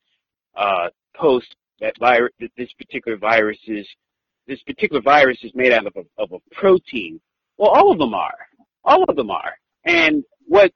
uh, 0.57 0.89
post 1.17 1.55
that 1.81 1.95
virus. 1.99 2.33
That 2.41 2.51
this 2.57 2.73
particular 2.79 3.17
virus 3.19 3.59
is 3.67 3.87
this 4.47 4.63
particular 4.63 5.03
virus 5.03 5.39
is 5.43 5.53
made 5.55 5.73
out 5.73 5.87
of 5.87 5.95
a, 5.97 6.23
of 6.23 6.33
a 6.33 6.55
protein. 6.55 7.21
Well, 7.59 7.71
all 7.71 7.91
of 7.93 7.99
them 7.99 8.15
are. 8.15 8.47
All 8.85 9.05
of 9.09 9.17
them 9.17 9.31
are. 9.31 9.55
And 9.85 10.25
what? 10.47 10.73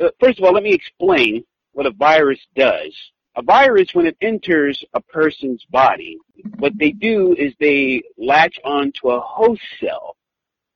Uh, 0.00 0.08
first 0.20 0.38
of 0.38 0.44
all, 0.44 0.52
let 0.52 0.62
me 0.62 0.72
explain 0.72 1.44
what 1.72 1.86
a 1.86 1.90
virus 1.90 2.40
does. 2.56 2.94
A 3.36 3.42
virus, 3.42 3.94
when 3.94 4.06
it 4.06 4.16
enters 4.20 4.84
a 4.94 5.00
person's 5.00 5.64
body, 5.70 6.18
what 6.58 6.76
they 6.76 6.90
do 6.90 7.34
is 7.34 7.54
they 7.60 8.02
latch 8.16 8.58
onto 8.64 9.10
a 9.10 9.20
host 9.20 9.62
cell 9.80 10.16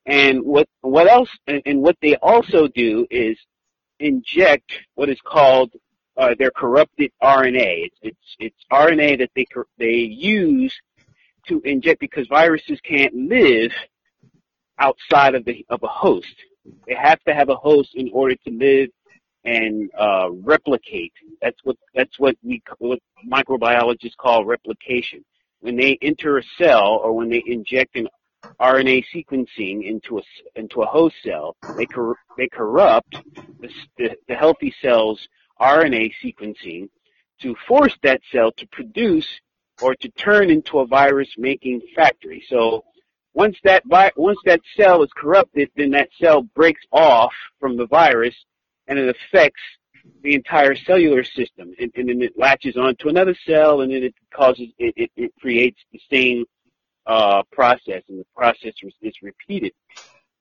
and 0.07 0.43
what 0.43 0.69
what 0.81 1.09
else? 1.09 1.31
And 1.47 1.83
what 1.83 1.97
they 2.03 2.17
also 2.17 2.69
do 2.69 3.07
is 3.11 3.39
inject 4.01 4.73
what 4.95 5.09
is 5.09 5.21
called 5.25 5.73
uh, 6.17 6.35
their 6.39 6.51
corrupted 6.51 7.13
RNA. 7.23 7.87
It's, 7.87 7.97
it's 8.03 8.37
it's 8.39 8.65
RNA 8.71 9.19
that 9.19 9.31
they 9.37 9.47
they 9.79 9.95
use 9.95 10.75
to 11.47 11.61
inject 11.65 12.01
because 12.01 12.27
viruses 12.29 12.81
can't 12.81 13.15
live 13.15 13.73
outside 14.79 15.35
of 15.35 15.45
the 15.45 15.65
of 15.69 15.83
a 15.83 15.89
host. 15.89 16.35
They 16.87 16.95
have 16.95 17.23
to 17.25 17.35
have 17.35 17.49
a 17.49 17.57
host 17.57 17.95
in 17.95 18.11
order 18.13 18.35
to 18.35 18.51
live 18.51 18.89
and 19.45 19.90
uh, 19.99 20.30
replicate. 20.30 21.12
That's 21.40 21.59
what 21.64 21.76
that's 21.95 22.18
what 22.18 22.36
we 22.43 22.62
what 22.78 23.01
microbiologists 23.30 24.16
call 24.18 24.45
replication. 24.45 25.24
When 25.61 25.76
they 25.76 25.99
enter 26.03 26.38
a 26.38 26.43
cell 26.59 27.01
or 27.03 27.12
when 27.12 27.28
they 27.28 27.43
inject 27.47 27.97
an 27.97 28.09
RNA 28.62 29.05
sequencing 29.12 29.84
into 29.84 30.18
a, 30.18 30.22
into 30.55 30.82
a 30.82 30.86
host 30.86 31.16
cell. 31.24 31.57
They, 31.76 31.86
cor- 31.86 32.18
they 32.36 32.49
corrupt 32.49 33.16
the, 33.61 33.68
the, 33.99 34.16
the 34.28 34.34
healthy 34.34 34.72
cell's 34.80 35.26
RNA 35.61 36.12
sequencing 36.24 36.88
to 37.40 37.57
force 37.66 37.97
that 38.05 38.20
cell 38.30 38.53
to 38.53 38.66
produce 38.68 39.26
or 39.80 39.97
to 39.97 40.09
turn 40.11 40.49
into 40.51 40.78
a 40.78 40.86
virus 40.86 41.28
making 41.36 41.80
factory. 41.97 42.45
So 42.49 42.84
once 43.34 43.57
that 43.64 43.82
vi- 43.86 44.12
once 44.16 44.38
that 44.45 44.61
cell 44.76 45.03
is 45.03 45.11
corrupted, 45.16 45.70
then 45.76 45.90
that 45.90 46.11
cell 46.20 46.43
breaks 46.43 46.82
off 46.93 47.32
from 47.59 47.76
the 47.76 47.86
virus 47.86 48.36
and 48.99 49.09
it 49.09 49.16
affects 49.16 49.61
the 50.22 50.34
entire 50.34 50.74
cellular 50.74 51.24
system, 51.24 51.72
and, 51.78 51.93
and 51.95 52.09
then 52.09 52.22
it 52.22 52.32
latches 52.36 52.76
onto 52.76 53.09
another 53.09 53.36
cell, 53.47 53.80
and 53.80 53.93
then 53.93 54.03
it 54.03 54.14
causes 54.34 54.68
it, 54.78 54.95
it, 54.97 55.11
it 55.16 55.32
creates 55.40 55.78
the 55.93 56.01
same 56.11 56.45
uh, 57.07 57.43
process, 57.53 58.03
and 58.09 58.18
the 58.18 58.26
process 58.34 58.74
is 59.01 59.14
repeated. 59.22 59.72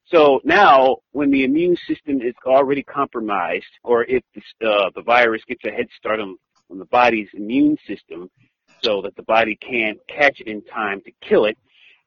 So 0.06 0.42
now, 0.44 0.98
when 1.12 1.32
the 1.32 1.44
immune 1.44 1.78
system 1.88 2.22
is 2.22 2.34
already 2.46 2.84
compromised, 2.84 3.64
or 3.84 4.04
if 4.04 4.24
the, 4.36 4.70
uh, 4.70 4.90
the 4.94 5.04
virus 5.04 5.42
gets 5.48 5.64
a 5.64 5.72
head 5.72 5.88
start 5.98 6.20
on, 6.20 6.38
on 6.70 6.80
the 6.80 6.86
body's 6.86 7.30
immune 7.34 7.78
system, 7.88 8.30
so 8.84 9.02
that 9.04 9.16
the 9.16 9.24
body 9.24 9.56
can't 9.56 10.00
catch 10.08 10.40
it 10.42 10.48
in 10.48 10.64
time 10.64 11.02
to 11.06 11.12
kill 11.22 11.46
it, 11.46 11.58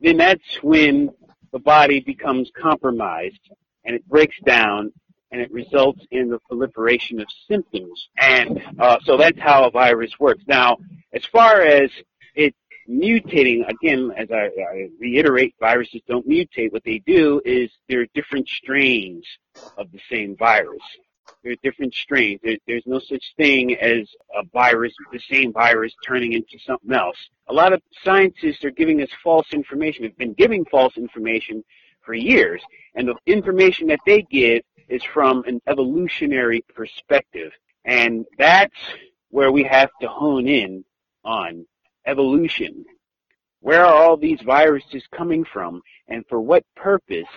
then 0.00 0.16
that's 0.16 0.62
when 0.62 1.10
the 1.52 1.58
body 1.58 2.00
becomes 2.00 2.50
compromised 2.60 3.40
and 3.84 3.94
it 3.94 4.06
breaks 4.08 4.36
down 4.44 4.92
and 5.30 5.40
it 5.40 5.52
results 5.52 6.00
in 6.10 6.30
the 6.30 6.38
proliferation 6.48 7.20
of 7.20 7.26
symptoms. 7.48 8.08
And 8.16 8.62
uh, 8.78 8.98
so 9.04 9.16
that's 9.16 9.38
how 9.38 9.64
a 9.64 9.70
virus 9.70 10.12
works. 10.18 10.44
Now, 10.46 10.78
as 11.12 11.24
far 11.24 11.60
as 11.60 11.90
it 12.34 12.54
mutating, 12.88 13.68
again, 13.68 14.12
as 14.16 14.30
I, 14.30 14.46
I, 14.46 14.88
reiterate, 14.98 15.54
viruses 15.58 16.02
don't 16.06 16.28
mutate. 16.28 16.72
What 16.72 16.84
they 16.84 16.98
do 17.06 17.40
is 17.44 17.70
there 17.88 18.00
are 18.00 18.06
different 18.14 18.48
strains 18.48 19.26
of 19.76 19.90
the 19.92 20.00
same 20.10 20.36
virus. 20.36 20.82
There 21.42 21.52
are 21.52 21.56
different 21.62 21.94
strains. 21.94 22.40
There, 22.42 22.56
there's 22.66 22.86
no 22.86 22.98
such 22.98 23.34
thing 23.36 23.74
as 23.76 24.08
a 24.34 24.44
virus, 24.52 24.92
the 25.12 25.20
same 25.30 25.52
virus 25.52 25.92
turning 26.06 26.32
into 26.32 26.58
something 26.66 26.92
else. 26.92 27.16
A 27.48 27.52
lot 27.52 27.72
of 27.72 27.82
scientists 28.02 28.64
are 28.64 28.70
giving 28.70 29.02
us 29.02 29.10
false 29.22 29.46
information, 29.52 30.02
They've 30.02 30.16
been 30.16 30.34
giving 30.34 30.64
false 30.64 30.96
information 30.96 31.64
for 32.02 32.14
years. 32.14 32.60
And 32.94 33.08
the 33.08 33.16
information 33.26 33.88
that 33.88 34.00
they 34.06 34.22
give 34.22 34.62
is 34.88 35.02
from 35.02 35.44
an 35.46 35.60
evolutionary 35.66 36.64
perspective. 36.74 37.52
And 37.84 38.24
that's 38.38 38.76
where 39.30 39.52
we 39.52 39.64
have 39.64 39.90
to 40.00 40.08
hone 40.08 40.48
in 40.48 40.84
on 41.24 41.66
evolution. 42.06 42.84
Where 43.60 43.84
are 43.84 43.94
all 43.94 44.16
these 44.16 44.40
viruses 44.42 45.02
coming 45.16 45.44
from 45.44 45.82
and 46.08 46.24
for 46.28 46.40
what 46.40 46.64
purpose 46.76 47.28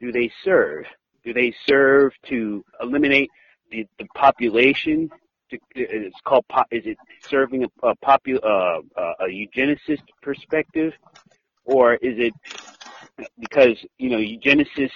do 0.00 0.12
they 0.12 0.30
serve? 0.44 0.84
Do 1.24 1.32
they 1.32 1.54
serve 1.66 2.12
to 2.28 2.64
eliminate 2.80 3.30
the, 3.70 3.86
the 3.98 4.06
population? 4.14 5.10
It's 5.50 6.20
called, 6.24 6.44
is 6.70 6.84
it 6.86 6.98
serving 7.28 7.64
a, 7.64 7.88
a, 7.88 7.96
popu, 7.96 8.36
uh, 8.36 8.80
a 9.20 9.24
eugenicist 9.26 10.02
perspective? 10.22 10.92
Or 11.64 11.94
is 11.94 12.18
it 12.18 12.34
because, 13.40 13.76
you 13.98 14.10
know, 14.10 14.18
eugenicists 14.18 14.90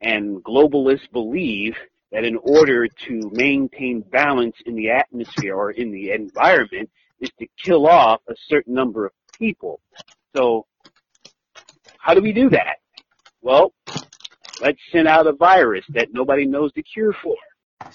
and 0.00 0.42
globalists 0.42 1.10
believe 1.12 1.76
that 2.12 2.24
in 2.24 2.36
order 2.36 2.86
to 2.86 3.30
maintain 3.32 4.00
balance 4.00 4.56
in 4.66 4.76
the 4.76 4.90
atmosphere 4.90 5.54
or 5.54 5.70
in 5.70 5.90
the 5.90 6.12
environment, 6.12 6.90
is 7.20 7.30
to 7.38 7.46
kill 7.62 7.86
off 7.86 8.20
a 8.28 8.34
certain 8.48 8.74
number 8.74 9.06
of 9.06 9.12
people. 9.38 9.80
So 10.36 10.66
how 11.98 12.14
do 12.14 12.20
we 12.20 12.32
do 12.32 12.50
that? 12.50 12.76
Well, 13.40 13.72
let's 14.60 14.78
send 14.92 15.08
out 15.08 15.26
a 15.26 15.32
virus 15.32 15.84
that 15.90 16.08
nobody 16.12 16.46
knows 16.46 16.70
the 16.74 16.82
cure 16.82 17.14
for. 17.22 17.36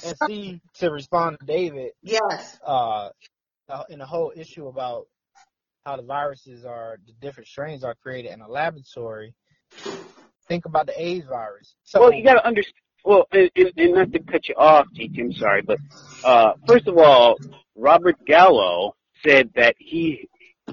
And 0.04 0.16
see, 0.28 0.62
to 0.76 0.91
respond 0.91 1.38
to 1.39 1.45
David, 1.45 1.91
yes, 2.02 2.60
uh, 2.66 3.10
in 3.89 4.00
the 4.00 4.06
whole 4.06 4.32
issue 4.36 4.68
about 4.68 5.08
how 5.86 5.95
the 5.95 6.04
viruses 6.04 6.66
are, 6.66 6.97
the 7.06 7.14
different 7.14 7.47
strains 7.47 7.84
are 7.84 7.95
created 7.95 8.32
in 8.32 8.41
a 8.41 8.47
laboratory. 8.47 9.34
Think 10.50 10.66
about 10.66 10.88
the 10.88 11.02
AIDS 11.02 11.28
virus. 11.28 11.76
So, 11.84 12.02
well, 12.02 12.14
you 12.14 12.24
got 12.24 12.34
to 12.34 12.45
understand. 12.45 12.74
Well, 13.06 13.28
and, 13.32 13.50
not 13.78 14.12
to 14.12 14.20
cut 14.20 14.50
you 14.50 14.56
off, 14.58 14.88
GT, 14.93 15.20
I'm 15.20 15.34
sorry, 15.34 15.62
but 15.62 15.78
uh, 16.24 16.54
first 16.68 16.88
of 16.88 16.97
all, 16.97 17.38
Robert 17.76 18.18
Gallo 18.26 18.95
said 19.26 19.52
that 19.56 19.76
he 19.78 20.28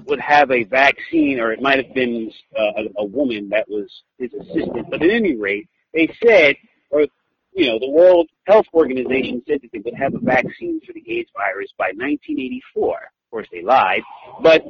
would 0.05 0.19
have 0.19 0.51
a 0.51 0.63
vaccine, 0.63 1.39
or 1.39 1.53
it 1.53 1.61
might 1.61 1.83
have 1.83 1.93
been 1.93 2.31
uh, 2.57 2.81
a, 2.81 3.01
a 3.01 3.05
woman 3.05 3.49
that 3.49 3.69
was 3.69 4.03
his 4.17 4.33
assistant. 4.33 4.89
But 4.89 5.01
at 5.01 5.09
any 5.09 5.35
rate, 5.35 5.69
they 5.93 6.13
said, 6.21 6.55
or 6.89 7.05
you 7.53 7.67
know, 7.67 7.79
the 7.79 7.89
World 7.89 8.29
Health 8.45 8.65
Organization 8.73 9.41
said 9.47 9.59
that 9.61 9.69
they 9.71 9.79
would 9.79 9.95
have 9.95 10.13
a 10.13 10.19
vaccine 10.19 10.81
for 10.85 10.93
the 10.93 11.03
AIDS 11.07 11.29
virus 11.35 11.71
by 11.77 11.87
1984. 11.95 12.95
Of 12.95 13.31
course, 13.31 13.47
they 13.51 13.61
lied, 13.61 14.01
but 14.41 14.63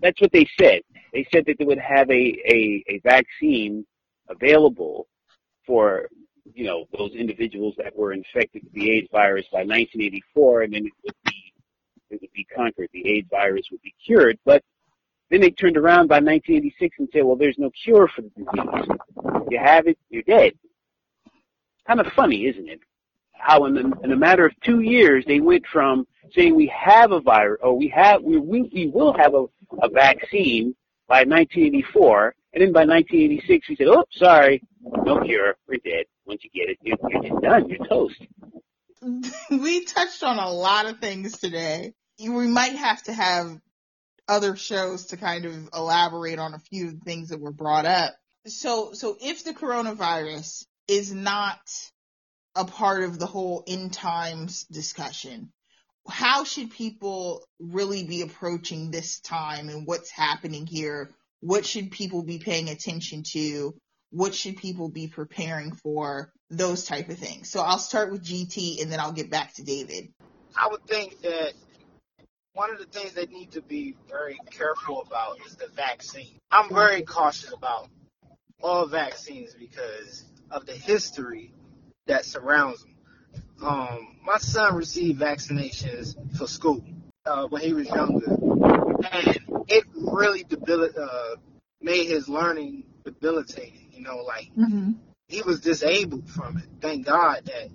that's 0.00 0.20
what 0.20 0.32
they 0.32 0.46
said. 0.58 0.82
They 1.12 1.26
said 1.32 1.44
that 1.46 1.56
they 1.58 1.64
would 1.64 1.78
have 1.78 2.10
a, 2.10 2.12
a, 2.12 2.84
a 2.88 3.00
vaccine 3.04 3.84
available 4.28 5.06
for 5.66 6.08
you 6.54 6.64
know 6.64 6.86
those 6.96 7.12
individuals 7.12 7.74
that 7.78 7.96
were 7.96 8.12
infected 8.12 8.62
with 8.64 8.72
the 8.72 8.90
AIDS 8.90 9.08
virus 9.12 9.46
by 9.52 9.60
1984, 9.60 10.62
and 10.62 10.74
then 10.74 10.86
it 10.86 10.92
would 11.04 11.14
be 11.24 11.52
it 12.10 12.20
would 12.20 12.32
be 12.32 12.44
conquered. 12.44 12.88
The 12.92 13.08
AIDS 13.08 13.28
virus 13.30 13.66
would 13.70 13.82
be 13.82 13.94
cured. 14.04 14.38
But 14.44 14.62
then 15.30 15.40
they 15.40 15.50
turned 15.50 15.78
around 15.78 16.08
by 16.08 16.16
1986 16.16 16.96
and 16.98 17.08
said, 17.12 17.24
well, 17.24 17.36
there's 17.36 17.58
no 17.58 17.70
cure 17.82 18.06
for 18.14 18.20
the 18.20 18.28
disease. 18.28 18.88
You 19.50 19.58
have 19.58 19.86
it, 19.86 19.98
you're 20.10 20.22
dead. 20.22 20.52
Kind 21.86 22.00
of 22.00 22.06
funny, 22.14 22.46
isn't 22.46 22.68
it? 22.68 22.80
How 23.32 23.64
in, 23.64 23.74
the, 23.74 23.92
in 24.04 24.12
a 24.12 24.16
matter 24.16 24.46
of 24.46 24.52
two 24.62 24.80
years, 24.80 25.24
they 25.26 25.40
went 25.40 25.64
from 25.72 26.06
saying 26.32 26.54
we 26.54 26.66
have 26.68 27.12
a 27.12 27.20
virus, 27.20 27.58
or 27.62 27.76
we 27.76 27.88
have, 27.88 28.22
we, 28.22 28.38
we, 28.38 28.70
we 28.72 28.86
will 28.88 29.14
have 29.14 29.34
a, 29.34 29.44
a 29.82 29.88
vaccine 29.88 30.76
by 31.08 31.24
1984, 31.24 32.34
and 32.52 32.62
then 32.62 32.72
by 32.72 32.84
1986, 32.84 33.68
we 33.68 33.76
said, 33.76 33.86
oh, 33.88 34.04
sorry, 34.12 34.62
no 34.82 35.20
cure, 35.20 35.56
we're 35.66 35.78
dead. 35.84 36.04
Once 36.26 36.42
you 36.44 36.50
get 36.54 36.70
it, 36.70 36.78
you're, 36.82 36.96
you're 37.08 37.22
just 37.22 37.42
done, 37.42 37.68
you're 37.68 37.86
toast. 37.86 38.22
we 39.50 39.84
touched 39.84 40.22
on 40.22 40.38
a 40.38 40.50
lot 40.50 40.86
of 40.86 40.98
things 40.98 41.38
today 41.38 41.92
we 42.30 42.46
might 42.46 42.74
have 42.74 43.02
to 43.04 43.12
have 43.12 43.58
other 44.28 44.56
shows 44.56 45.06
to 45.06 45.16
kind 45.16 45.44
of 45.44 45.68
elaborate 45.74 46.38
on 46.38 46.54
a 46.54 46.58
few 46.58 46.92
things 47.04 47.30
that 47.30 47.40
were 47.40 47.52
brought 47.52 47.86
up. 47.86 48.14
So, 48.46 48.92
so 48.92 49.16
if 49.20 49.44
the 49.44 49.54
coronavirus 49.54 50.64
is 50.88 51.12
not 51.12 51.58
a 52.54 52.64
part 52.64 53.02
of 53.02 53.18
the 53.18 53.26
whole 53.26 53.64
end 53.66 53.92
times 53.92 54.64
discussion, 54.64 55.52
how 56.08 56.44
should 56.44 56.70
people 56.70 57.44
really 57.60 58.04
be 58.04 58.22
approaching 58.22 58.90
this 58.90 59.20
time 59.20 59.68
and 59.68 59.86
what's 59.86 60.10
happening 60.10 60.66
here? 60.66 61.10
What 61.42 61.66
should 61.66 61.90
people 61.90 62.22
be 62.22 62.38
paying 62.38 62.68
attention 62.68 63.24
to? 63.32 63.74
What 64.10 64.32
should 64.32 64.58
people 64.58 64.88
be 64.88 65.08
preparing 65.08 65.74
for? 65.74 66.32
Those 66.50 66.84
type 66.84 67.08
of 67.08 67.18
things. 67.18 67.50
So 67.50 67.60
I'll 67.60 67.78
start 67.78 68.12
with 68.12 68.24
GT 68.24 68.80
and 68.80 68.92
then 68.92 69.00
I'll 69.00 69.12
get 69.12 69.28
back 69.28 69.52
to 69.54 69.64
David. 69.64 70.12
I 70.56 70.68
would 70.68 70.86
think 70.86 71.20
that 71.22 71.52
one 72.52 72.70
of 72.70 72.78
the 72.78 72.84
things 72.84 73.14
they 73.14 73.26
need 73.26 73.50
to 73.52 73.62
be 73.62 73.96
very 74.08 74.38
careful 74.50 75.02
about 75.02 75.38
is 75.44 75.56
the 75.56 75.66
vaccine. 75.74 76.38
I'm 76.52 76.72
very 76.72 77.02
cautious 77.02 77.52
about 77.52 77.88
all 78.62 78.86
vaccines 78.86 79.52
because 79.58 80.24
of 80.48 80.64
the 80.64 80.74
history 80.74 81.52
that 82.06 82.24
surrounds 82.24 82.82
them. 82.82 82.94
Um, 83.64 84.16
my 84.24 84.38
son 84.38 84.76
received 84.76 85.20
vaccinations 85.20 86.14
for 86.38 86.46
school 86.46 86.84
uh, 87.26 87.48
when 87.48 87.62
he 87.62 87.72
was 87.72 87.88
younger, 87.88 88.36
and 89.10 89.38
it 89.68 89.84
really 89.94 90.44
debil- 90.44 90.90
uh, 90.98 91.36
made 91.80 92.06
his 92.06 92.28
learning 92.28 92.84
debilitating. 93.04 93.88
You 93.92 94.02
know, 94.02 94.18
like 94.18 94.50
Mm-hmm. 94.56 94.92
he 95.28 95.42
was 95.42 95.60
disabled 95.60 96.28
from 96.28 96.58
it. 96.58 96.64
Thank 96.80 97.06
God 97.06 97.44
that 97.46 97.68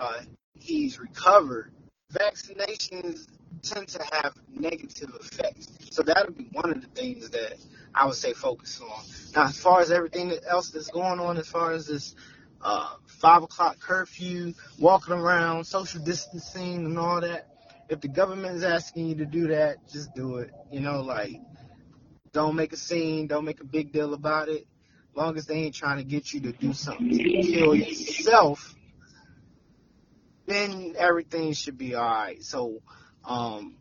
uh, 0.00 0.20
he's 0.58 0.98
recovered. 0.98 1.72
Vaccinations 2.12 3.26
tend 3.62 3.88
to 3.88 4.02
have 4.12 4.34
negative 4.48 5.10
effects, 5.20 5.68
so 5.90 6.02
that 6.02 6.26
would 6.26 6.36
be 6.36 6.48
one 6.52 6.70
of 6.70 6.80
the 6.80 6.86
things 6.88 7.30
that 7.30 7.54
I 7.94 8.06
would 8.06 8.14
say 8.14 8.32
focus 8.32 8.80
on. 8.80 9.04
Now, 9.34 9.44
as 9.48 9.58
far 9.58 9.80
as 9.80 9.90
everything 9.90 10.32
else 10.48 10.70
that's 10.70 10.88
going 10.88 11.20
on, 11.20 11.36
as 11.38 11.48
far 11.48 11.72
as 11.72 11.86
this 11.86 12.14
uh, 12.60 12.94
five 13.06 13.42
o'clock 13.42 13.78
curfew, 13.80 14.54
walking 14.78 15.14
around, 15.14 15.64
social 15.64 16.02
distancing, 16.02 16.84
and 16.86 16.98
all 16.98 17.20
that. 17.20 17.48
If 17.92 18.00
the 18.00 18.08
government 18.08 18.56
is 18.56 18.64
asking 18.64 19.06
you 19.08 19.14
to 19.16 19.26
do 19.26 19.48
that, 19.48 19.86
just 19.86 20.14
do 20.14 20.38
it. 20.38 20.50
You 20.70 20.80
know, 20.80 21.02
like 21.02 21.38
don't 22.32 22.56
make 22.56 22.72
a 22.72 22.76
scene, 22.78 23.26
don't 23.26 23.44
make 23.44 23.60
a 23.60 23.66
big 23.66 23.92
deal 23.92 24.14
about 24.14 24.48
it. 24.48 24.66
Long 25.14 25.36
as 25.36 25.44
they 25.44 25.56
ain't 25.56 25.74
trying 25.74 25.98
to 25.98 26.04
get 26.04 26.32
you 26.32 26.40
to 26.40 26.52
do 26.52 26.72
something 26.72 27.10
to 27.10 27.42
kill 27.42 27.74
yourself, 27.74 28.74
then 30.46 30.94
everything 30.96 31.52
should 31.52 31.76
be 31.76 31.94
all 31.94 32.02
right. 32.02 32.42
So, 32.42 32.80
um, 33.26 33.76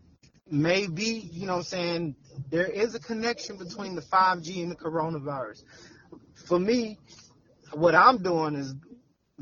maybe 0.46 1.06
you 1.06 1.46
know 1.46 1.54
what 1.54 1.60
I'm 1.60 1.64
saying 1.64 2.16
there 2.50 2.68
is 2.68 2.96
a 2.96 3.00
connection 3.00 3.56
between 3.56 3.96
the 3.96 4.02
5G 4.02 4.62
and 4.62 4.72
the 4.72 4.76
coronavirus. 4.76 5.64
For 6.36 6.60
me, 6.60 6.98
what 7.72 7.96
I'm 7.96 8.22
doing 8.22 8.56
is 8.56 8.76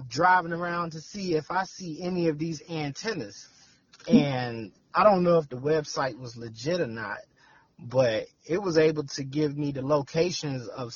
driving 0.07 0.53
around 0.53 0.91
to 0.91 1.01
see 1.01 1.33
if 1.33 1.49
I 1.49 1.63
see 1.63 2.03
any 2.03 2.27
of 2.27 2.37
these 2.37 2.61
antennas. 2.69 3.47
And 4.07 4.71
I 4.93 5.03
don't 5.03 5.23
know 5.23 5.37
if 5.37 5.49
the 5.49 5.57
website 5.57 6.17
was 6.17 6.37
legit 6.37 6.81
or 6.81 6.87
not, 6.87 7.19
but 7.77 8.27
it 8.45 8.61
was 8.61 8.77
able 8.77 9.03
to 9.03 9.23
give 9.23 9.57
me 9.57 9.71
the 9.71 9.85
locations 9.85 10.67
of 10.67 10.95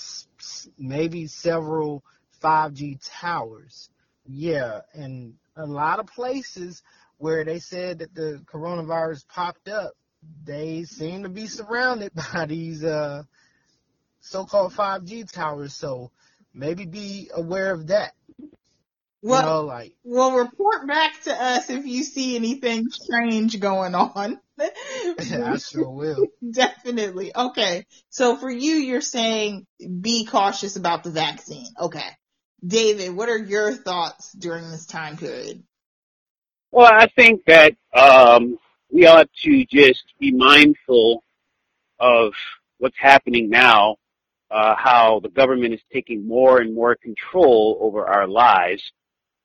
maybe 0.78 1.28
several 1.28 2.04
5G 2.42 3.00
towers. 3.20 3.90
Yeah, 4.26 4.82
and 4.94 5.36
a 5.56 5.66
lot 5.66 6.00
of 6.00 6.08
places 6.08 6.82
where 7.18 7.44
they 7.44 7.60
said 7.60 8.00
that 8.00 8.16
the 8.16 8.42
coronavirus 8.52 9.28
popped 9.28 9.70
up, 9.70 9.94
they 10.44 10.84
seem 10.84 11.24
to 11.24 11.30
be 11.30 11.48
surrounded 11.48 12.12
by 12.34 12.46
these 12.46 12.84
uh, 12.84 13.24
so-called 14.20 14.74
5G 14.74 15.32
towers. 15.32 15.76
So 15.76 16.12
maybe 16.54 16.86
be 16.86 17.30
aware 17.34 17.72
of 17.72 17.88
that. 17.88 18.14
Well, 19.24 19.42
you 19.42 19.48
know, 19.48 19.62
like 19.62 19.94
well, 20.04 20.36
report 20.36 20.86
back 20.86 21.22
to 21.24 21.32
us 21.34 21.70
if 21.70 21.86
you 21.86 22.04
see 22.04 22.36
anything 22.36 22.90
strange 22.92 23.58
going 23.58 23.96
on. 23.96 24.38
I 24.60 25.58
sure 25.58 25.90
will. 25.90 26.28
Definitely. 26.52 27.32
Okay. 27.34 27.86
So 28.10 28.36
for 28.36 28.52
you, 28.52 28.74
you're 28.74 29.00
saying 29.00 29.66
be 29.80 30.26
cautious 30.26 30.76
about 30.76 31.06
the 31.06 31.10
vaccine. 31.10 31.68
Okay. 31.80 32.06
David, 32.66 33.16
what 33.16 33.30
are 33.30 33.38
your 33.38 33.74
thoughts 33.74 34.34
during 34.34 34.70
this 34.70 34.86
time 34.86 35.16
period? 35.16 35.64
Well, 36.72 36.92
I 36.92 37.08
think 37.08 37.46
that 37.46 37.76
um, 37.94 38.58
we 38.92 39.06
ought 39.06 39.30
to 39.44 39.66
just 39.66 40.04
be 40.20 40.34
mindful 40.34 41.24
of 41.98 42.34
what's 42.78 42.98
happening 43.00 43.50
now, 43.50 43.96
uh, 44.52 44.76
how 44.76 45.22
the 45.22 45.30
government 45.30 45.74
is 45.74 45.82
taking 45.94 46.28
more 46.28 46.60
and 46.60 46.76
more 46.76 46.98
control 46.98 47.78
over 47.80 48.06
our 48.06 48.28
lives. 48.28 48.84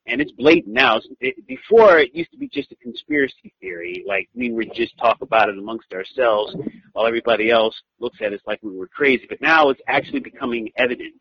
And 0.05 0.21
it's 0.21 0.31
blatant 0.31 0.73
now. 0.73 0.99
It, 1.19 1.45
before, 1.45 1.99
it 1.99 2.15
used 2.15 2.31
to 2.31 2.37
be 2.37 2.47
just 2.47 2.71
a 2.71 2.75
conspiracy 2.75 3.53
theory, 3.61 4.03
like 4.07 4.27
we 4.33 4.49
would 4.51 4.73
just 4.73 4.97
talk 4.97 5.21
about 5.21 5.49
it 5.49 5.57
amongst 5.57 5.93
ourselves 5.93 6.55
while 6.93 7.05
everybody 7.05 7.51
else 7.51 7.79
looks 7.99 8.17
at 8.21 8.33
us 8.33 8.39
like 8.47 8.59
we 8.63 8.75
were 8.75 8.87
crazy. 8.87 9.27
But 9.29 9.39
now 9.41 9.69
it's 9.69 9.81
actually 9.87 10.21
becoming 10.21 10.71
evident. 10.75 11.13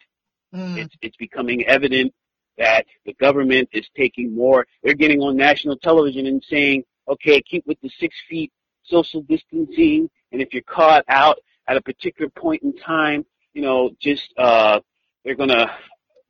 Mm, 0.54 0.78
It's, 0.78 0.94
it's 1.02 1.16
becoming 1.16 1.66
evident 1.66 2.14
that 2.56 2.86
the 3.04 3.12
government 3.14 3.68
is 3.72 3.86
taking 3.94 4.34
more. 4.34 4.66
They're 4.82 4.94
getting 4.94 5.20
on 5.20 5.36
national 5.36 5.76
television 5.76 6.26
and 6.26 6.42
saying, 6.48 6.84
okay, 7.06 7.42
keep 7.42 7.66
with 7.66 7.80
the 7.82 7.90
six 8.00 8.16
feet 8.28 8.50
social 8.84 9.20
distancing. 9.22 10.08
And 10.32 10.40
if 10.40 10.54
you're 10.54 10.62
caught 10.62 11.04
out 11.08 11.38
at 11.66 11.76
a 11.76 11.82
particular 11.82 12.30
point 12.30 12.62
in 12.62 12.74
time, 12.76 13.26
you 13.52 13.60
know, 13.60 13.90
just, 14.00 14.32
uh, 14.38 14.80
they're 15.24 15.34
going 15.34 15.50
to, 15.50 15.70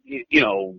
you, 0.09 0.41
know, 0.41 0.77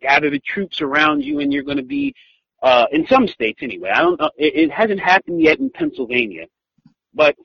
gather 0.00 0.30
the 0.30 0.40
troops 0.40 0.80
around 0.80 1.22
you 1.22 1.40
and 1.40 1.52
you're 1.52 1.62
going 1.62 1.76
to 1.76 1.82
be, 1.82 2.14
uh, 2.62 2.86
in 2.92 3.06
some 3.06 3.26
states 3.26 3.60
anyway. 3.62 3.90
I 3.94 4.00
don't 4.02 4.20
know. 4.20 4.30
It, 4.36 4.54
it 4.54 4.70
hasn't 4.70 5.00
happened 5.00 5.40
yet 5.40 5.58
in 5.58 5.70
Pennsylvania, 5.70 6.46
but 7.14 7.36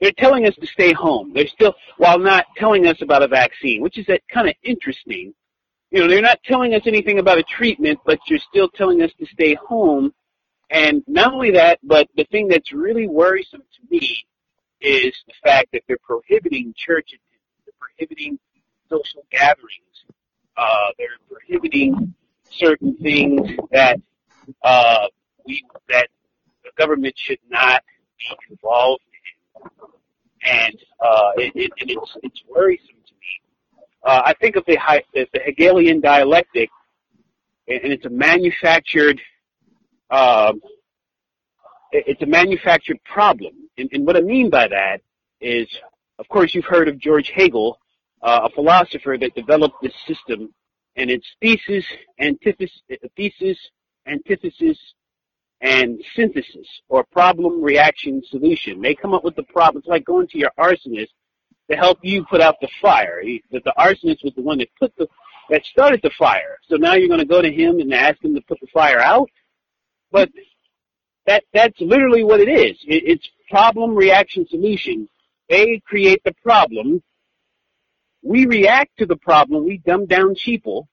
they're 0.00 0.12
telling 0.12 0.46
us 0.46 0.54
to 0.56 0.66
stay 0.66 0.92
home. 0.92 1.32
They're 1.34 1.46
still, 1.46 1.74
while 1.96 2.18
not 2.18 2.46
telling 2.56 2.86
us 2.86 3.00
about 3.00 3.22
a 3.22 3.28
vaccine, 3.28 3.80
which 3.80 3.98
is 3.98 4.06
kind 4.32 4.48
of 4.48 4.54
interesting. 4.62 5.32
You 5.90 6.00
know, 6.00 6.08
they're 6.08 6.20
not 6.20 6.42
telling 6.44 6.74
us 6.74 6.82
anything 6.86 7.18
about 7.18 7.38
a 7.38 7.44
treatment, 7.44 8.00
but 8.04 8.18
you're 8.26 8.40
still 8.40 8.68
telling 8.68 9.00
us 9.02 9.12
to 9.20 9.26
stay 9.26 9.54
home. 9.54 10.12
And 10.70 11.04
not 11.06 11.32
only 11.32 11.52
that, 11.52 11.78
but 11.82 12.08
the 12.16 12.24
thing 12.24 12.48
that's 12.48 12.72
really 12.72 13.06
worrisome 13.06 13.62
to 13.62 13.80
me 13.90 14.26
is 14.80 15.14
the 15.26 15.34
fact 15.42 15.68
that 15.72 15.82
they're 15.86 15.96
prohibiting 16.02 16.74
church 16.76 17.08
attendance, 17.08 17.64
they're 17.64 17.74
prohibiting 17.78 18.38
social 18.88 19.24
gatherings, 19.30 20.04
uh, 20.56 20.88
they're 20.98 21.08
prohibiting 21.30 22.14
certain 22.50 22.96
things 22.98 23.40
that 23.72 23.98
uh, 24.62 25.06
we 25.46 25.64
that 25.88 26.08
the 26.62 26.70
government 26.76 27.14
should 27.16 27.38
not 27.48 27.82
be 28.18 28.36
involved 28.50 29.02
in, 30.42 30.50
and 30.50 30.78
uh, 31.00 31.30
it, 31.36 31.52
it, 31.54 31.72
it's 31.78 32.16
it's 32.22 32.42
worrisome 32.48 32.86
to 33.06 33.14
me. 33.14 33.40
Uh, 34.02 34.22
I 34.26 34.34
think 34.34 34.56
of 34.56 34.64
the, 34.66 34.78
the 35.12 35.40
Hegelian 35.44 36.00
dialectic, 36.00 36.70
and 37.66 37.92
it's 37.92 38.04
a 38.04 38.10
manufactured 38.10 39.20
um, 40.10 40.60
it's 41.94 42.22
a 42.22 42.26
manufactured 42.26 43.02
problem. 43.04 43.52
And, 43.78 43.88
and 43.92 44.06
what 44.06 44.16
I 44.16 44.20
mean 44.20 44.50
by 44.50 44.68
that 44.68 45.00
is, 45.40 45.68
of 46.18 46.28
course, 46.28 46.54
you've 46.54 46.64
heard 46.64 46.88
of 46.88 46.98
George 46.98 47.30
Hegel, 47.34 47.78
uh, 48.24 48.40
a 48.44 48.50
philosopher 48.50 49.16
that 49.20 49.34
developed 49.34 49.76
this 49.82 49.92
system, 50.06 50.52
and 50.96 51.10
it's 51.10 51.26
thesis, 51.42 51.84
antithesis, 52.18 52.80
thesis, 53.16 53.58
antithesis, 54.06 54.78
and 55.60 56.02
synthesis, 56.16 56.66
or 56.88 57.04
problem, 57.04 57.62
reaction, 57.62 58.22
solution. 58.28 58.80
They 58.80 58.94
come 58.94 59.12
up 59.12 59.24
with 59.24 59.36
the 59.36 59.42
problem. 59.42 59.80
It's 59.80 59.88
like 59.88 60.04
going 60.04 60.28
to 60.28 60.38
your 60.38 60.52
arsonist 60.58 61.10
to 61.70 61.76
help 61.76 61.98
you 62.02 62.24
put 62.24 62.40
out 62.40 62.56
the 62.60 62.68
fire. 62.80 63.22
That 63.52 63.64
the 63.64 63.74
arsonist 63.78 64.24
was 64.24 64.32
the 64.34 64.42
one 64.42 64.58
that 64.58 64.68
put 64.80 64.96
the 64.96 65.06
that 65.50 65.64
started 65.66 66.00
the 66.02 66.10
fire. 66.18 66.56
So 66.68 66.76
now 66.76 66.94
you're 66.94 67.08
going 67.08 67.20
to 67.20 67.26
go 67.26 67.42
to 67.42 67.52
him 67.52 67.78
and 67.78 67.92
ask 67.92 68.24
him 68.24 68.34
to 68.34 68.40
put 68.40 68.58
the 68.60 68.66
fire 68.72 68.98
out. 68.98 69.28
But 70.10 70.30
that 71.26 71.44
that's 71.52 71.78
literally 71.78 72.24
what 72.24 72.40
it 72.40 72.48
is. 72.48 72.78
It, 72.86 73.04
it's 73.06 73.30
problem, 73.50 73.94
reaction, 73.94 74.46
solution. 74.48 75.10
They 75.50 75.82
create 75.86 76.22
the 76.24 76.34
problem. 76.42 77.02
We 78.24 78.46
react 78.46 78.96
to 78.98 79.06
the 79.06 79.16
problem. 79.16 79.64
We 79.64 79.78
dumb 79.78 80.06
down 80.06 80.34
sheeple, 80.34 80.86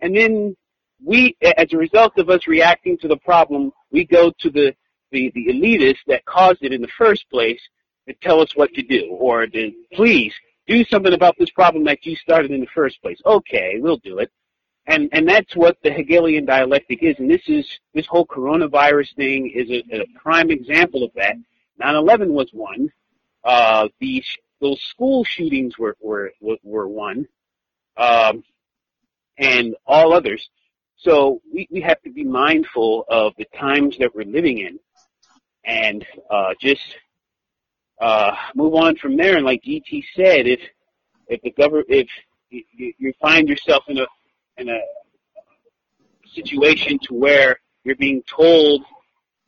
and 0.00 0.14
then 0.16 0.56
we, 1.04 1.36
as 1.40 1.72
a 1.72 1.76
result 1.76 2.18
of 2.18 2.28
us 2.28 2.46
reacting 2.46 2.98
to 2.98 3.08
the 3.08 3.16
problem, 3.18 3.72
we 3.90 4.04
go 4.04 4.32
to 4.40 4.50
the 4.50 4.74
the, 5.12 5.30
the 5.34 5.46
elitists 5.46 6.04
that 6.08 6.24
caused 6.24 6.62
it 6.62 6.72
in 6.72 6.82
the 6.82 6.88
first 6.98 7.24
place 7.30 7.60
and 8.08 8.16
tell 8.20 8.40
us 8.40 8.50
what 8.56 8.72
to 8.74 8.82
do, 8.82 9.08
or 9.10 9.46
to 9.46 9.72
please 9.92 10.34
do 10.66 10.84
something 10.84 11.12
about 11.12 11.36
this 11.38 11.50
problem 11.50 11.84
that 11.84 12.04
you 12.04 12.16
started 12.16 12.50
in 12.50 12.60
the 12.60 12.66
first 12.74 13.00
place. 13.00 13.18
Okay, 13.24 13.76
we'll 13.78 13.98
do 13.98 14.18
it. 14.18 14.30
And 14.88 15.08
and 15.12 15.28
that's 15.28 15.54
what 15.54 15.76
the 15.82 15.92
Hegelian 15.92 16.44
dialectic 16.44 17.02
is. 17.02 17.16
And 17.18 17.30
this 17.30 17.42
is 17.46 17.66
this 17.94 18.06
whole 18.06 18.26
coronavirus 18.26 19.14
thing 19.14 19.52
is 19.54 19.70
a, 19.70 20.00
a 20.00 20.06
prime 20.20 20.50
example 20.50 21.04
of 21.04 21.10
that. 21.14 21.36
9/11 21.80 22.28
was 22.28 22.48
one. 22.52 22.90
Uh, 23.44 23.88
these 24.00 24.24
those 24.60 24.80
school 24.90 25.24
shootings 25.24 25.78
were 25.78 25.96
were 26.00 26.32
were 26.62 26.88
one, 26.88 27.26
um, 27.96 28.42
and 29.38 29.74
all 29.86 30.12
others. 30.12 30.48
So 30.98 31.42
we, 31.52 31.68
we 31.70 31.80
have 31.82 32.00
to 32.02 32.10
be 32.10 32.24
mindful 32.24 33.04
of 33.08 33.34
the 33.36 33.46
times 33.58 33.96
that 33.98 34.14
we're 34.14 34.24
living 34.24 34.58
in, 34.58 34.78
and 35.64 36.06
uh, 36.30 36.54
just 36.60 36.96
uh, 38.00 38.32
move 38.54 38.74
on 38.74 38.96
from 38.96 39.16
there. 39.16 39.36
And 39.36 39.44
like 39.44 39.62
GT 39.62 40.04
said, 40.14 40.46
if 40.46 40.60
if 41.28 41.40
the 41.42 41.50
government 41.50 41.86
if 41.90 42.08
you 42.50 42.92
you 42.98 43.12
find 43.20 43.48
yourself 43.48 43.84
in 43.88 43.98
a 43.98 44.06
in 44.56 44.68
a 44.68 44.80
situation 46.34 46.98
to 47.02 47.14
where 47.14 47.60
you're 47.84 47.96
being 47.96 48.22
told 48.22 48.82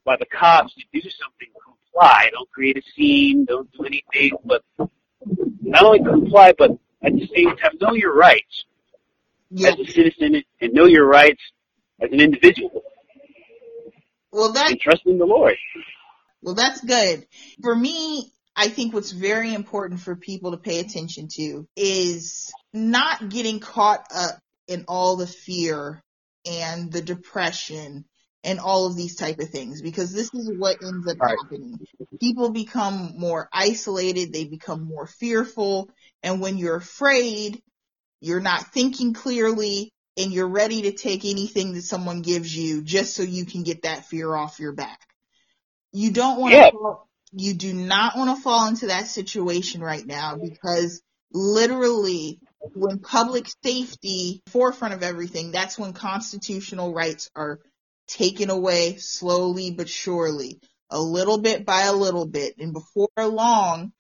by 0.04 0.16
the 0.16 0.26
cops 0.26 0.74
to 0.74 0.84
do 0.92 1.00
something, 1.00 1.48
comply. 1.98 2.30
Don't 2.32 2.50
create 2.50 2.76
a 2.76 2.82
scene. 2.96 3.44
Don't 3.44 3.70
do 3.72 3.84
anything, 3.84 4.36
but 4.44 4.62
not 5.70 5.84
only 5.84 6.02
comply, 6.02 6.52
but 6.56 6.72
at 7.02 7.12
the 7.12 7.28
same 7.34 7.56
time 7.56 7.72
know 7.80 7.94
your 7.94 8.14
rights. 8.14 8.64
yeah. 9.50 9.70
as 9.70 9.78
a 9.78 9.86
citizen 9.86 10.42
and 10.60 10.72
know 10.72 10.86
your 10.86 11.06
rights 11.06 11.40
as 12.00 12.10
an 12.12 12.20
individual. 12.20 12.82
Well, 14.32 14.52
that 14.52 14.70
and 14.70 14.80
trust 14.80 15.02
in 15.06 15.18
the 15.18 15.24
Lord. 15.24 15.56
Well, 16.42 16.54
that's 16.54 16.80
good. 16.82 17.26
For 17.62 17.74
me, 17.74 18.30
I 18.54 18.68
think 18.68 18.92
what's 18.92 19.12
very 19.12 19.54
important 19.54 20.00
for 20.00 20.16
people 20.16 20.50
to 20.52 20.56
pay 20.58 20.80
attention 20.80 21.28
to 21.36 21.66
is 21.76 22.52
not 22.72 23.28
getting 23.28 23.60
caught 23.60 24.04
up 24.14 24.38
in 24.66 24.84
all 24.86 25.16
the 25.16 25.26
fear 25.26 26.02
and 26.44 26.92
the 26.92 27.02
depression 27.02 28.04
and 28.44 28.60
all 28.60 28.86
of 28.86 28.96
these 28.96 29.16
type 29.16 29.38
of 29.40 29.50
things 29.50 29.82
because 29.82 30.12
this 30.12 30.32
is 30.32 30.50
what 30.56 30.82
ends 30.82 31.08
up 31.08 31.18
right. 31.20 31.36
happening. 31.42 31.78
People 32.20 32.50
become 32.50 33.14
more 33.16 33.48
isolated, 33.52 34.32
they 34.32 34.44
become 34.44 34.82
more 34.84 35.06
fearful, 35.06 35.90
and 36.22 36.40
when 36.40 36.56
you're 36.56 36.76
afraid, 36.76 37.62
you're 38.20 38.40
not 38.40 38.72
thinking 38.72 39.12
clearly 39.12 39.92
and 40.16 40.32
you're 40.32 40.48
ready 40.48 40.82
to 40.82 40.92
take 40.92 41.24
anything 41.24 41.74
that 41.74 41.82
someone 41.82 42.22
gives 42.22 42.54
you 42.56 42.82
just 42.82 43.14
so 43.14 43.22
you 43.22 43.44
can 43.44 43.62
get 43.62 43.82
that 43.82 44.06
fear 44.06 44.34
off 44.34 44.60
your 44.60 44.72
back. 44.72 45.00
You 45.92 46.10
don't 46.10 46.40
want 46.40 46.54
yeah. 46.54 46.70
to 46.70 46.96
you 47.32 47.54
do 47.54 47.74
not 47.74 48.16
want 48.16 48.36
to 48.36 48.42
fall 48.42 48.68
into 48.68 48.86
that 48.86 49.06
situation 49.06 49.80
right 49.80 50.06
now 50.06 50.36
because 50.36 51.02
literally 51.32 52.40
when 52.74 52.98
public 52.98 53.46
safety 53.62 54.42
forefront 54.46 54.94
of 54.94 55.02
everything, 55.02 55.52
that's 55.52 55.78
when 55.78 55.92
constitutional 55.92 56.94
rights 56.94 57.30
are 57.36 57.60
taken 58.08 58.50
away 58.50 58.96
slowly 58.96 59.70
but 59.70 59.88
surely, 59.88 60.60
a 60.90 61.00
little 61.00 61.38
bit 61.38 61.64
by 61.64 61.82
a 61.82 61.92
little 61.92 62.26
bit. 62.26 62.56
And 62.58 62.72
before 62.72 63.08
long, 63.18 63.92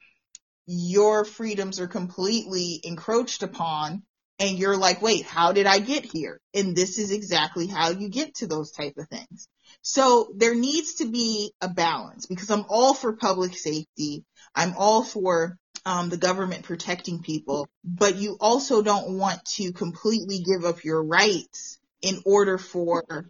your 0.66 1.24
freedoms 1.24 1.80
are 1.80 1.88
completely 1.88 2.80
encroached 2.82 3.42
upon 3.42 4.02
and 4.40 4.58
you're 4.58 4.76
like, 4.76 5.02
wait, 5.02 5.24
how 5.24 5.52
did 5.52 5.66
I 5.66 5.78
get 5.78 6.04
here? 6.04 6.40
And 6.54 6.76
this 6.76 6.98
is 6.98 7.10
exactly 7.10 7.66
how 7.66 7.90
you 7.90 8.08
get 8.08 8.36
to 8.36 8.46
those 8.46 8.70
type 8.70 8.96
of 8.96 9.08
things. 9.08 9.48
So 9.82 10.28
there 10.36 10.54
needs 10.54 10.96
to 10.96 11.06
be 11.06 11.52
a 11.60 11.68
balance 11.68 12.26
because 12.26 12.50
I'm 12.50 12.64
all 12.68 12.94
for 12.94 13.14
public 13.14 13.56
safety. 13.56 14.24
I'm 14.54 14.74
all 14.76 15.02
for 15.02 15.58
um, 15.84 16.08
the 16.08 16.16
government 16.16 16.64
protecting 16.64 17.22
people, 17.22 17.68
but 17.84 18.16
you 18.16 18.36
also 18.40 18.82
don't 18.82 19.18
want 19.18 19.44
to 19.56 19.72
completely 19.72 20.40
give 20.40 20.64
up 20.64 20.84
your 20.84 21.02
rights 21.02 21.78
in 22.02 22.20
order 22.24 22.58
for 22.58 23.26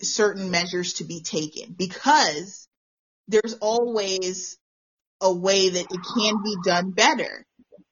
certain 0.00 0.50
measures 0.50 0.94
to 0.94 1.04
be 1.04 1.20
taken 1.20 1.74
because 1.76 2.68
there's 3.28 3.54
always 3.60 4.58
a 5.20 5.32
way 5.32 5.70
that 5.70 5.86
it 5.90 6.00
can 6.16 6.42
be 6.42 6.56
done 6.64 6.90
better 6.90 7.46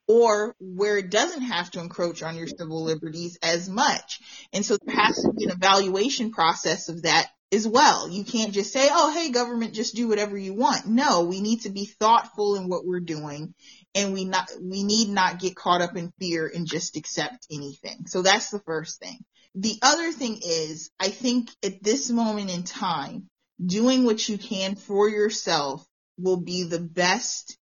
or 0.08 0.54
where 0.60 0.98
it 0.98 1.10
doesn't 1.10 1.42
have 1.42 1.70
to 1.70 1.80
encroach 1.80 2.22
on 2.22 2.36
your 2.36 2.48
civil 2.48 2.84
liberties 2.84 3.38
as 3.42 3.68
much. 3.68 4.20
And 4.52 4.64
so 4.64 4.76
there 4.84 4.96
has 4.96 5.22
to 5.22 5.32
be 5.32 5.44
an 5.44 5.50
evaluation 5.50 6.32
process 6.32 6.88
of 6.88 7.02
that 7.02 7.28
as 7.52 7.66
well. 7.68 8.08
You 8.08 8.24
can't 8.24 8.52
just 8.52 8.72
say, 8.72 8.88
oh, 8.90 9.12
hey, 9.14 9.30
government, 9.30 9.74
just 9.74 9.94
do 9.94 10.08
whatever 10.08 10.36
you 10.36 10.54
want. 10.54 10.86
No, 10.86 11.22
we 11.22 11.40
need 11.40 11.62
to 11.62 11.70
be 11.70 11.84
thoughtful 11.84 12.56
in 12.56 12.68
what 12.68 12.84
we're 12.84 13.00
doing 13.00 13.54
and 13.94 14.12
we 14.12 14.24
not, 14.24 14.50
we 14.60 14.82
need 14.82 15.08
not 15.08 15.40
get 15.40 15.56
caught 15.56 15.82
up 15.82 15.96
in 15.96 16.12
fear 16.18 16.50
and 16.52 16.66
just 16.66 16.96
accept 16.96 17.46
anything. 17.50 18.06
So 18.06 18.22
that's 18.22 18.50
the 18.50 18.60
first 18.60 18.98
thing. 19.00 19.18
The 19.54 19.78
other 19.82 20.12
thing 20.12 20.40
is, 20.42 20.90
I 20.98 21.10
think 21.10 21.50
at 21.62 21.82
this 21.82 22.10
moment 22.10 22.50
in 22.50 22.62
time, 22.62 23.28
doing 23.64 24.04
what 24.04 24.28
you 24.28 24.38
can 24.38 24.76
for 24.76 25.08
yourself 25.08 25.86
will 26.18 26.40
be 26.40 26.64
the 26.64 26.80
best 26.80 27.58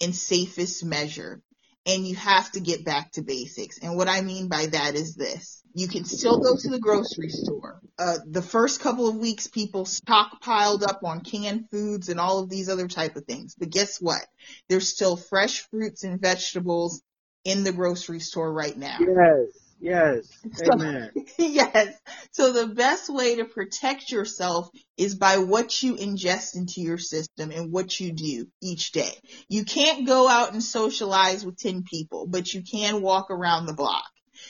and 0.00 0.14
safest 0.14 0.84
measure. 0.84 1.40
And 1.88 2.06
you 2.06 2.14
have 2.16 2.52
to 2.52 2.60
get 2.60 2.84
back 2.84 3.12
to 3.12 3.22
basics. 3.22 3.78
And 3.78 3.96
what 3.96 4.08
I 4.08 4.20
mean 4.20 4.48
by 4.48 4.66
that 4.66 4.94
is 4.94 5.14
this. 5.14 5.62
You 5.74 5.88
can 5.88 6.04
still 6.04 6.38
go 6.38 6.56
to 6.56 6.68
the 6.68 6.78
grocery 6.78 7.30
store. 7.30 7.80
Uh, 7.98 8.18
the 8.26 8.42
first 8.42 8.80
couple 8.80 9.08
of 9.08 9.16
weeks, 9.16 9.46
people 9.46 9.84
stockpiled 9.84 10.82
up 10.82 11.00
on 11.02 11.20
canned 11.20 11.70
foods 11.70 12.08
and 12.08 12.20
all 12.20 12.40
of 12.40 12.50
these 12.50 12.68
other 12.68 12.88
type 12.88 13.16
of 13.16 13.24
things. 13.24 13.54
But 13.58 13.70
guess 13.70 14.00
what? 14.00 14.24
There's 14.68 14.88
still 14.88 15.16
fresh 15.16 15.62
fruits 15.70 16.04
and 16.04 16.20
vegetables 16.20 17.02
in 17.44 17.64
the 17.64 17.72
grocery 17.72 18.20
store 18.20 18.52
right 18.52 18.76
now. 18.76 18.98
Yes. 19.00 19.67
Yes. 19.80 20.28
Amen. 20.72 21.10
So, 21.14 21.22
yes. 21.38 21.94
So 22.32 22.52
the 22.52 22.66
best 22.74 23.08
way 23.12 23.36
to 23.36 23.44
protect 23.44 24.10
yourself 24.10 24.68
is 24.96 25.14
by 25.14 25.38
what 25.38 25.82
you 25.82 25.94
ingest 25.94 26.56
into 26.56 26.80
your 26.80 26.98
system 26.98 27.50
and 27.50 27.72
what 27.72 27.98
you 28.00 28.12
do 28.12 28.46
each 28.60 28.92
day. 28.92 29.12
You 29.48 29.64
can't 29.64 30.06
go 30.06 30.28
out 30.28 30.52
and 30.52 30.62
socialize 30.62 31.44
with 31.44 31.58
10 31.58 31.84
people, 31.84 32.26
but 32.26 32.52
you 32.52 32.62
can 32.62 33.02
walk 33.02 33.30
around 33.30 33.66
the 33.66 33.74
block. 33.74 34.04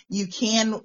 You 0.08 0.26
can 0.26 0.80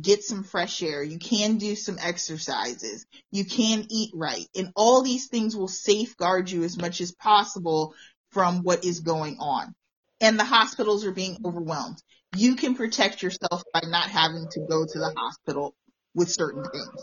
get 0.00 0.22
some 0.22 0.44
fresh 0.44 0.82
air. 0.82 1.02
You 1.02 1.18
can 1.18 1.58
do 1.58 1.74
some 1.74 1.98
exercises. 2.00 3.06
You 3.30 3.44
can 3.44 3.86
eat 3.90 4.10
right. 4.14 4.46
And 4.56 4.72
all 4.76 5.02
these 5.02 5.28
things 5.28 5.56
will 5.56 5.68
safeguard 5.68 6.50
you 6.50 6.62
as 6.62 6.76
much 6.76 7.00
as 7.00 7.12
possible 7.12 7.94
from 8.30 8.62
what 8.62 8.84
is 8.84 9.00
going 9.00 9.36
on. 9.38 9.74
And 10.20 10.38
the 10.38 10.44
hospitals 10.44 11.04
are 11.04 11.12
being 11.12 11.38
overwhelmed 11.44 11.98
you 12.36 12.56
can 12.56 12.74
protect 12.74 13.22
yourself 13.22 13.62
by 13.72 13.82
not 13.84 14.08
having 14.08 14.46
to 14.52 14.60
go 14.60 14.84
to 14.84 14.98
the 14.98 15.14
hospital 15.16 15.74
with 16.14 16.30
certain 16.30 16.64
things. 16.64 17.02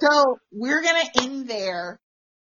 So 0.00 0.38
we're 0.52 0.82
going 0.82 1.02
to 1.06 1.22
end 1.22 1.48
there. 1.48 1.98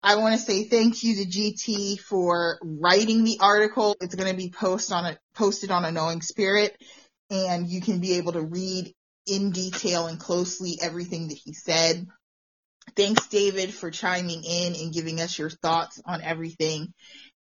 I 0.02 0.18
want 0.18 0.40
to 0.40 0.46
say 0.46 0.66
thank 0.66 1.04
you 1.04 1.16
to 1.16 1.26
GT 1.26 2.00
for 2.00 2.60
writing 2.62 3.24
the 3.24 3.40
article. 3.42 3.96
It's 4.02 4.16
going 4.16 4.30
to 4.30 4.38
be 4.38 4.50
post 4.50 4.92
on 4.92 5.06
a, 5.06 5.18
posted 5.34 5.72
on 5.72 5.86
a 5.86 5.92
knowing 5.92 6.22
spirit 6.22 6.76
and 7.30 7.68
you 7.68 7.82
can 7.82 8.00
be 8.00 8.14
able 8.14 8.34
to 8.34 8.42
read 8.42 8.94
in 9.28 9.52
detail 9.52 10.08
and 10.08 10.20
closely 10.20 10.78
everything 10.82 11.30
that 11.30 11.40
he 11.44 11.54
said. 11.54 12.06
Thanks, 12.96 13.28
David, 13.28 13.74
for 13.74 13.90
chiming 13.90 14.44
in 14.44 14.76
and 14.76 14.94
giving 14.94 15.20
us 15.20 15.38
your 15.38 15.50
thoughts 15.50 16.00
on 16.06 16.22
everything. 16.22 16.94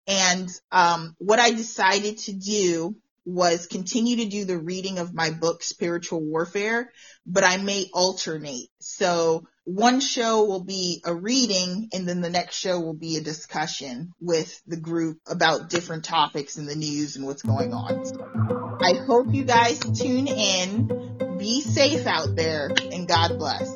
And 0.07 0.49
um, 0.71 1.15
what 1.19 1.39
I 1.39 1.51
decided 1.51 2.17
to 2.19 2.33
do 2.33 2.95
was 3.25 3.67
continue 3.67 4.17
to 4.17 4.25
do 4.25 4.45
the 4.45 4.57
reading 4.57 4.99
of 4.99 5.13
my 5.13 5.31
book, 5.31 5.63
Spiritual 5.63 6.21
Warfare, 6.21 6.91
but 7.25 7.43
I 7.43 7.57
may 7.57 7.89
alternate. 7.93 8.69
So 8.79 9.47
one 9.63 9.99
show 9.99 10.45
will 10.45 10.63
be 10.63 11.01
a 11.03 11.13
reading 11.13 11.89
and 11.91 12.07
then 12.07 12.21
the 12.21 12.29
next 12.29 12.55
show 12.55 12.79
will 12.79 12.93
be 12.93 13.17
a 13.17 13.21
discussion 13.21 14.13
with 14.21 14.61
the 14.67 14.77
group 14.77 15.17
about 15.27 15.69
different 15.69 16.05
topics 16.05 16.57
in 16.57 16.67
the 16.67 16.75
news 16.75 17.15
and 17.15 17.25
what's 17.25 17.41
going 17.41 17.73
on. 17.73 18.05
So 18.05 18.77
I 18.81 18.93
hope 19.05 19.33
you 19.33 19.43
guys 19.43 19.79
tune 19.79 20.27
in. 20.27 21.37
Be 21.39 21.61
safe 21.61 22.05
out 22.05 22.35
there 22.35 22.69
and 22.91 23.07
God 23.07 23.39
bless. 23.39 23.74